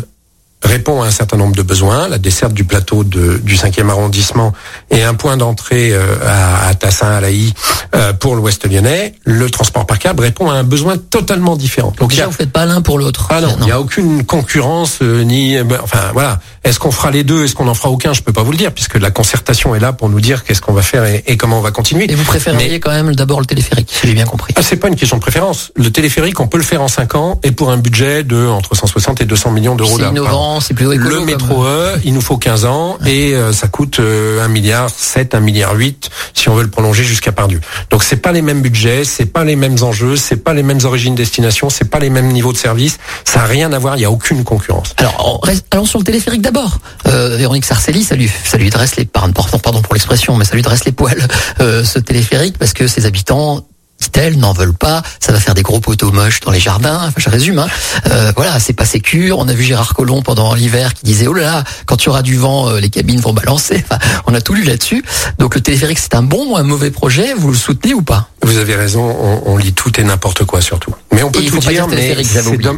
répond 0.65 1.03
à 1.03 1.07
un 1.07 1.11
certain 1.11 1.37
nombre 1.37 1.55
de 1.55 1.63
besoins, 1.63 2.09
la 2.09 2.19
desserte 2.19 2.53
du 2.55 2.65
plateau 2.65 3.05
de, 3.05 3.39
du 3.39 3.55
5e 3.57 3.89
arrondissement 3.91 4.53
et 4.91 5.03
un 5.03 5.15
point 5.15 5.37
d'entrée 5.37 5.91
euh, 5.93 6.17
à, 6.27 6.69
à 6.69 6.75
Tassin, 6.75 7.09
à 7.11 7.21
l'AI 7.21 7.53
euh, 7.95 8.13
pour 8.13 8.35
l'Ouest 8.35 8.67
lyonnais, 8.71 9.15
le 9.25 9.51
transport 9.51 9.87
par 9.87 9.99
câble 9.99 10.23
répond 10.23 10.51
à 10.51 10.55
un 10.55 10.65
besoin 10.65 10.97
totalement 10.97 11.57
différent. 11.57 11.93
Donc 11.99 12.11
déjà, 12.11 12.25
a- 12.25 12.27
vous 12.27 12.33
faites 12.33 12.51
pas 12.53 12.67
l'un 12.67 12.81
pour 12.83 12.99
l'autre. 12.99 13.27
ah 13.31 13.41
non, 13.41 13.55
il 13.61 13.65
n'y 13.67 13.71
a 13.71 13.81
aucune 13.81 14.25
concurrence 14.25 14.99
euh, 15.03 15.23
ni 15.23 15.57
euh, 15.57 15.65
ben, 15.65 15.79
enfin 15.83 15.99
voilà. 16.13 16.41
Est-ce 16.65 16.79
qu'on 16.79 16.91
fera 16.91 17.11
les 17.11 17.25
deux? 17.25 17.45
Est-ce 17.45 17.55
qu'on 17.55 17.69
en 17.69 17.75
fera 17.75 17.91
aucun? 17.91 18.15
Je 18.15 18.23
peux 18.23 18.33
pas 18.33 18.43
vous 18.43 18.51
le 18.53 18.57
dire 18.57 18.73
puisque 18.73 18.95
la 18.99 19.11
concertation 19.11 19.75
est 19.75 19.81
là 19.81 19.93
pour 19.93 20.09
nous 20.09 20.21
dire 20.21 20.45
qu'est-ce 20.45 20.63
qu'on 20.63 20.73
va 20.73 20.81
faire 20.83 21.05
et, 21.05 21.23
et 21.27 21.37
comment 21.37 21.59
on 21.59 21.63
va 21.63 21.71
continuer. 21.73 22.11
Et 22.11 22.15
vous 22.15 22.25
préféreriez 22.25 22.71
Mais- 22.71 22.81
quand 22.81 22.91
même 22.91 23.15
d'abord 23.15 23.39
le 23.41 23.47
téléphérique, 23.47 23.91
si 23.93 24.07
j'ai 24.07 24.15
bien 24.15 24.25
compris. 24.25 24.55
ah, 24.57 24.63
c'est 24.63 24.77
pas 24.77 24.89
une 24.89 24.97
question 24.97 25.19
de 25.19 25.23
préférence. 25.23 25.73
Le 25.77 25.91
téléphérique, 25.93 26.41
on 26.41 26.47
peut 26.47 26.57
le 26.57 26.65
faire 26.65 26.81
en 26.81 26.89
5 26.89 27.15
ans 27.17 27.39
et 27.43 27.51
pour 27.53 27.71
un 27.71 27.77
budget 27.77 28.25
de 28.25 28.47
entre 28.47 28.75
160 28.75 29.21
et 29.21 29.25
200 29.27 29.51
millions 29.51 29.75
d'euros. 29.77 29.97
C'est 29.97 30.03
d'art- 30.03 30.13
c'est 30.61 30.75
plutôt 30.75 30.93
écolo. 30.93 31.21
Le 31.21 31.25
métro 31.25 31.65
E, 31.65 31.99
il 32.05 32.13
nous 32.15 32.21
faut 32.21 32.37
15 32.37 32.65
ans 32.65 32.99
et 33.07 33.35
euh, 33.35 33.53
ça 33.53 33.69
coûte 33.69 34.01
euh, 34.01 34.45
1 34.45 34.49
milliard 34.49 34.89
7, 34.91 35.35
1 35.35 35.41
milliard 35.41 35.75
8 35.75 36.11
si 36.35 36.49
on 36.49 36.55
veut 36.55 36.63
le 36.63 36.71
prolonger 36.71 37.05
jusqu'à 37.05 37.33
Pardieu. 37.33 37.61
Donc 37.91 38.03
c'est 38.05 38.17
pas 38.17 38.33
les 38.33 38.43
mêmes 38.43 38.61
budgets, 38.63 39.05
c'est 39.05 39.27
pas 39.27 39.45
les 39.45 39.57
mêmes 39.57 39.77
enjeux, 39.83 40.17
c'est 40.17 40.37
pas 40.43 40.55
les 40.55 40.63
mêmes 40.63 40.81
origines 40.85 41.15
destination, 41.15 41.71
c'est 41.71 41.89
pas 41.89 41.99
les 41.99 42.11
mêmes 42.11 42.29
niveaux 42.29 42.53
de 42.53 42.59
service, 42.59 42.99
ça 43.25 43.43
a 43.43 43.47
rien 43.47 43.73
à 43.73 43.79
voir, 43.79 43.97
il 43.97 44.01
y 44.01 44.05
a 44.05 44.11
aucune 44.11 44.45
concurrence. 44.45 44.95
Alors, 44.99 45.41
on 45.43 45.47
reste- 45.47 45.67
allons 45.73 45.87
sur 45.87 45.99
le 45.99 46.05
téléphérique 46.05 46.43
d'abord. 46.43 46.79
Euh, 47.07 47.37
Véronique 47.37 47.65
Sarcelli, 47.65 48.05
ça 48.05 48.15
lui, 48.17 48.31
ça 48.45 48.59
lui 48.59 48.71
dresse 48.71 48.97
les 48.97 49.05
pardon, 49.05 49.33
pardon 49.33 49.59
pardon 49.59 49.83
pour 49.83 49.95
l'expression, 49.95 50.37
mais 50.37 50.45
ça 50.45 50.55
lui 50.55 50.63
dresse 50.63 50.85
les 50.85 50.93
poils 50.93 51.27
euh, 51.61 51.85
ce 51.85 51.99
téléphérique 51.99 52.59
parce 52.59 52.73
que 52.73 52.87
ses 52.87 53.07
habitants 53.07 53.67
dit-elle, 54.05 54.39
n'en 54.39 54.53
veulent 54.53 54.75
pas, 54.75 55.03
ça 55.21 55.33
va 55.33 55.41
faire 55.41 55.55
des 55.55 55.63
gros 55.63 55.81
poteaux 55.81 56.13
moches 56.13 56.41
dans 56.41 56.51
les 56.51 56.61
jardins, 56.61 57.01
enfin 57.07 57.13
je 57.17 57.29
résume, 57.29 57.59
hein. 57.59 57.67
Euh, 58.11 58.33
voilà, 58.37 58.59
c'est 58.61 58.73
pas 58.73 58.85
sécure, 58.85 59.39
on 59.39 59.49
a 59.49 59.53
vu 59.53 59.63
Gérard 59.63 59.95
Collomb 59.95 60.23
pendant 60.23 60.55
l'hiver 60.55 60.95
qui 60.95 61.05
disait, 61.05 61.27
oh 61.27 61.35
là 61.35 61.43
là, 61.43 61.65
quand 61.87 62.03
il 62.03 62.07
y 62.07 62.09
aura 62.09 62.23
du 62.23 62.37
vent, 62.37 62.69
euh, 62.69 62.81
les 62.81 62.91
cabines 62.91 63.21
vont 63.21 63.33
balancer, 63.33 63.85
on 64.27 64.35
a 64.35 64.41
tout 64.41 64.55
lu 64.55 64.63
là-dessus, 64.65 65.05
donc 65.39 65.55
le 65.55 65.61
téléphérique 65.61 65.99
c'est 65.99 66.15
un 66.15 66.23
bon 66.23 66.53
ou 66.53 66.57
un 66.57 66.63
mauvais 66.63 66.91
projet, 66.91 67.35
vous 67.35 67.51
le 67.51 67.57
soutenez 67.57 67.95
ou 67.95 68.03
pas? 68.03 68.29
Vous 68.43 68.59
avez 68.59 68.75
raison, 68.75 69.03
on, 69.03 69.53
on 69.53 69.57
lit 69.57 69.73
tout 69.73 69.99
et 69.99 70.05
n'importe 70.05 70.45
quoi 70.45 70.61
surtout. 70.61 70.95
Mais 71.15 71.23
on 71.23 71.31
peut 71.31 71.43
tout 71.43 71.59
dire, 71.59 71.87
mais 71.89 72.17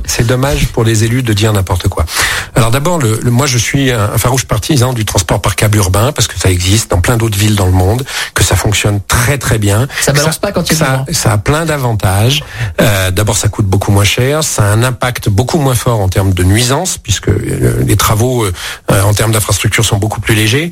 c'est 0.06 0.26
dommage 0.26 0.68
pour 0.68 0.84
les 0.84 1.04
élus 1.04 1.22
de 1.22 1.32
dire 1.32 1.52
n'importe 1.52 1.88
quoi. 1.88 2.04
Alors 2.54 2.70
d'abord, 2.70 2.98
le, 2.98 3.18
moi 3.24 3.46
je 3.46 3.58
suis 3.58 3.90
un, 3.90 4.18
farouche 4.18 4.44
partisan 4.44 4.92
du 4.92 5.04
transport 5.04 5.40
par 5.40 5.56
câble 5.56 5.78
urbain 5.78 6.12
parce 6.12 6.26
que 6.26 6.38
ça 6.38 6.50
existe 6.50 6.90
dans 6.90 7.00
plein 7.00 7.16
d'autres 7.16 7.38
villes 7.38 7.56
dans 7.56 7.66
le 7.66 7.72
monde, 7.72 8.04
que 8.34 8.44
ça 8.44 8.56
fonctionne 8.56 9.00
très 9.06 9.38
très 9.38 9.58
bien. 9.58 9.88
Ça 10.00 10.12
balance 10.12 10.38
pas 10.38 10.52
quand 10.52 10.70
il 10.70 10.76
ça, 10.76 11.04
ça 11.12 11.32
a 11.32 11.38
plein 11.38 11.64
d'avantages. 11.64 12.44
Euh, 12.80 13.10
d'abord, 13.10 13.36
ça 13.36 13.48
coûte 13.48 13.66
beaucoup 13.66 13.90
moins 13.90 14.04
cher, 14.04 14.44
ça 14.44 14.64
a 14.64 14.66
un 14.66 14.82
impact 14.82 15.28
beaucoup 15.28 15.58
moins 15.58 15.74
fort 15.74 16.00
en 16.00 16.08
termes 16.08 16.32
de 16.32 16.42
nuisance 16.42 16.98
puisque 16.98 17.28
euh, 17.28 17.82
les 17.86 17.96
travaux 17.96 18.44
euh, 18.44 18.52
en 19.02 19.14
termes 19.14 19.32
d'infrastructure 19.32 19.84
sont 19.84 19.96
beaucoup 19.96 20.20
plus 20.20 20.34
légers. 20.34 20.70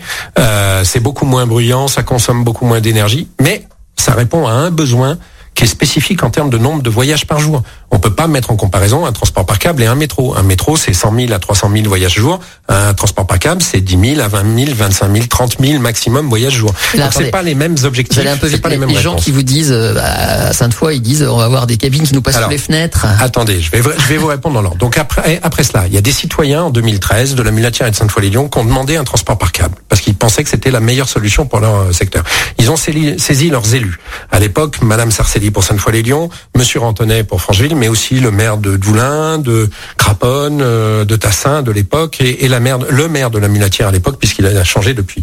c'est 0.84 1.00
beaucoup 1.00 1.26
moins 1.26 1.46
bruyant, 1.46 1.88
ça 1.88 2.02
consomme 2.02 2.44
beaucoup 2.44 2.66
moins 2.66 2.80
d'énergie, 2.80 3.28
mais 3.40 3.66
ça 3.96 4.12
répond 4.12 4.46
à 4.46 4.52
un 4.52 4.70
besoin 4.70 5.18
qui 5.54 5.64
est 5.64 5.68
spécifique 5.68 6.22
en 6.22 6.30
termes 6.30 6.50
de 6.50 6.58
nombre 6.58 6.82
de 6.82 6.90
voyages 6.90 7.26
par 7.26 7.38
jour. 7.38 7.62
On 7.90 7.98
peut 7.98 8.12
pas 8.12 8.26
mettre 8.26 8.50
en 8.50 8.56
comparaison 8.56 9.06
un 9.06 9.12
transport 9.12 9.46
par 9.46 9.58
câble 9.58 9.82
et 9.82 9.86
un 9.86 9.94
métro. 9.94 10.34
Un 10.36 10.42
métro, 10.42 10.76
c'est 10.76 10.92
100 10.92 11.14
000 11.16 11.32
à 11.32 11.38
300 11.38 11.70
000 11.72 11.88
voyages 11.88 12.14
jour. 12.14 12.40
Un 12.68 12.92
transport 12.94 13.26
par 13.26 13.38
câble, 13.38 13.62
c'est 13.62 13.80
10 13.80 14.14
000 14.16 14.20
à 14.20 14.28
20 14.28 14.64
000, 14.66 14.76
25 14.76 15.12
000, 15.12 15.26
30 15.26 15.56
000 15.60 15.78
maximum 15.80 16.28
voyages 16.28 16.54
jour. 16.54 16.74
Donc 16.96 17.12
c'est 17.12 17.30
pas 17.30 17.42
les 17.42 17.54
mêmes 17.54 17.76
objectifs. 17.84 18.26
Un 18.26 18.36
peu 18.36 18.50
pas 18.58 18.68
les, 18.68 18.78
mêmes 18.78 18.88
les 18.88 19.00
gens 19.00 19.14
qui 19.14 19.30
vous 19.30 19.42
disent 19.42 19.72
euh, 19.72 19.94
à 20.00 20.52
Sainte-Foy, 20.52 20.96
ils 20.96 21.02
disent 21.02 21.22
on 21.22 21.36
va 21.36 21.44
avoir 21.44 21.66
des 21.66 21.76
cabines 21.76 22.02
qui 22.02 22.14
nous 22.14 22.22
passent 22.22 22.42
sous 22.42 22.48
les 22.48 22.58
fenêtres. 22.58 23.06
Attendez, 23.20 23.60
je 23.60 23.70
vais 23.70 23.82
je 23.82 24.06
vais 24.08 24.16
vous 24.16 24.26
répondre 24.26 24.54
dans 24.54 24.62
l'ordre. 24.62 24.78
Donc 24.78 24.98
après 24.98 25.40
après 25.42 25.62
cela, 25.62 25.86
il 25.86 25.94
y 25.94 25.98
a 25.98 26.00
des 26.00 26.12
citoyens 26.12 26.64
en 26.64 26.70
2013 26.70 27.34
de 27.34 27.42
la 27.42 27.50
Mulatière 27.50 27.86
et 27.86 27.90
de 27.90 27.96
Sainte-Foy-les-Lyons 27.96 28.48
qui 28.48 28.58
ont 28.58 28.64
demandé 28.64 28.96
un 28.96 29.04
transport 29.04 29.38
par 29.38 29.52
câble 29.52 29.76
parce 29.88 30.00
qu'ils 30.00 30.14
pensaient 30.14 30.42
que 30.42 30.50
c'était 30.50 30.70
la 30.70 30.80
meilleure 30.80 31.08
solution 31.08 31.46
pour 31.46 31.60
leur 31.60 31.74
euh, 31.74 31.92
secteur. 31.92 32.24
Ils 32.58 32.70
ont 32.70 32.76
saisi, 32.76 33.50
leurs 33.50 33.74
élus. 33.74 33.98
À 34.30 34.40
l'époque, 34.40 34.82
Madame 34.82 35.10
Sarcelli 35.10 35.43
pour 35.50 35.64
Sainte-Foy-les-Lyons 35.64 36.28
Monsieur 36.56 36.80
Rantonnet 36.80 37.24
pour 37.24 37.40
Francheville, 37.40 37.76
mais 37.76 37.88
aussi 37.88 38.20
le 38.20 38.30
maire 38.30 38.58
de 38.58 38.76
Doulin, 38.76 39.38
de 39.38 39.70
Craponne, 39.96 40.60
euh, 40.62 41.04
de 41.04 41.16
Tassin 41.16 41.62
de 41.62 41.70
l'époque, 41.70 42.20
et, 42.20 42.48
la 42.48 42.60
maire, 42.60 42.78
le 42.78 43.08
maire 43.08 43.30
de 43.30 43.38
la 43.38 43.48
Mulatière 43.48 43.88
à 43.88 43.92
l'époque, 43.92 44.18
puisqu'il 44.18 44.46
a 44.46 44.64
changé 44.64 44.94
depuis. 44.94 45.22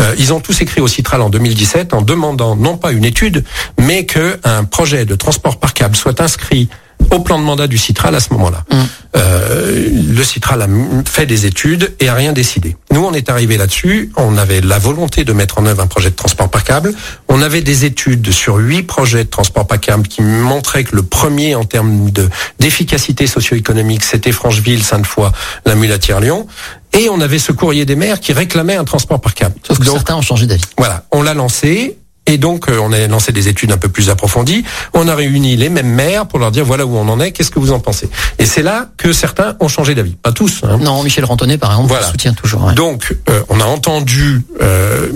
Euh, 0.00 0.14
ils 0.18 0.32
ont 0.32 0.40
tous 0.40 0.60
écrit 0.60 0.80
au 0.80 0.88
Citral 0.88 1.22
en 1.22 1.30
2017 1.30 1.94
en 1.94 2.02
demandant 2.02 2.56
non 2.56 2.76
pas 2.76 2.92
une 2.92 3.04
étude, 3.04 3.44
mais 3.80 4.06
que 4.06 4.38
un 4.44 4.64
projet 4.64 5.04
de 5.04 5.14
transport 5.14 5.58
par 5.58 5.74
câble 5.74 5.96
soit 5.96 6.20
inscrit 6.20 6.68
au 7.10 7.20
plan 7.20 7.38
de 7.38 7.44
mandat 7.44 7.66
du 7.66 7.78
Citral 7.78 8.14
à 8.14 8.20
ce 8.20 8.32
moment-là. 8.32 8.64
Mmh. 8.70 8.76
Euh, 9.16 9.88
le 10.08 10.24
Citral 10.24 10.62
a 10.62 10.68
fait 11.06 11.26
des 11.26 11.46
études 11.46 11.94
et 12.00 12.08
a 12.08 12.14
rien 12.14 12.32
décidé. 12.32 12.76
Nous, 12.92 13.04
on 13.04 13.12
est 13.12 13.28
arrivé 13.28 13.56
là-dessus. 13.56 14.12
On 14.16 14.36
avait 14.36 14.60
la 14.60 14.78
volonté 14.78 15.24
de 15.24 15.32
mettre 15.32 15.58
en 15.58 15.66
œuvre 15.66 15.82
un 15.82 15.86
projet 15.86 16.10
de 16.10 16.16
transport 16.16 16.48
par 16.48 16.64
câble. 16.64 16.92
On 17.28 17.42
avait 17.42 17.62
des 17.62 17.84
études 17.84 18.30
sur 18.30 18.56
huit 18.56 18.82
projets 18.82 19.24
de 19.24 19.30
transport 19.30 19.66
par 19.66 19.80
câble 19.80 20.08
qui 20.08 20.22
montraient 20.22 20.84
que 20.84 20.96
le 20.96 21.02
premier 21.02 21.54
en 21.54 21.64
termes 21.64 22.10
de 22.10 22.28
d'efficacité 22.58 23.26
socio-économique, 23.26 24.04
c'était 24.04 24.32
Francheville, 24.32 24.82
Sainte-Foy, 24.82 25.30
la 25.64 25.74
Mulatière-Lyon. 25.74 26.46
Et 26.92 27.08
on 27.08 27.20
avait 27.20 27.38
ce 27.38 27.52
courrier 27.52 27.84
des 27.84 27.96
maires 27.96 28.20
qui 28.20 28.32
réclamait 28.32 28.76
un 28.76 28.84
transport 28.84 29.20
par 29.20 29.34
câble. 29.34 29.56
Sauf 29.66 29.78
que 29.78 29.84
certains 29.84 30.16
ont 30.16 30.22
changé 30.22 30.46
d'avis. 30.46 30.62
Voilà, 30.78 31.04
on 31.12 31.22
l'a 31.22 31.34
lancé. 31.34 31.98
Et 32.26 32.38
donc, 32.38 32.68
euh, 32.68 32.78
on 32.80 32.92
a 32.92 33.06
lancé 33.06 33.32
des 33.32 33.48
études 33.48 33.72
un 33.72 33.76
peu 33.76 33.88
plus 33.88 34.08
approfondies. 34.08 34.64
On 34.94 35.08
a 35.08 35.14
réuni 35.14 35.56
les 35.56 35.68
mêmes 35.68 35.88
maires 35.90 36.26
pour 36.26 36.38
leur 36.38 36.50
dire 36.50 36.64
voilà 36.64 36.86
où 36.86 36.96
on 36.96 37.08
en 37.08 37.20
est, 37.20 37.32
qu'est-ce 37.32 37.50
que 37.50 37.58
vous 37.58 37.72
en 37.72 37.80
pensez. 37.80 38.08
Et 38.38 38.46
c'est 38.46 38.62
là 38.62 38.88
que 38.96 39.12
certains 39.12 39.56
ont 39.60 39.68
changé 39.68 39.94
d'avis. 39.94 40.14
Pas 40.14 40.32
tous. 40.32 40.62
Hein. 40.64 40.78
Non, 40.80 41.02
Michel 41.02 41.24
Rantonnet, 41.24 41.58
par 41.58 41.70
exemple, 41.72 41.88
voilà. 41.88 42.06
soutient 42.06 42.32
toujours. 42.32 42.72
Donc, 42.72 43.14
euh, 43.28 43.42
on 43.50 43.60
a 43.60 43.64
entendu, 43.64 44.42
euh, 44.62 45.08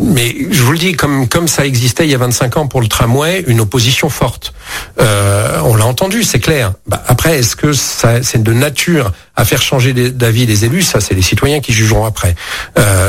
mais 0.00 0.34
je 0.50 0.62
vous 0.62 0.72
le 0.72 0.78
dis, 0.78 0.92
comme 0.92 1.28
comme 1.28 1.48
ça 1.48 1.66
existait 1.66 2.04
il 2.04 2.10
y 2.10 2.14
a 2.14 2.18
25 2.18 2.56
ans 2.56 2.66
pour 2.68 2.80
le 2.80 2.86
tramway, 2.86 3.44
une 3.48 3.60
opposition 3.60 4.08
forte. 4.08 4.54
on 4.98 5.76
l'a 5.76 5.86
entendu, 5.86 6.22
c'est 6.22 6.40
clair. 6.40 6.72
Bah, 6.86 7.02
après, 7.08 7.38
est-ce 7.38 7.56
que 7.56 7.72
ça, 7.72 8.22
c'est 8.22 8.42
de 8.42 8.52
nature 8.52 9.12
à 9.36 9.44
faire 9.44 9.62
changer 9.62 9.92
d'avis 9.92 10.46
des 10.46 10.64
élus 10.64 10.82
Ça, 10.82 11.00
c'est 11.00 11.14
les 11.14 11.22
citoyens 11.22 11.60
qui 11.60 11.72
jugeront 11.72 12.04
après. 12.04 12.34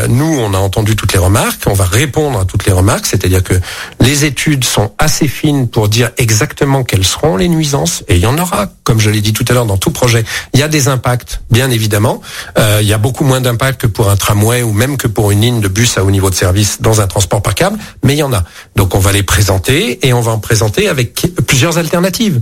nous, 0.10 0.40
on 0.40 0.54
a 0.54 0.58
entendu 0.58 0.96
toutes 0.96 1.14
les 1.14 1.20
remarques. 1.20 1.62
On 1.68 1.74
va 1.74 1.86
répondre 1.86 2.40
à 2.40 2.46
toutes 2.46 2.66
les 2.66 2.72
remarques, 2.72 3.06
c'est-à-dire 3.06 3.44
que 3.44 3.56
les 4.00 4.26
études 4.26 4.64
sont 4.64 4.92
assez 4.98 5.28
fines 5.28 5.68
pour 5.68 5.90
dire 5.90 6.12
exactement 6.18 6.84
quelles 6.84 7.06
seront 7.06 7.38
les 7.38 7.48
nuisances, 7.48 8.04
et 8.08 8.16
il 8.16 8.22
y 8.22 8.26
en 8.26 8.38
aura, 8.38 8.68
comme 8.84 9.00
je 9.00 9.10
l'ai 9.10 9.22
dit 9.22 9.34
tout 9.34 9.46
à 9.48 9.54
l'heure, 9.54 9.66
dans 9.66 9.78
tout 9.78 9.92
projet. 9.92 10.24
Il 10.54 10.60
y 10.60 10.64
a 10.64 10.68
des 10.68 10.88
impacts, 10.88 11.42
bien 11.50 11.70
évidemment. 11.70 12.22
Euh, 12.58 12.80
il 12.82 12.88
y 12.88 12.94
a 12.94 12.98
beaucoup 12.98 13.24
moins 13.24 13.42
d'impacts 13.42 13.82
que 13.82 13.88
pour 13.88 14.10
un 14.10 14.16
tramway 14.16 14.64
ou 14.64 14.72
même 14.72 14.98
que 14.98 15.08
pour 15.08 15.32
une 15.32 15.42
ligne 15.42 15.62
de 15.62 15.68
bus 15.68 15.98
à 15.98 16.04
haut 16.04 16.12
niveau 16.12 16.30
de 16.30 16.36
service 16.36 16.82
dans 16.82 17.02
un 17.02 17.08
transport 17.08 17.42
par 17.42 17.56
câble, 17.56 17.78
mais 18.04 18.14
il 18.14 18.20
y 18.20 18.24
en 18.24 18.34
a. 18.34 18.44
Donc 18.76 18.96
on 18.96 19.00
va 19.00 19.12
les 19.12 19.24
présenter 19.24 20.06
et 20.06 20.14
on 20.14 20.22
va 20.22 20.32
en 20.32 20.40
présenter 20.40 20.88
avec 20.88 21.28
plusieurs 21.48 21.78
alternatives. 21.78 22.42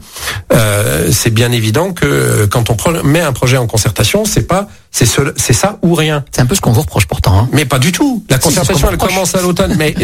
Euh, 0.52 1.10
c'est 1.12 1.32
bien 1.32 1.52
évident 1.52 1.94
que 1.94 2.46
quand 2.46 2.70
on 2.70 3.04
met 3.04 3.22
un 3.22 3.34
projet 3.34 3.58
en 3.58 3.68
concertation, 3.74 4.24
c'est 4.24 4.46
pas 4.46 4.68
c'est 4.94 5.08
c'est 5.38 5.54
ça 5.54 5.80
ou 5.82 5.96
rien? 5.96 6.24
C'est 6.32 6.42
un 6.42 6.46
peu 6.46 6.54
ce 6.54 6.62
qu'on 6.62 6.72
vous 6.72 6.82
reproche 6.82 7.08
pourtant. 7.08 7.38
Hein. 7.38 7.50
Mais 7.52 7.66
pas 7.66 7.80
du 7.80 7.92
tout. 7.92 8.24
La 8.30 8.38
concertation, 8.38 8.90
elle 8.92 8.98
commence 8.98 9.34
à 9.34 9.42
l'automne. 9.42 9.76
mais 9.76 9.96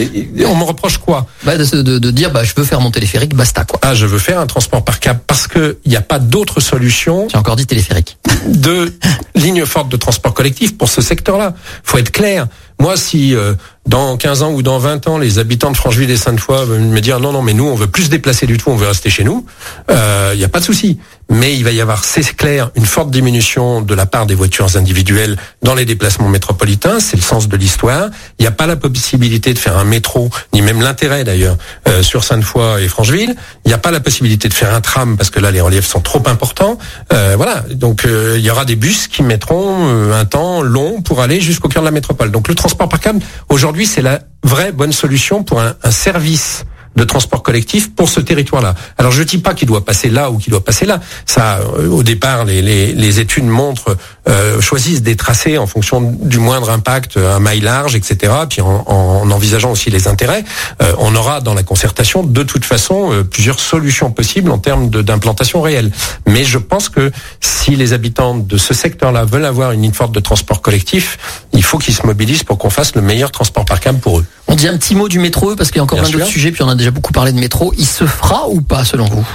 on 0.48 0.56
me 0.56 0.64
reproche 0.64 0.98
quoi? 0.98 1.28
Bah 1.46 1.58
de, 1.58 1.82
de, 2.00 2.12
dire, 2.12 2.32
bah, 2.32 2.44
je 2.44 2.54
veux 2.58 2.64
faire 2.64 2.82
mon 2.82 2.90
téléphérique, 2.90 3.36
basta 3.36 3.66
quoi. 3.66 3.80
Ah, 3.84 3.94
je 3.94 4.08
veux 4.08 4.18
faire 4.18 4.40
un 4.40 4.48
transport 4.48 4.84
par 4.84 5.00
câble 5.00 5.22
parce 5.28 5.48
que 5.48 5.78
il 5.86 5.92
n'y 5.92 5.98
a 5.98 6.02
pas 6.02 6.18
d'autre 6.18 6.60
solution. 6.60 7.28
J'ai 7.30 7.38
encore 7.38 7.56
dit 7.56 7.68
téléphérique. 7.68 8.18
De 8.48 8.92
ligne 9.36 9.64
forte 9.66 9.90
de 9.90 9.98
transport 9.98 10.34
collectif 10.34 10.76
pour 10.76 10.90
ce 10.90 11.02
secteur-là. 11.02 11.54
Faut 11.84 12.00
être 12.00 12.12
clair. 12.12 12.48
Moi, 12.82 12.96
si 12.96 13.36
euh, 13.36 13.56
dans 13.88 14.16
15 14.16 14.44
ans 14.44 14.52
ou 14.54 14.62
dans 14.62 14.80
20 14.80 15.08
ans, 15.08 15.18
les 15.18 15.38
habitants 15.38 15.72
de 15.72 15.76
Francheville 15.76 16.10
et 16.10 16.16
Sainte-Foy 16.16 16.66
veulent 16.66 16.80
me 16.80 17.02
dire 17.02 17.20
non, 17.20 17.34
non, 17.34 17.42
mais 17.42 17.54
nous, 17.54 17.66
on 17.66 17.76
veut 17.76 17.88
plus 17.88 18.04
se 18.04 18.10
déplacer 18.10 18.46
du 18.46 18.58
tout, 18.58 18.70
on 18.70 18.76
veut 18.76 18.88
rester 18.88 19.10
chez 19.10 19.26
nous, 19.26 19.46
il 19.90 19.96
euh, 19.96 20.36
n'y 20.36 20.46
a 20.46 20.48
pas 20.48 20.60
de 20.60 20.66
souci. 20.66 20.98
Mais 21.30 21.56
il 21.56 21.64
va 21.64 21.72
y 21.72 21.82
avoir, 21.82 22.06
c'est 22.06 22.24
clair, 22.36 22.72
une 22.76 22.86
forte 22.86 23.12
diminution 23.12 23.82
de 23.82 23.94
la 23.94 24.06
part 24.06 24.26
des 24.26 24.36
voitures 24.36 24.78
individuelles 24.80 25.38
dans 25.62 25.76
les 25.76 25.86
déplacements 25.86 26.30
métropolitains. 26.30 27.00
C'est 27.00 27.18
le 27.18 27.22
sens 27.22 27.48
de 27.48 27.58
l'histoire. 27.58 28.10
Il 28.40 28.44
n'y 28.44 28.48
a 28.48 28.52
pas 28.52 28.66
la 28.66 28.76
possibilité 28.76 29.54
de 29.54 29.60
faire 29.60 29.78
un 29.78 29.84
métro, 29.84 30.30
ni 30.54 30.62
même 30.62 30.82
l'intérêt 30.82 31.24
d'ailleurs, 31.24 31.58
euh, 31.88 32.02
sur 32.02 32.24
Sainte-Foy 32.24 32.84
et 32.84 32.88
Francheville. 32.88 33.36
Il 33.66 33.68
n'y 33.68 33.74
a 33.74 33.78
pas 33.78 33.92
la 33.92 34.00
possibilité 34.00 34.50
de 34.50 34.54
faire 34.54 34.74
un 34.74 34.82
tram 34.82 35.18
parce 35.18 35.30
que 35.30 35.40
là, 35.40 35.52
les 35.52 35.62
reliefs 35.62 35.88
sont 35.88 36.02
trop 36.02 36.24
importants. 36.28 36.78
Euh, 37.14 37.34
voilà. 37.36 37.64
Donc, 37.72 38.06
euh, 38.06 38.36
il 38.38 38.44
y 38.44 38.50
aura 38.50 38.66
des 38.66 38.76
bus 38.76 39.08
qui 39.08 39.22
mettront 39.22 40.14
un 40.14 40.26
temps 40.26 40.62
long 40.62 41.02
pour 41.02 41.22
aller 41.22 41.40
jusqu'au 41.42 41.68
cœur 41.68 41.84
de 41.84 41.88
la 41.88 41.92
métropole. 41.92 42.32
Donc, 42.32 42.48
le 42.48 42.56
transport 42.56 42.90
par 42.90 43.00
câble, 43.00 43.20
aujourd'hui, 43.50 43.86
c'est 43.86 44.02
la 44.02 44.22
vraie 44.44 44.72
bonne 44.72 44.94
solution 44.94 45.44
pour 45.44 45.62
un 45.62 45.92
service 45.92 46.66
de 46.96 47.04
transport 47.04 47.44
collectif 47.44 47.94
pour 47.94 48.10
ce 48.10 48.20
territoire-là. 48.20 48.76
Alors 48.98 49.12
je 49.12 49.24
dis 49.24 49.38
pas 49.38 49.54
qu'il 49.54 49.68
doit 49.68 49.86
passer 49.86 50.10
là 50.10 50.32
ou 50.32 50.38
qu'il 50.38 50.52
doit 50.52 50.64
passer 50.64 50.86
là. 50.86 51.00
Ça, 51.26 51.60
euh, 51.60 51.88
au 51.90 52.04
départ, 52.04 52.46
les, 52.46 52.62
les, 52.62 52.94
les 52.94 53.20
études 53.20 53.46
montrent, 53.46 53.98
euh, 54.28 54.60
choisissent 54.62 55.02
des 55.02 55.16
tracés 55.16 55.58
en 55.58 55.68
fonction 55.68 56.02
du 56.02 56.40
moindre 56.40 56.70
impact, 56.70 57.18
un 57.18 57.40
maille 57.40 57.62
large, 57.62 57.96
etc. 57.96 58.34
Puis 58.50 58.62
en, 58.62 58.84
en 58.88 59.32
envisageant 59.32 59.72
aussi 59.72 59.90
les 59.90 60.08
intérêts, 60.08 60.44
euh, 60.82 60.94
on 60.98 61.16
aura 61.16 61.42
dans 61.42 61.54
la 61.54 61.64
concertation 61.64 62.24
de 62.24 62.44
toute 62.44 62.66
façon 62.66 63.12
euh, 63.12 63.24
plusieurs 63.24 63.60
solutions 63.60 64.12
possibles 64.12 64.52
en 64.52 64.58
termes 64.58 64.90
d'implantation 64.90 65.62
réelle. 65.62 65.92
Mais 66.28 66.44
je 66.44 66.58
pense 66.58 66.90
que 66.90 67.12
si 67.40 67.76
les 67.76 67.94
habitants 67.94 68.36
de 68.36 68.58
ce 68.58 68.74
secteur-là 68.74 69.26
veulent 69.26 69.46
avoir 69.46 69.72
une 69.72 69.82
ligne 69.82 69.94
forte 69.94 70.12
de 70.12 70.20
transport 70.20 70.62
collectif, 70.62 71.18
il 71.54 71.64
faut 71.64 71.78
qu'ils 71.78 71.94
se 71.94 72.06
mobilisent 72.06 72.44
pour 72.44 72.58
qu'on 72.58 72.70
fasse 72.70 72.96
le 72.96 73.02
meilleur 73.02 73.32
transport 73.32 73.66
par 73.66 73.80
câble 73.80 74.00
pour 74.00 74.20
eux. 74.20 74.26
On 74.48 74.56
dit 74.56 74.68
un 74.68 74.78
petit 74.78 74.96
mot 74.96 75.08
du 75.08 75.20
métro 75.20 75.56
parce 75.56 75.70
qu'il 75.70 75.78
y 75.78 75.80
a 75.80 75.84
encore 75.84 76.00
plein 76.00 76.10
d'autres 76.10 76.26
sujets, 76.26 76.52
puis 76.52 76.64
on 76.64 76.70
a 76.70 76.76
déjà 76.80 76.92
beaucoup 76.92 77.14
parlé 77.14 77.32
de 77.32 77.40
métro. 77.40 77.74
Il 77.78 77.86
se 77.86 78.06
fera 78.06 78.50
ou 78.50 78.62
pas 78.62 78.84
selon 78.84 79.06
vous? 79.06 79.28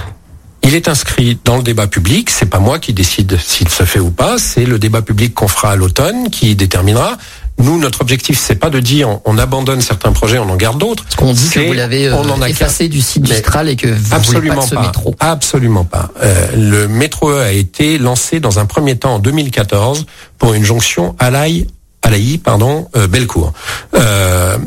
Il 0.63 0.73
est 0.73 0.87
inscrit 0.87 1.37
dans 1.45 1.57
le 1.57 1.63
débat 1.63 1.85
public. 1.85 2.29
C'est 2.31 2.47
pas 2.47 2.59
moi 2.59 2.79
qui 2.79 2.91
décide 2.91 3.37
s'il 3.39 3.69
se 3.69 3.83
fait 3.83 3.99
ou 3.99 4.09
pas. 4.09 4.37
C'est 4.39 4.65
le 4.65 4.79
débat 4.79 5.03
public 5.03 5.33
qu'on 5.35 5.47
fera 5.47 5.71
à 5.71 5.75
l'automne 5.75 6.31
qui 6.31 6.55
déterminera. 6.55 7.17
Nous, 7.59 7.79
notre 7.79 8.01
objectif, 8.01 8.37
c'est 8.37 8.55
pas 8.55 8.69
de 8.69 8.79
dire 8.79 9.19
on, 9.25 9.37
abandonne 9.37 9.79
certains 9.79 10.11
projets, 10.11 10.39
on 10.39 10.49
en 10.49 10.55
garde 10.55 10.79
d'autres. 10.79 11.03
Parce 11.03 11.15
qu'on 11.15 11.33
dit 11.33 11.49
que 11.49 11.59
vous 11.67 11.73
l'avez 11.73 12.07
euh, 12.07 12.45
effacé 12.47 12.89
du 12.89 12.99
site 12.99 13.29
Mistral 13.29 13.69
et 13.69 13.75
que 13.75 13.87
vous 13.87 14.13
absolument 14.13 14.55
voulez 14.55 14.75
pas, 14.75 14.81
ce 14.81 14.87
métro. 14.87 15.15
Absolument 15.19 15.85
pas. 15.85 16.09
Euh, 16.21 16.47
le 16.57 16.87
métro 16.87 17.31
a 17.31 17.51
été 17.51 17.97
lancé 17.97 18.39
dans 18.39 18.59
un 18.59 18.65
premier 18.65 18.97
temps 18.97 19.15
en 19.15 19.19
2014 19.19 20.05
pour 20.37 20.53
une 20.53 20.65
jonction 20.65 21.15
à 21.19 21.29
à 22.05 22.37
pardon, 22.43 22.87
euh. 22.95 23.07
Euh, 23.95 24.57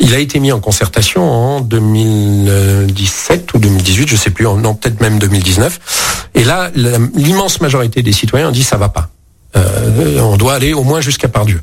il 0.00 0.14
a 0.14 0.18
été 0.18 0.40
mis 0.40 0.50
en 0.52 0.60
concertation 0.60 1.22
en 1.22 1.60
2017 1.60 3.54
ou 3.54 3.58
2018, 3.58 4.08
je 4.08 4.16
sais 4.16 4.30
plus, 4.30 4.44
non 4.44 4.74
peut-être 4.74 5.00
même 5.00 5.18
2019. 5.18 6.30
Et 6.34 6.44
là, 6.44 6.70
l'immense 7.14 7.60
majorité 7.60 8.02
des 8.02 8.12
citoyens 8.12 8.48
ont 8.48 8.52
dit 8.52 8.64
ça 8.64 8.76
va 8.76 8.88
pas. 8.88 9.10
Euh, 9.56 10.20
on 10.20 10.36
doit 10.36 10.54
aller 10.54 10.74
au 10.74 10.84
moins 10.84 11.00
jusqu'à 11.00 11.28
Pardieu. 11.28 11.62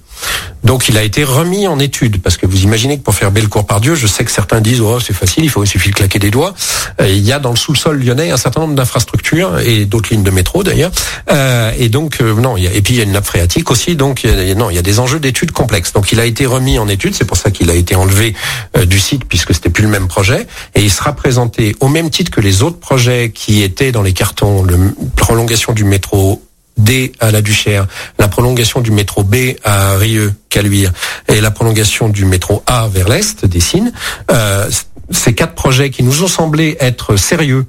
Donc 0.63 0.89
il 0.89 0.98
a 0.98 1.04
été 1.04 1.24
remis 1.24 1.67
en 1.67 1.78
étude 1.78 2.19
parce 2.19 2.38
que 2.38 2.48
vous 2.48 2.63
imaginez 2.63 2.98
que 2.98 3.04
pour 3.04 3.13
faire 3.13 3.30
Bellecour 3.30 3.67
Pardieu, 3.67 3.93
je 3.93 4.08
sais 4.08 4.26
que 4.26 4.32
certains 4.32 4.62
disent 4.62 4.82
oh 4.82 5.00
c'est 5.00 5.13
facile, 5.13 5.43
il 5.43 5.50
faut 5.50 5.63
il 5.63 5.67
suffit 5.67 5.91
de 5.91 5.95
claquer 5.95 6.17
des 6.17 6.32
doigts. 6.32 6.56
Euh, 7.00 7.08
il 7.08 7.24
y 7.24 7.32
a 7.32 7.38
dans 7.38 7.52
le 7.52 7.56
sous-sol 7.56 8.04
lyonnais 8.04 8.32
un 8.32 8.38
certain 8.38 8.62
nombre 8.62 8.74
d'infrastructures 8.74 9.60
et 9.60 9.86
d'autres 9.86 10.10
lignes 10.12 10.24
de 10.24 10.32
métro 10.32 10.63
d'ailleurs. 10.63 10.91
Euh, 11.32 11.71
et 11.78 11.89
donc 11.89 12.19
non, 12.19 12.58
il 12.58 12.63
y 12.63 12.67
a, 12.67 12.74
et 12.74 12.82
puis 12.82 12.95
il 12.95 12.98
y 12.98 13.00
a 13.02 13.04
une 13.04 13.12
nappe 13.12 13.26
phréatique 13.26 13.69
aussi. 13.69 13.95
Donc 13.95 14.24
il 14.24 14.58
non, 14.58 14.71
il 14.71 14.76
y 14.76 14.80
a 14.80 14.82
des 14.82 15.00
enjeux 15.00 15.19
d'études 15.19 15.52
complexes. 15.52 15.93
Donc 15.93 16.12
il 16.12 16.19
a 16.19 16.26
été 16.26 16.48
remis 16.48 16.80
en 16.80 16.88
étude, 16.88 17.13
c'est 17.13 17.26
pour 17.26 17.38
ça 17.38 17.52
qu'il 17.52 17.69
a 17.69 17.76
été 17.76 17.93
enlevé 17.95 18.34
du 18.86 19.00
site 19.00 19.26
puisque 19.26 19.54
c'était 19.54 19.69
plus 19.69 19.84
le 19.84 19.89
même 19.89 20.08
projet 20.08 20.48
et 20.74 20.82
il 20.82 20.91
sera 20.91 21.13
présenté 21.13 21.76
au 21.80 21.89
même 21.89 22.10
titre 22.10 22.32
que 22.32 22.41
les 22.41 22.63
autres 22.63 22.80
projets 22.80 23.30
qui 23.30 23.62
étaient 23.62 23.91
dans 23.91 24.02
les 24.02 24.13
cartons, 24.13 24.63
le 24.63 24.95
prolongation 25.15 25.74
du 25.74 25.84
métro 25.84 26.41
D 26.78 27.14
à 27.20 27.32
la 27.32 27.42
Duchère, 27.42 27.88
la 28.20 28.28
prolongation 28.28 28.82
du 28.82 28.92
métro 28.92 29.24
B 29.24 29.56
à 29.64 29.96
Rieux, 29.98 30.34
Caluire, 30.50 30.92
et 31.28 31.42
la 31.42 31.52
prolongation 31.52 32.10
du 32.10 32.26
métro 32.26 32.64
A 32.68 32.88
vers 32.88 33.10
l'est, 33.10 33.46
des 33.46 33.60
Euh, 34.32 34.70
ces 35.12 35.34
quatre 35.34 35.54
projets 35.54 35.90
qui 35.90 36.04
nous 36.04 36.24
ont 36.24 36.28
semblé 36.28 36.78
être 36.80 37.16
sérieux 37.16 37.66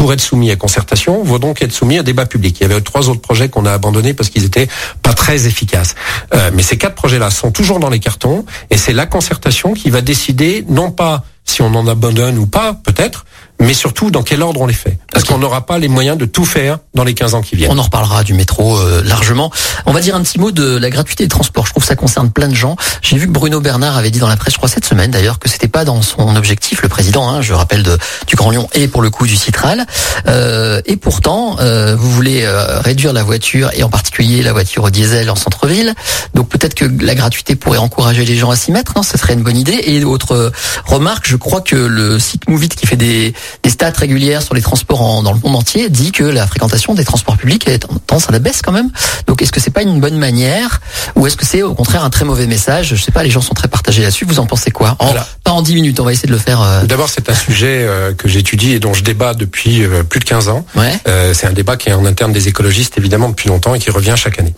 pour 0.00 0.12
être 0.14 0.20
soumis 0.20 0.50
à 0.50 0.56
concertation 0.56 1.22
vont 1.22 1.38
donc 1.38 1.60
être 1.60 1.72
soumis 1.72 1.98
à 1.98 2.02
débat 2.02 2.24
public. 2.24 2.58
Il 2.58 2.62
y 2.62 2.72
avait 2.72 2.80
trois 2.80 3.10
autres 3.10 3.20
projets 3.20 3.50
qu'on 3.50 3.66
a 3.66 3.72
abandonnés 3.72 4.14
parce 4.14 4.30
qu'ils 4.30 4.44
étaient 4.44 4.68
pas 5.02 5.12
très 5.12 5.46
efficaces. 5.46 5.94
Euh, 6.32 6.50
mais 6.54 6.62
ces 6.62 6.78
quatre 6.78 6.94
projets-là 6.94 7.30
sont 7.30 7.50
toujours 7.50 7.80
dans 7.80 7.90
les 7.90 7.98
cartons 7.98 8.46
et 8.70 8.78
c'est 8.78 8.94
la 8.94 9.04
concertation 9.06 9.74
qui 9.74 9.90
va 9.90 10.00
décider 10.00 10.64
non 10.68 10.90
pas 10.90 11.24
si 11.44 11.60
on 11.60 11.74
en 11.74 11.86
abandonne 11.86 12.38
ou 12.38 12.46
pas, 12.46 12.74
peut-être, 12.74 13.26
mais 13.60 13.74
surtout 13.74 14.10
dans 14.10 14.22
quel 14.22 14.42
ordre 14.42 14.60
on 14.60 14.66
les 14.66 14.74
fait? 14.74 14.98
Parce 15.12 15.24
qu'on 15.24 15.38
n'aura 15.38 15.66
pas 15.66 15.78
les 15.78 15.88
moyens 15.88 16.16
de 16.16 16.24
tout 16.24 16.44
faire 16.44 16.78
dans 16.94 17.04
les 17.04 17.14
15 17.14 17.34
ans 17.34 17.42
qui 17.42 17.56
viennent. 17.56 17.70
On 17.70 17.78
en 17.78 17.82
reparlera 17.82 18.24
du 18.24 18.34
métro 18.34 18.78
euh, 18.78 19.02
largement. 19.04 19.52
On 19.86 19.92
va 19.92 20.00
dire 20.00 20.16
un 20.16 20.22
petit 20.22 20.38
mot 20.38 20.50
de 20.50 20.76
la 20.76 20.90
gratuité 20.90 21.24
des 21.24 21.28
transports. 21.28 21.66
Je 21.66 21.72
trouve 21.72 21.82
que 21.82 21.88
ça 21.88 21.96
concerne 21.96 22.30
plein 22.30 22.48
de 22.48 22.54
gens. 22.54 22.76
J'ai 23.02 23.16
vu 23.16 23.26
que 23.26 23.32
Bruno 23.32 23.60
Bernard 23.60 23.96
avait 23.96 24.10
dit 24.10 24.18
dans 24.18 24.28
la 24.28 24.36
presse, 24.36 24.54
je 24.54 24.58
crois 24.58 24.68
cette 24.68 24.84
semaine 24.84 25.10
d'ailleurs, 25.10 25.38
que 25.38 25.48
c'était 25.48 25.68
pas 25.68 25.84
dans 25.84 26.02
son 26.02 26.36
objectif, 26.36 26.82
le 26.82 26.88
président, 26.88 27.28
hein, 27.28 27.42
je 27.42 27.52
rappelle, 27.52 27.82
de, 27.82 27.98
du 28.26 28.36
Grand 28.36 28.50
Lyon 28.50 28.68
et 28.72 28.88
pour 28.88 29.02
le 29.02 29.10
coup 29.10 29.26
du 29.26 29.36
Citral. 29.36 29.86
Euh, 30.26 30.80
et 30.86 30.96
pourtant, 30.96 31.56
euh, 31.60 31.96
vous 31.96 32.10
voulez 32.10 32.42
euh, 32.44 32.80
réduire 32.80 33.12
la 33.12 33.22
voiture 33.22 33.70
et 33.74 33.82
en 33.82 33.88
particulier 33.88 34.42
la 34.42 34.52
voiture 34.52 34.84
au 34.84 34.90
diesel 34.90 35.30
en 35.30 35.36
centre-ville. 35.36 35.94
Donc 36.34 36.48
peut-être 36.48 36.74
que 36.74 36.84
la 37.00 37.14
gratuité 37.14 37.56
pourrait 37.56 37.78
encourager 37.78 38.24
les 38.24 38.36
gens 38.36 38.50
à 38.50 38.56
s'y 38.56 38.72
mettre. 38.72 38.92
Non, 38.96 39.02
ce 39.02 39.18
serait 39.18 39.34
une 39.34 39.42
bonne 39.42 39.56
idée. 39.56 39.80
Et 39.84 40.04
autre 40.04 40.52
remarque, 40.86 41.26
je 41.26 41.36
crois 41.36 41.60
que 41.60 41.76
le 41.76 42.18
site 42.18 42.48
Movit 42.48 42.68
qui 42.68 42.86
fait 42.86 42.96
des 42.96 43.34
des 43.62 43.70
stats 43.70 43.92
régulières 43.96 44.42
sur 44.42 44.54
les 44.54 44.62
transports 44.62 45.02
en, 45.02 45.22
dans 45.22 45.32
le 45.32 45.38
monde 45.40 45.56
entier 45.56 45.88
dit 45.88 46.12
que 46.12 46.24
la 46.24 46.46
fréquentation 46.46 46.94
des 46.94 47.04
transports 47.04 47.36
publics 47.36 47.68
est 47.68 47.86
tendance 48.06 48.28
à 48.28 48.32
la 48.32 48.38
baisse 48.38 48.62
quand 48.62 48.72
même. 48.72 48.90
Donc 49.26 49.42
est-ce 49.42 49.52
que 49.52 49.60
c'est 49.60 49.70
pas 49.70 49.82
une 49.82 50.00
bonne 50.00 50.16
manière? 50.16 50.80
Ou 51.16 51.26
est-ce 51.26 51.36
que 51.36 51.46
c'est 51.46 51.62
au 51.62 51.74
contraire 51.74 52.04
un 52.04 52.10
très 52.10 52.24
mauvais 52.24 52.46
message? 52.46 52.94
Je 52.94 53.02
sais 53.02 53.12
pas, 53.12 53.22
les 53.22 53.30
gens 53.30 53.40
sont 53.40 53.54
très 53.54 53.68
partagés 53.68 54.02
là-dessus. 54.02 54.24
Vous 54.24 54.38
en 54.40 54.46
pensez 54.46 54.70
quoi? 54.70 54.96
En, 54.98 55.14
Pas 55.50 55.56
en 55.56 55.62
10 55.62 55.74
minutes, 55.74 55.98
on 55.98 56.04
va 56.04 56.12
essayer 56.12 56.28
de 56.28 56.32
le 56.32 56.38
faire. 56.38 56.62
Euh... 56.62 56.84
D'abord, 56.84 57.08
c'est 57.08 57.28
un 57.28 57.34
sujet 57.34 57.80
euh, 57.80 58.12
que 58.14 58.28
j'étudie 58.28 58.74
et 58.74 58.78
dont 58.78 58.94
je 58.94 59.02
débat 59.02 59.34
depuis 59.34 59.82
euh, 59.82 60.04
plus 60.04 60.20
de 60.20 60.24
15 60.24 60.48
ans. 60.48 60.64
Ouais. 60.76 60.92
Euh, 61.08 61.34
c'est 61.34 61.48
un 61.48 61.52
débat 61.52 61.76
qui 61.76 61.88
est 61.88 61.92
en 61.92 62.04
interne 62.04 62.32
des 62.32 62.46
écologistes 62.46 62.96
évidemment 62.98 63.28
depuis 63.28 63.48
longtemps 63.48 63.74
et 63.74 63.80
qui 63.80 63.90
revient 63.90 64.14
chaque 64.14 64.38
année. 64.38 64.54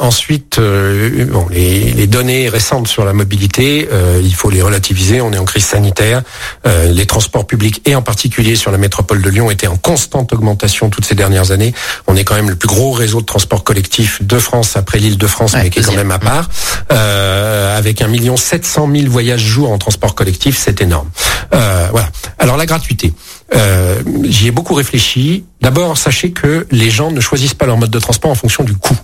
ensuite, 0.00 0.60
bon, 0.60 1.48
les, 1.50 1.92
les, 1.92 2.06
données 2.06 2.48
récentes 2.48 2.86
sur 2.86 3.04
la 3.04 3.12
mobilité, 3.12 3.88
il 4.22 4.34
faut 4.34 4.50
les 4.50 4.62
relativiser. 4.62 5.20
On 5.20 5.32
est 5.32 5.38
en 5.38 5.44
crise 5.44 5.64
sanitaire. 5.64 6.22
les 6.64 7.06
transports 7.06 7.46
publics 7.46 7.80
et 7.84 7.96
en 7.96 8.02
particulier 8.02 8.54
sur 8.54 8.70
la 8.70 8.78
métropole 8.78 9.22
de 9.22 9.30
Lyon 9.30 9.50
étaient 9.50 9.66
en 9.66 9.76
constante 9.76 10.32
augmentation 10.32 10.90
toutes 10.90 11.06
ces 11.06 11.14
dernières 11.14 11.50
années. 11.50 11.74
On 12.06 12.16
est 12.16 12.24
quand 12.24 12.34
même 12.34 12.50
le 12.50 12.56
plus 12.56 12.68
gros 12.68 12.92
réseau 12.92 13.20
de 13.20 13.26
transport 13.26 13.64
collectif 13.64 14.22
de 14.22 14.38
France 14.38 14.76
après 14.76 14.98
l'île 14.98 15.18
de 15.18 15.26
France, 15.26 15.54
ouais, 15.54 15.64
mais 15.64 15.70
qui 15.70 15.80
est 15.80 15.82
quand 15.82 15.96
même 15.96 16.10
à 16.10 16.18
part, 16.18 16.48
euh, 16.92 17.76
avec 17.78 18.02
un 18.02 18.08
million 18.08 18.36
sept 18.36 18.66
cent 18.66 18.86
mille 18.86 19.08
voyages 19.08 19.40
jour 19.40 19.72
en 19.72 19.78
transport 19.78 20.03
collectif, 20.12 20.58
c'est 20.58 20.82
énorme. 20.82 21.08
Euh, 21.54 21.88
voilà. 21.90 22.08
Alors 22.38 22.56
la 22.56 22.66
gratuité. 22.66 23.12
Euh, 23.54 24.02
J'y 24.24 24.48
ai 24.48 24.50
beaucoup 24.50 24.74
réfléchi. 24.74 25.44
D'abord, 25.60 25.96
sachez 25.96 26.32
que 26.32 26.66
les 26.70 26.90
gens 26.90 27.10
ne 27.10 27.20
choisissent 27.20 27.54
pas 27.54 27.66
leur 27.66 27.78
mode 27.78 27.90
de 27.90 27.98
transport 27.98 28.30
en 28.30 28.34
fonction 28.34 28.64
du 28.64 28.74
coût. 28.74 28.96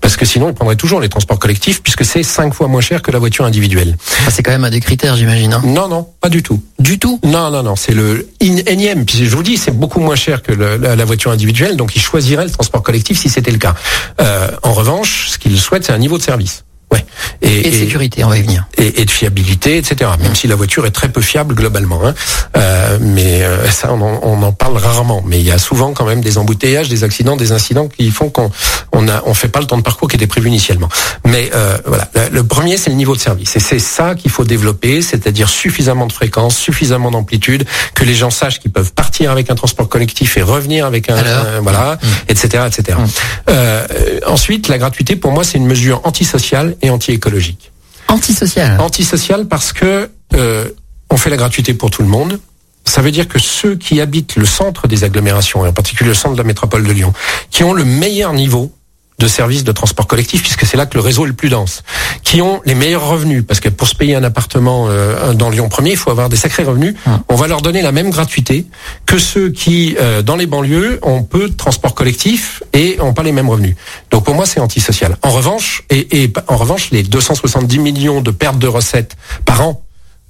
Parce 0.00 0.16
que 0.16 0.26
sinon, 0.26 0.48
ils 0.48 0.54
prendraient 0.54 0.76
toujours 0.76 1.00
les 1.00 1.08
transports 1.08 1.38
collectifs, 1.38 1.82
puisque 1.82 2.04
c'est 2.04 2.22
cinq 2.22 2.52
fois 2.52 2.68
moins 2.68 2.80
cher 2.80 3.02
que 3.02 3.10
la 3.10 3.18
voiture 3.18 3.44
individuelle. 3.44 3.96
Ah, 4.26 4.30
c'est 4.30 4.42
quand 4.42 4.50
même 4.50 4.64
un 4.64 4.70
des 4.70 4.80
critères, 4.80 5.16
j'imagine. 5.16 5.54
Hein 5.54 5.62
non, 5.64 5.88
non, 5.88 6.06
pas 6.20 6.28
du 6.28 6.42
tout. 6.42 6.62
Du 6.78 6.98
tout? 6.98 7.18
Non, 7.24 7.50
non, 7.50 7.62
non. 7.62 7.76
C'est 7.76 7.94
le 7.94 8.28
énième. 8.40 9.06
Puis 9.06 9.24
je 9.24 9.34
vous 9.34 9.42
dis, 9.42 9.56
c'est 9.56 9.70
beaucoup 9.70 10.00
moins 10.00 10.16
cher 10.16 10.42
que 10.42 10.52
le, 10.52 10.76
la, 10.76 10.96
la, 10.96 11.04
voiture 11.04 11.30
individuelle, 11.30 11.76
donc 11.76 11.96
ils 11.96 12.02
choisiraient 12.02 12.44
le 12.44 12.50
transport 12.50 12.82
collectif 12.82 13.18
si 13.18 13.30
c'était 13.30 13.50
le 13.50 13.58
cas. 13.58 13.74
Euh, 14.20 14.50
en 14.62 14.74
revanche, 14.74 15.28
ce 15.30 15.38
qu'ils 15.38 15.58
souhaitent, 15.58 15.84
c'est 15.84 15.92
un 15.92 15.98
niveau 15.98 16.18
de 16.18 16.22
service. 16.22 16.64
Ouais. 16.94 17.04
Et, 17.42 17.66
et, 17.66 17.70
de 17.70 17.76
sécurité, 17.76 18.24
on 18.24 18.28
va 18.28 18.38
y 18.38 18.42
venir. 18.42 18.66
Et, 18.78 19.00
et 19.00 19.04
de 19.04 19.10
fiabilité, 19.10 19.76
etc. 19.76 20.10
Même 20.20 20.34
si 20.34 20.46
la 20.46 20.54
voiture 20.54 20.86
est 20.86 20.90
très 20.90 21.08
peu 21.08 21.20
fiable 21.20 21.54
globalement. 21.54 22.00
Hein. 22.06 22.14
Euh, 22.56 22.98
mais 23.00 23.42
euh, 23.42 23.68
ça, 23.70 23.92
on 23.92 24.00
en, 24.00 24.20
on 24.22 24.42
en, 24.42 24.52
parle 24.52 24.76
rarement. 24.76 25.22
Mais 25.26 25.40
il 25.40 25.44
y 25.44 25.50
a 25.50 25.58
souvent 25.58 25.92
quand 25.92 26.04
même 26.04 26.20
des 26.20 26.38
embouteillages, 26.38 26.88
des 26.88 27.04
accidents, 27.04 27.36
des 27.36 27.52
incidents 27.52 27.88
qui 27.88 28.10
font 28.10 28.30
qu'on 28.30 28.50
on 28.92 29.08
a, 29.08 29.22
on 29.26 29.34
fait 29.34 29.48
pas 29.48 29.60
le 29.60 29.66
temps 29.66 29.76
de 29.76 29.82
parcours 29.82 30.08
qui 30.08 30.16
était 30.16 30.26
prévu 30.26 30.48
initialement. 30.48 30.88
Mais 31.26 31.50
euh, 31.54 31.76
voilà, 31.84 32.08
le 32.30 32.44
premier, 32.44 32.76
c'est 32.76 32.90
le 32.90 32.96
niveau 32.96 33.16
de 33.16 33.20
service. 33.20 33.56
Et 33.56 33.60
c'est 33.60 33.78
ça 33.78 34.14
qu'il 34.14 34.30
faut 34.30 34.44
développer, 34.44 35.02
c'est-à-dire 35.02 35.48
suffisamment 35.48 36.06
de 36.06 36.12
fréquence, 36.12 36.56
suffisamment 36.56 37.10
d'amplitude, 37.10 37.64
que 37.94 38.04
les 38.04 38.14
gens 38.14 38.30
sachent 38.30 38.60
qu'ils 38.60 38.72
peuvent 38.72 38.92
partir 38.92 39.30
avec 39.30 39.50
un 39.50 39.54
transport 39.54 39.88
collectif 39.88 40.36
et 40.36 40.42
revenir 40.42 40.86
avec 40.86 41.10
un, 41.10 41.16
un 41.16 41.60
voilà, 41.60 41.98
mmh. 42.00 42.06
etc., 42.28 42.64
etc. 42.66 42.98
Mmh. 42.98 43.06
Euh, 43.50 43.86
ensuite, 44.26 44.68
la 44.68 44.78
gratuité, 44.78 45.16
pour 45.16 45.32
moi, 45.32 45.44
c'est 45.44 45.58
une 45.58 45.66
mesure 45.66 46.00
antisociale 46.04 46.76
et 46.84 46.90
anti-écologique. 46.90 47.72
Antisocial. 48.08 48.80
Antisocial 48.80 49.46
parce 49.46 49.72
que 49.72 50.10
euh, 50.34 50.68
on 51.10 51.16
fait 51.16 51.30
la 51.30 51.36
gratuité 51.36 51.74
pour 51.74 51.90
tout 51.90 52.02
le 52.02 52.08
monde. 52.08 52.38
Ça 52.84 53.00
veut 53.00 53.10
dire 53.10 53.28
que 53.28 53.38
ceux 53.38 53.76
qui 53.76 54.00
habitent 54.00 54.36
le 54.36 54.44
centre 54.44 54.86
des 54.88 55.04
agglomérations, 55.04 55.64
et 55.64 55.68
en 55.68 55.72
particulier 55.72 56.08
le 56.08 56.14
centre 56.14 56.34
de 56.34 56.38
la 56.38 56.46
métropole 56.46 56.84
de 56.84 56.92
Lyon, 56.92 57.14
qui 57.50 57.64
ont 57.64 57.72
le 57.72 57.84
meilleur 57.84 58.34
niveau 58.34 58.72
de 59.18 59.28
services 59.28 59.64
de 59.64 59.72
transport 59.72 60.06
collectif, 60.06 60.42
puisque 60.42 60.66
c'est 60.66 60.76
là 60.76 60.86
que 60.86 60.94
le 60.94 61.00
réseau 61.00 61.24
est 61.24 61.28
le 61.28 61.34
plus 61.34 61.48
dense, 61.48 61.82
qui 62.22 62.42
ont 62.42 62.60
les 62.64 62.74
meilleurs 62.74 63.06
revenus, 63.06 63.44
parce 63.46 63.60
que 63.60 63.68
pour 63.68 63.88
se 63.88 63.94
payer 63.94 64.14
un 64.16 64.24
appartement 64.24 64.86
euh, 64.88 65.34
dans 65.34 65.50
Lyon 65.50 65.68
1er, 65.68 65.90
il 65.90 65.96
faut 65.96 66.10
avoir 66.10 66.28
des 66.28 66.36
sacrés 66.36 66.64
revenus. 66.64 66.94
On 67.28 67.36
va 67.36 67.46
leur 67.46 67.62
donner 67.62 67.82
la 67.82 67.92
même 67.92 68.10
gratuité 68.10 68.66
que 69.06 69.18
ceux 69.18 69.50
qui, 69.50 69.96
euh, 70.00 70.22
dans 70.22 70.36
les 70.36 70.46
banlieues, 70.46 70.98
ont 71.02 71.22
peu 71.22 71.48
de 71.48 71.54
transport 71.54 71.94
collectif 71.94 72.62
et 72.72 72.96
n'ont 72.96 73.14
pas 73.14 73.22
les 73.22 73.32
mêmes 73.32 73.48
revenus. 73.48 73.76
Donc 74.10 74.24
pour 74.24 74.34
moi, 74.34 74.46
c'est 74.46 74.60
antisocial. 74.60 75.16
En 75.22 75.30
revanche, 75.30 75.84
et, 75.90 76.22
et 76.22 76.32
en 76.48 76.56
revanche, 76.56 76.90
les 76.90 77.02
270 77.02 77.78
millions 77.78 78.20
de 78.20 78.30
pertes 78.30 78.58
de 78.58 78.68
recettes 78.68 79.16
par 79.44 79.60
an 79.62 79.84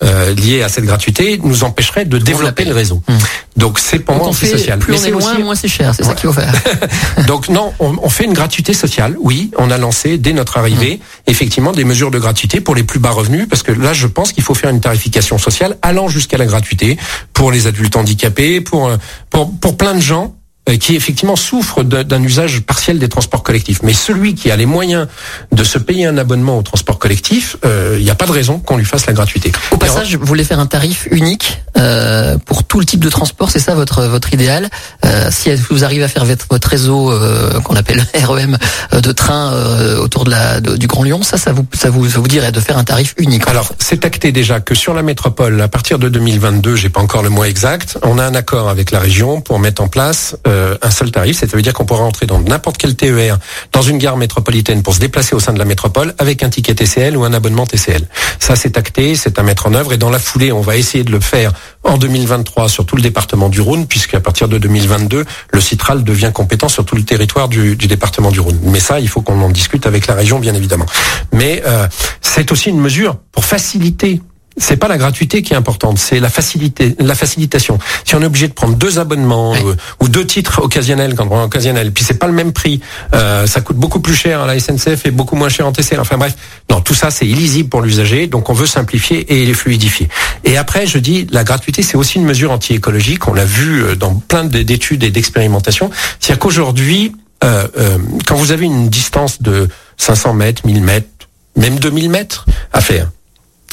euh, 0.04 0.34
liées 0.34 0.62
à 0.62 0.68
cette 0.68 0.84
gratuité 0.84 1.40
nous 1.42 1.64
empêcherait 1.64 2.04
de 2.04 2.18
développer 2.18 2.64
le 2.64 2.74
réseau. 2.74 3.02
Hum. 3.08 3.18
Donc 3.56 3.78
c'est 3.78 4.00
pour 4.00 4.16
moi 4.16 4.28
antisocial. 4.28 4.78
Plus 4.78 5.00
on 5.00 5.04
est 5.04 5.10
loin, 5.10 5.32
aussi... 5.32 5.42
moins 5.42 5.54
c'est 5.54 5.68
cher. 5.68 5.94
C'est 5.94 6.02
ouais. 6.02 6.08
ça 6.08 6.14
qu'il 6.14 6.28
faut 6.28 6.32
faire. 6.32 6.52
Donc 7.26 7.48
non, 7.48 7.72
on, 7.78 7.96
on, 8.02 8.08
fait 8.08 8.24
une 8.24 8.32
gratuité 8.32 8.74
sociale. 8.74 9.16
Oui, 9.20 9.50
on 9.58 9.70
a 9.70 9.78
lancé 9.78 10.18
dès 10.18 10.32
notre 10.32 10.58
arrivée 10.58 10.96
mmh. 10.96 11.30
effectivement 11.30 11.72
des 11.72 11.84
mesures 11.84 12.10
de 12.10 12.18
gratuité 12.18 12.60
pour 12.60 12.74
les 12.74 12.82
plus 12.82 12.98
bas 12.98 13.10
revenus 13.10 13.46
parce 13.48 13.62
que 13.62 13.72
là, 13.72 13.92
je 13.92 14.06
pense 14.06 14.32
qu'il 14.32 14.42
faut 14.42 14.54
faire 14.54 14.70
une 14.70 14.80
tarification 14.80 15.38
sociale 15.38 15.76
allant 15.82 16.08
jusqu'à 16.08 16.36
la 16.36 16.46
gratuité 16.46 16.98
pour 17.32 17.52
les 17.52 17.66
adultes 17.66 17.96
handicapés, 17.96 18.60
pour 18.60 18.90
pour 19.30 19.56
pour 19.58 19.76
plein 19.76 19.94
de 19.94 20.00
gens 20.00 20.34
euh, 20.34 20.43
qui 20.80 20.96
effectivement 20.96 21.36
souffre 21.36 21.82
d'un 21.82 22.22
usage 22.22 22.60
partiel 22.62 22.98
des 22.98 23.08
transports 23.08 23.42
collectifs. 23.42 23.82
Mais 23.82 23.92
celui 23.92 24.34
qui 24.34 24.50
a 24.50 24.56
les 24.56 24.66
moyens 24.66 25.06
de 25.52 25.62
se 25.62 25.78
payer 25.78 26.06
un 26.06 26.16
abonnement 26.16 26.58
au 26.58 26.62
transport 26.62 26.98
collectif, 26.98 27.56
il 27.62 27.68
euh, 27.68 27.98
n'y 28.00 28.10
a 28.10 28.14
pas 28.14 28.26
de 28.26 28.32
raison 28.32 28.58
qu'on 28.58 28.76
lui 28.76 28.84
fasse 28.84 29.06
la 29.06 29.12
gratuité. 29.12 29.52
Au 29.72 29.76
passage, 29.76 30.16
vous 30.16 30.26
voulez 30.26 30.44
faire 30.44 30.58
un 30.58 30.66
tarif 30.66 31.06
unique 31.10 31.60
euh, 31.76 32.38
pour 32.38 32.64
tout 32.64 32.78
le 32.78 32.86
type 32.86 33.00
de 33.00 33.10
transport, 33.10 33.50
c'est 33.50 33.58
ça 33.58 33.74
votre 33.74 34.04
votre 34.04 34.32
idéal 34.32 34.68
euh, 35.04 35.28
Si 35.30 35.50
vous 35.70 35.84
arrivez 35.84 36.04
à 36.04 36.08
faire 36.08 36.24
votre, 36.24 36.68
réseau 36.68 37.10
euh, 37.10 37.60
qu'on 37.60 37.74
appelle 37.74 38.04
REM 38.24 38.56
de 38.92 39.12
train 39.12 39.52
autour 39.98 40.24
de 40.24 40.30
la 40.30 40.60
de, 40.60 40.76
du 40.76 40.86
Grand 40.86 41.02
Lyon, 41.02 41.22
ça, 41.22 41.36
ça 41.36 41.52
vous 41.52 41.66
ça 41.74 41.90
vous 41.90 42.08
ça 42.08 42.20
vous 42.20 42.28
dirait 42.28 42.52
de 42.52 42.60
faire 42.60 42.78
un 42.78 42.84
tarif 42.84 43.14
unique. 43.18 43.46
Alors 43.48 43.72
c'est 43.78 44.04
acté 44.04 44.32
déjà 44.32 44.60
que 44.60 44.74
sur 44.74 44.94
la 44.94 45.02
métropole, 45.02 45.60
à 45.60 45.68
partir 45.68 45.98
de 45.98 46.08
2022, 46.08 46.76
j'ai 46.76 46.90
pas 46.90 47.00
encore 47.00 47.22
le 47.22 47.28
mois 47.28 47.48
exact, 47.48 47.98
on 48.02 48.18
a 48.18 48.24
un 48.24 48.34
accord 48.34 48.68
avec 48.68 48.90
la 48.90 49.00
région 49.00 49.40
pour 49.40 49.58
mettre 49.58 49.82
en 49.82 49.88
place 49.88 50.36
euh, 50.54 50.76
un 50.82 50.90
seul 50.90 51.10
tarif, 51.10 51.38
ça 51.38 51.46
veut 51.46 51.62
dire 51.62 51.72
qu'on 51.72 51.84
pourra 51.84 52.04
entrer 52.04 52.26
dans 52.26 52.40
n'importe 52.40 52.78
quel 52.78 52.94
TER 52.94 53.38
dans 53.72 53.82
une 53.82 53.98
gare 53.98 54.16
métropolitaine 54.16 54.82
pour 54.82 54.94
se 54.94 55.00
déplacer 55.00 55.34
au 55.34 55.40
sein 55.40 55.52
de 55.52 55.58
la 55.58 55.64
métropole 55.64 56.14
avec 56.18 56.42
un 56.42 56.48
ticket 56.48 56.74
TCL 56.74 57.16
ou 57.16 57.24
un 57.24 57.32
abonnement 57.32 57.66
TCL. 57.66 58.06
Ça 58.38 58.56
c'est 58.56 58.78
acté, 58.78 59.14
c'est 59.16 59.38
à 59.38 59.42
mettre 59.42 59.66
en 59.66 59.74
œuvre 59.74 59.92
et 59.92 59.96
dans 59.98 60.10
la 60.10 60.18
foulée, 60.18 60.52
on 60.52 60.60
va 60.60 60.76
essayer 60.76 61.04
de 61.04 61.10
le 61.10 61.20
faire 61.20 61.52
en 61.82 61.98
2023 61.98 62.68
sur 62.68 62.86
tout 62.86 62.96
le 62.96 63.02
département 63.02 63.48
du 63.48 63.60
Rhône, 63.60 63.86
puisqu'à 63.86 64.20
partir 64.20 64.48
de 64.48 64.58
2022, 64.58 65.24
le 65.50 65.60
Citral 65.60 66.04
devient 66.04 66.30
compétent 66.32 66.68
sur 66.68 66.84
tout 66.84 66.96
le 66.96 67.02
territoire 67.02 67.48
du, 67.48 67.76
du 67.76 67.86
département 67.86 68.30
du 68.30 68.40
Rhône. 68.40 68.58
Mais 68.62 68.80
ça, 68.80 69.00
il 69.00 69.08
faut 69.08 69.22
qu'on 69.22 69.40
en 69.40 69.50
discute 69.50 69.86
avec 69.86 70.06
la 70.06 70.14
région, 70.14 70.38
bien 70.38 70.54
évidemment. 70.54 70.86
Mais 71.32 71.62
euh, 71.66 71.86
c'est 72.20 72.52
aussi 72.52 72.70
une 72.70 72.80
mesure 72.80 73.16
pour 73.32 73.44
faciliter 73.44 74.20
c'est 74.56 74.76
pas 74.76 74.88
la 74.88 74.96
gratuité 74.98 75.42
qui 75.42 75.52
est 75.52 75.56
importante, 75.56 75.98
c'est 75.98 76.20
la 76.20 76.28
facilité, 76.28 76.94
la 76.98 77.14
facilitation. 77.14 77.78
Si 78.04 78.14
on 78.14 78.22
est 78.22 78.26
obligé 78.26 78.46
de 78.48 78.52
prendre 78.52 78.76
deux 78.76 78.98
abonnements 78.98 79.52
Oui. 79.52 79.58
euh, 79.66 79.74
ou 80.00 80.08
deux 80.08 80.24
titres 80.26 80.60
occasionnels 80.62 81.14
quand 81.16 81.26
on 81.30 81.40
est 81.40 81.44
occasionnel, 81.44 81.92
puis 81.92 82.04
c'est 82.04 82.18
pas 82.18 82.26
le 82.28 82.32
même 82.32 82.52
prix, 82.52 82.80
euh, 83.14 83.46
ça 83.46 83.60
coûte 83.60 83.76
beaucoup 83.76 84.00
plus 84.00 84.14
cher 84.14 84.40
à 84.42 84.46
la 84.46 84.58
SNCF 84.60 85.06
et 85.06 85.10
beaucoup 85.10 85.34
moins 85.36 85.48
cher 85.48 85.66
en 85.66 85.72
TCL. 85.72 85.98
Enfin 86.00 86.16
bref, 86.18 86.34
non, 86.70 86.80
tout 86.80 86.94
ça 86.94 87.10
c'est 87.10 87.26
illisible 87.26 87.68
pour 87.68 87.82
l'usager, 87.82 88.26
donc 88.26 88.48
on 88.50 88.54
veut 88.54 88.66
simplifier 88.66 89.40
et 89.40 89.44
les 89.44 89.54
fluidifier. 89.54 90.08
Et 90.44 90.56
après, 90.56 90.86
je 90.86 90.98
dis, 90.98 91.26
la 91.32 91.42
gratuité 91.44 91.82
c'est 91.82 91.96
aussi 91.96 92.18
une 92.18 92.24
mesure 92.24 92.52
anti-écologique. 92.52 93.26
On 93.28 93.34
l'a 93.34 93.44
vu 93.44 93.82
euh, 93.82 93.96
dans 93.96 94.14
plein 94.14 94.44
de- 94.44 94.62
d'études 94.62 95.02
et 95.02 95.10
d'expérimentations. 95.10 95.90
C'est-à-dire 96.20 96.38
qu'aujourd'hui, 96.40 97.12
euh, 97.42 97.66
euh, 97.76 97.98
quand 98.26 98.36
vous 98.36 98.52
avez 98.52 98.66
une 98.66 98.88
distance 98.88 99.42
de 99.42 99.68
500 99.96 100.34
mètres, 100.34 100.62
1000 100.64 100.80
mètres, 100.82 101.08
même 101.56 101.78
2000 101.78 102.08
mètres 102.08 102.46
à 102.72 102.80
faire, 102.80 103.10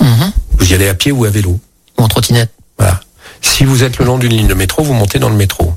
Mhm. 0.02 0.32
vous 0.58 0.72
y 0.72 0.74
allez 0.74 0.88
à 0.88 0.94
pied 0.94 1.12
ou 1.12 1.26
à 1.26 1.30
vélo. 1.30 1.60
Ou 1.98 2.04
en 2.04 2.08
trottinette. 2.08 2.52
Voilà. 2.78 3.00
Si 3.42 3.66
vous 3.66 3.84
êtes 3.84 3.98
le 4.00 4.06
long 4.06 4.18
d'une 4.18 4.32
ligne 4.34 4.48
de 4.48 4.54
métro, 4.54 4.84
vous 4.84 4.94
montez 4.94 5.20
dans 5.20 5.30
le 5.30 5.36
métro. 5.36 5.74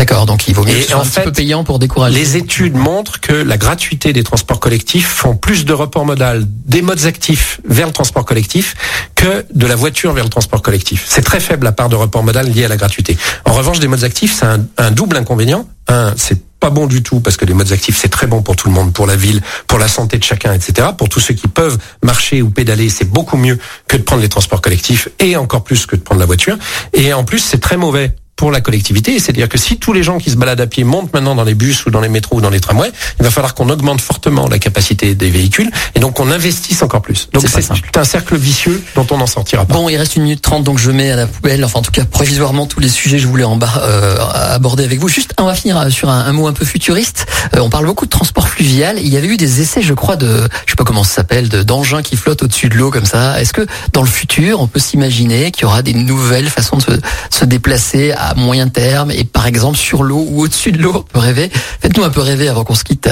D'accord, 0.00 0.24
donc 0.24 0.48
il 0.48 0.54
vaut 0.54 0.64
mieux 0.64 0.70
Et 0.70 0.76
que 0.76 0.82
ce 0.84 0.88
soit 0.88 0.96
en 0.96 1.02
un 1.02 1.04
petit 1.04 1.20
peu 1.20 1.30
payant 1.30 1.62
pour 1.62 1.78
décourager. 1.78 2.18
Les 2.18 2.38
études 2.38 2.74
montrent 2.74 3.20
que 3.20 3.34
la 3.34 3.58
gratuité 3.58 4.14
des 4.14 4.22
transports 4.22 4.58
collectifs 4.58 5.06
font 5.06 5.36
plus 5.36 5.66
de 5.66 5.74
report 5.74 6.06
modal 6.06 6.46
des 6.46 6.80
modes 6.80 7.04
actifs 7.04 7.60
vers 7.68 7.86
le 7.86 7.92
transport 7.92 8.24
collectif 8.24 8.76
que 9.14 9.44
de 9.52 9.66
la 9.66 9.76
voiture 9.76 10.14
vers 10.14 10.24
le 10.24 10.30
transport 10.30 10.62
collectif. 10.62 11.04
C'est 11.06 11.20
très 11.20 11.38
faible 11.38 11.64
la 11.64 11.72
part 11.72 11.90
de 11.90 11.96
report 11.96 12.22
modal 12.22 12.50
liée 12.50 12.64
à 12.64 12.68
la 12.68 12.78
gratuité. 12.78 13.18
En 13.44 13.52
revanche, 13.52 13.78
des 13.78 13.88
modes 13.88 14.02
actifs, 14.02 14.34
c'est 14.34 14.46
un, 14.46 14.64
un 14.78 14.90
double 14.90 15.18
inconvénient. 15.18 15.68
Un, 15.86 16.14
c'est 16.16 16.40
pas 16.60 16.70
bon 16.70 16.86
du 16.86 17.02
tout 17.02 17.20
parce 17.20 17.36
que 17.36 17.44
les 17.44 17.54
modes 17.54 17.72
actifs 17.72 17.98
c'est 17.98 18.08
très 18.08 18.26
bon 18.26 18.40
pour 18.40 18.56
tout 18.56 18.68
le 18.68 18.74
monde, 18.74 18.94
pour 18.94 19.06
la 19.06 19.16
ville, 19.16 19.42
pour 19.66 19.78
la 19.78 19.88
santé 19.88 20.16
de 20.16 20.24
chacun, 20.24 20.54
etc. 20.54 20.88
Pour 20.96 21.10
tous 21.10 21.20
ceux 21.20 21.34
qui 21.34 21.48
peuvent 21.48 21.76
marcher 22.02 22.40
ou 22.40 22.48
pédaler, 22.48 22.88
c'est 22.88 23.10
beaucoup 23.10 23.36
mieux 23.36 23.58
que 23.86 23.98
de 23.98 24.02
prendre 24.02 24.22
les 24.22 24.30
transports 24.30 24.62
collectifs 24.62 25.08
et 25.18 25.36
encore 25.36 25.62
plus 25.62 25.84
que 25.84 25.96
de 25.96 26.00
prendre 26.00 26.20
la 26.20 26.26
voiture. 26.26 26.56
Et 26.94 27.12
en 27.12 27.24
plus, 27.24 27.40
c'est 27.40 27.60
très 27.60 27.76
mauvais 27.76 28.14
pour 28.40 28.50
la 28.50 28.62
collectivité, 28.62 29.18
c'est-à-dire 29.18 29.50
que 29.50 29.58
si 29.58 29.76
tous 29.76 29.92
les 29.92 30.02
gens 30.02 30.16
qui 30.16 30.30
se 30.30 30.36
baladent 30.36 30.62
à 30.62 30.66
pied 30.66 30.82
montent 30.82 31.12
maintenant 31.12 31.34
dans 31.34 31.44
les 31.44 31.52
bus 31.52 31.84
ou 31.84 31.90
dans 31.90 32.00
les 32.00 32.08
métros 32.08 32.38
ou 32.38 32.40
dans 32.40 32.48
les 32.48 32.58
tramways, 32.58 32.90
il 33.18 33.22
va 33.22 33.30
falloir 33.30 33.54
qu'on 33.54 33.68
augmente 33.68 34.00
fortement 34.00 34.48
la 34.48 34.58
capacité 34.58 35.14
des 35.14 35.28
véhicules 35.28 35.70
et 35.94 36.00
donc 36.00 36.14
qu'on 36.14 36.30
investisse 36.30 36.82
encore 36.82 37.02
plus. 37.02 37.28
Donc 37.34 37.42
C'est 37.46 37.98
un 37.98 38.04
cercle 38.04 38.36
vicieux 38.38 38.82
dont 38.94 39.06
on 39.10 39.18
n'en 39.18 39.26
sortira 39.26 39.66
pas. 39.66 39.74
Bon, 39.74 39.90
il 39.90 39.96
reste 39.98 40.16
une 40.16 40.22
minute 40.22 40.40
trente, 40.40 40.64
donc 40.64 40.78
je 40.78 40.90
mets 40.90 41.10
à 41.10 41.16
la 41.16 41.26
poubelle, 41.26 41.62
enfin 41.66 41.80
en 41.80 41.82
tout 41.82 41.90
cas 41.90 42.06
provisoirement 42.06 42.64
tous 42.64 42.80
les 42.80 42.88
sujets 42.88 43.18
que 43.18 43.22
je 43.24 43.28
voulais 43.28 43.44
en 43.44 43.56
bas 43.56 43.82
euh, 43.82 44.16
aborder 44.54 44.84
avec 44.84 44.98
vous. 45.00 45.08
Juste, 45.08 45.34
on 45.38 45.44
va 45.44 45.52
finir 45.54 45.92
sur 45.92 46.08
un, 46.08 46.20
un 46.24 46.32
mot 46.32 46.46
un 46.46 46.54
peu 46.54 46.64
futuriste. 46.64 47.26
Euh, 47.54 47.60
on 47.60 47.68
parle 47.68 47.84
beaucoup 47.84 48.06
de 48.06 48.10
transport 48.10 48.48
fluvial. 48.48 48.98
Il 49.02 49.08
y 49.08 49.18
avait 49.18 49.28
eu 49.28 49.36
des 49.36 49.60
essais, 49.60 49.82
je 49.82 49.92
crois, 49.92 50.16
de, 50.16 50.48
je 50.64 50.70
sais 50.72 50.76
pas 50.78 50.84
comment 50.84 51.04
ça 51.04 51.16
s'appelle, 51.16 51.50
de- 51.50 51.62
d'engins 51.62 52.00
qui 52.00 52.16
flottent 52.16 52.42
au-dessus 52.44 52.70
de 52.70 52.76
l'eau 52.76 52.90
comme 52.90 53.04
ça. 53.04 53.38
Est-ce 53.38 53.52
que 53.52 53.66
dans 53.92 54.00
le 54.00 54.08
futur, 54.08 54.60
on 54.62 54.66
peut 54.66 54.80
s'imaginer 54.80 55.50
qu'il 55.50 55.64
y 55.64 55.66
aura 55.66 55.82
des 55.82 55.92
nouvelles 55.92 56.48
façons 56.48 56.78
de 56.78 56.82
se, 56.82 56.90
se 57.28 57.44
déplacer 57.44 58.12
à 58.12 58.29
moyen 58.36 58.68
terme 58.68 59.10
et 59.10 59.24
par 59.24 59.46
exemple 59.46 59.76
sur 59.78 60.02
l'eau 60.02 60.24
ou 60.28 60.42
au-dessus 60.42 60.72
de 60.72 60.82
l'eau 60.82 60.92
On 60.96 61.02
peut 61.12 61.18
rêver. 61.20 61.50
Faites-nous 61.80 62.04
un 62.04 62.10
peu 62.10 62.20
rêver 62.20 62.48
avant 62.48 62.64
qu'on 62.64 62.74
se 62.74 62.84
quitte. 62.84 63.08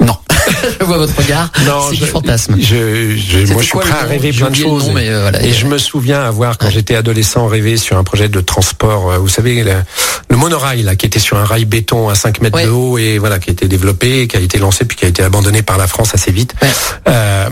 Non, 0.00 0.16
je 0.80 0.84
vois 0.84 0.98
votre 0.98 1.16
regard. 1.16 1.52
c'est 1.90 1.96
du 1.96 2.04
fantasme. 2.06 2.56
Je, 2.58 3.52
moi, 3.52 3.62
je 3.62 3.66
suis 3.66 3.78
prêt 3.78 3.92
à 3.92 4.04
rêver 4.04 4.32
plein 4.32 4.50
de 4.50 4.56
choses. 4.56 4.88
nom, 4.88 4.94
mais, 4.94 5.08
euh, 5.08 5.20
voilà. 5.22 5.44
et 5.44 5.52
je 5.52 5.64
me 5.66 5.78
souviens 5.78 6.20
avoir, 6.22 6.58
quand 6.58 6.70
j'étais 6.70 6.96
adolescent, 6.96 7.46
rêvé 7.46 7.76
sur 7.76 7.96
un 7.96 8.02
projet 8.02 8.28
de 8.28 8.40
transport. 8.40 9.12
euh, 9.12 9.18
Vous 9.18 9.28
savez, 9.28 9.62
le, 9.62 9.74
le 10.28 10.36
monorail 10.36 10.82
là, 10.82 10.96
qui 10.96 11.06
était 11.06 11.20
sur 11.20 11.36
un 11.36 11.44
rail 11.44 11.66
béton 11.66 12.08
à 12.08 12.16
5 12.16 12.40
mètres 12.40 12.56
Ouais. 12.56 12.64
de 12.66 12.70
haut 12.70 12.98
et 12.98 13.18
voilà, 13.18 13.38
qui 13.38 13.50
a 13.50 13.52
été 13.52 13.68
développé, 13.68 14.26
qui 14.26 14.36
a 14.36 14.40
été 14.40 14.58
lancé, 14.58 14.84
puis 14.84 14.96
qui 14.96 15.04
a 15.04 15.08
été 15.08 15.22
abandonné 15.22 15.62
par 15.62 15.78
la 15.78 15.86
France 15.86 16.10
assez 16.14 16.32
vite. 16.32 16.52
Ouais. 16.60 16.68
Euh, 17.06 17.48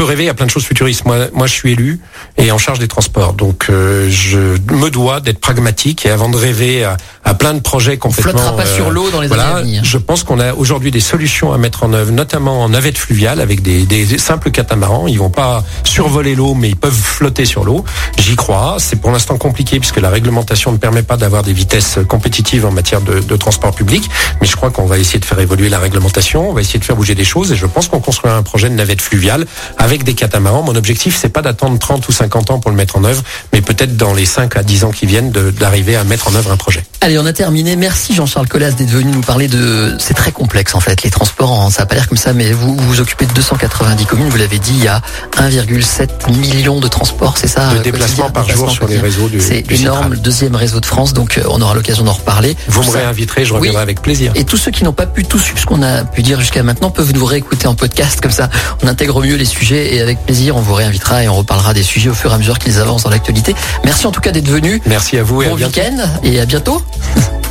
peut 0.00 0.06
rêver 0.06 0.30
à 0.30 0.34
plein 0.34 0.46
de 0.46 0.50
choses 0.50 0.64
futuristes. 0.64 1.04
Moi, 1.04 1.26
moi, 1.34 1.46
je 1.46 1.52
suis 1.52 1.72
élu 1.72 2.00
et 2.38 2.50
en 2.52 2.56
charge 2.56 2.78
des 2.78 2.88
transports, 2.88 3.34
donc 3.34 3.66
euh, 3.68 4.08
je 4.08 4.38
me 4.72 4.88
dois 4.88 5.20
d'être 5.20 5.40
pragmatique 5.40 6.06
et 6.06 6.10
avant 6.10 6.30
de 6.30 6.38
rêver 6.38 6.84
à, 6.84 6.96
à 7.22 7.34
plein 7.34 7.52
de 7.52 7.60
projets 7.60 7.98
complètement. 7.98 8.32
flottera 8.32 8.56
pas 8.56 8.66
euh, 8.66 8.76
sur 8.76 8.90
l'eau 8.90 9.10
dans 9.10 9.20
les 9.20 9.28
voilà, 9.28 9.56
années 9.56 9.58
à 9.58 9.62
venir. 9.62 9.84
je 9.84 9.98
pense 9.98 10.24
qu'on 10.24 10.40
a 10.40 10.54
aujourd'hui 10.54 10.90
des 10.90 11.00
solutions 11.00 11.52
à 11.52 11.58
mettre 11.58 11.82
en 11.82 11.92
œuvre, 11.92 12.12
notamment 12.12 12.62
en 12.62 12.70
navette 12.70 12.96
fluviale 12.96 13.42
avec 13.42 13.60
des, 13.60 13.84
des 13.84 14.06
simples 14.16 14.50
catamarans. 14.50 15.06
Ils 15.06 15.18
vont 15.18 15.28
pas 15.28 15.62
survoler 15.84 16.34
l'eau, 16.34 16.54
mais 16.54 16.70
ils 16.70 16.76
peuvent 16.76 16.94
flotter 16.94 17.44
sur 17.44 17.64
l'eau. 17.64 17.84
J'y 18.16 18.36
crois. 18.36 18.76
C'est 18.78 18.96
pour 18.96 19.10
l'instant 19.10 19.36
compliqué 19.36 19.80
puisque 19.80 20.00
la 20.00 20.08
réglementation 20.08 20.72
ne 20.72 20.78
permet 20.78 21.02
pas 21.02 21.18
d'avoir 21.18 21.42
des 21.42 21.52
vitesses 21.52 21.98
compétitives 22.08 22.64
en 22.64 22.72
matière 22.72 23.02
de, 23.02 23.20
de 23.20 23.36
transport 23.36 23.74
public. 23.74 24.08
Mais 24.40 24.46
je 24.46 24.56
crois 24.56 24.70
qu'on 24.70 24.86
va 24.86 24.96
essayer 24.96 25.18
de 25.18 25.26
faire 25.26 25.40
évoluer 25.40 25.68
la 25.68 25.78
réglementation. 25.78 26.48
On 26.48 26.54
va 26.54 26.62
essayer 26.62 26.78
de 26.78 26.84
faire 26.86 26.96
bouger 26.96 27.14
des 27.14 27.24
choses 27.24 27.52
et 27.52 27.56
je 27.56 27.66
pense 27.66 27.88
qu'on 27.88 28.00
construira 28.00 28.34
un 28.34 28.42
projet 28.42 28.70
de 28.70 28.74
navette 28.74 29.02
fluviale 29.02 29.44
avec 29.76 29.89
des 29.98 30.14
catamarans. 30.14 30.62
Mon 30.62 30.76
objectif, 30.76 31.16
c'est 31.16 31.28
pas 31.28 31.42
d'attendre 31.42 31.78
30 31.78 32.06
ou 32.08 32.12
50 32.12 32.50
ans 32.50 32.60
pour 32.60 32.70
le 32.70 32.76
mettre 32.76 32.96
en 32.96 33.04
œuvre, 33.04 33.22
mais 33.52 33.60
peut-être 33.60 33.96
dans 33.96 34.14
les 34.14 34.26
5 34.26 34.56
à 34.56 34.62
10 34.62 34.84
ans 34.84 34.90
qui 34.90 35.06
viennent 35.06 35.30
d'arriver 35.30 35.96
à 35.96 36.04
mettre 36.04 36.28
en 36.28 36.34
œuvre 36.34 36.52
un 36.52 36.56
projet. 36.56 36.84
Allez, 37.02 37.18
on 37.18 37.24
a 37.24 37.32
terminé. 37.32 37.76
Merci 37.76 38.14
Jean-Charles 38.14 38.46
Collas 38.46 38.72
d'être 38.72 38.90
venu 38.90 39.10
nous 39.10 39.22
parler 39.22 39.48
de. 39.48 39.96
C'est 39.98 40.12
très 40.12 40.32
complexe 40.32 40.74
en 40.74 40.80
fait, 40.80 41.02
les 41.02 41.08
transports. 41.10 41.50
en- 41.50 41.70
Ça 41.70 41.84
a 41.84 41.86
pas 41.86 41.94
l'air 41.94 42.06
comme 42.08 42.18
ça, 42.18 42.34
mais 42.34 42.52
vous 42.52 42.76
vous 42.76 42.88
vous 42.88 43.00
occupez 43.00 43.24
de 43.24 43.32
290 43.32 44.04
communes. 44.04 44.28
Vous 44.28 44.36
l'avez 44.36 44.58
dit, 44.58 44.72
il 44.74 44.84
y 44.84 44.88
a 44.88 45.00
1,7 45.38 46.28
million 46.30 46.78
de 46.78 46.88
transports, 46.88 47.38
c'est 47.38 47.46
ça 47.48 47.70
De 47.72 47.78
euh, 47.78 47.82
déplacements 47.82 48.28
par 48.30 48.46
jour 48.50 48.70
sur 48.70 48.86
les 48.86 48.98
réseaux 48.98 49.28
du 49.30 49.40
C'est 49.40 49.60
énorme, 49.70 49.76
Citral. 49.96 50.10
le 50.10 50.16
deuxième 50.18 50.54
réseau 50.56 50.80
de 50.80 50.84
France. 50.84 51.14
Donc 51.14 51.38
euh, 51.38 51.42
on 51.48 51.62
aura 51.62 51.74
l'occasion 51.74 52.04
d'en 52.04 52.12
reparler. 52.12 52.54
Vous 52.68 52.82
Tout 52.82 52.88
me 52.88 52.92
ça- 52.92 52.98
réinviterez, 53.00 53.46
je 53.46 53.54
reviendrai 53.54 53.78
Oui. 53.78 53.82
avec 53.82 54.02
plaisir. 54.02 54.32
Et 54.34 54.44
tous 54.44 54.58
ceux 54.58 54.70
qui 54.70 54.84
n'ont 54.84 54.92
pas 54.92 55.06
pu 55.06 55.24
tout 55.24 55.38
suivre 55.38 55.58
ce 55.58 55.64
qu'on 55.64 55.82
a 55.82 56.04
pu 56.04 56.22
dire 56.22 56.38
jusqu'à 56.40 56.62
maintenant 56.62 56.90
peuvent 56.90 57.14
nous 57.14 57.24
réécouter 57.24 57.66
en 57.66 57.74
podcast. 57.74 58.20
Comme 58.20 58.30
ça, 58.30 58.50
on 58.82 58.86
intègre 58.88 59.22
mieux 59.22 59.36
les 59.36 59.46
sujets 59.46 59.94
et 59.94 60.02
avec 60.02 60.18
plaisir, 60.26 60.54
on 60.54 60.60
vous 60.60 60.74
réinvitera 60.74 61.24
et 61.24 61.28
on 61.30 61.34
reparlera 61.36 61.72
des 61.72 61.82
sujets 61.82 62.10
au 62.10 62.14
fur 62.14 62.30
et 62.30 62.34
à 62.34 62.38
mesure 62.38 62.58
qu'ils 62.58 62.78
avancent 62.78 63.04
dans 63.04 63.10
l'actualité. 63.10 63.54
Merci 63.84 64.06
en 64.06 64.10
tout 64.12 64.20
cas 64.20 64.32
d'être 64.32 64.48
venu. 64.50 64.82
Merci 64.84 65.16
à 65.16 65.22
vous 65.22 65.40
et 65.40 65.46
Bon 65.48 65.52
à 65.52 65.56
week-end 65.66 65.96
et 66.22 66.38
à 66.40 66.44
bientôt. 66.44 66.82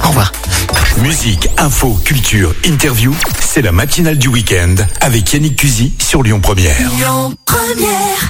Au 0.03 0.07
revoir. 0.09 0.31
Musique, 1.01 1.49
info, 1.57 1.97
culture, 2.03 2.53
interview, 2.65 3.15
c'est 3.39 3.61
la 3.61 3.71
matinale 3.71 4.17
du 4.17 4.27
week-end 4.27 4.75
avec 5.01 5.31
Yannick 5.33 5.55
Cusy 5.55 5.93
sur 5.99 6.23
Lyon 6.23 6.41
Première. 6.41 6.77
Lyon 6.97 7.35
Première 7.45 8.27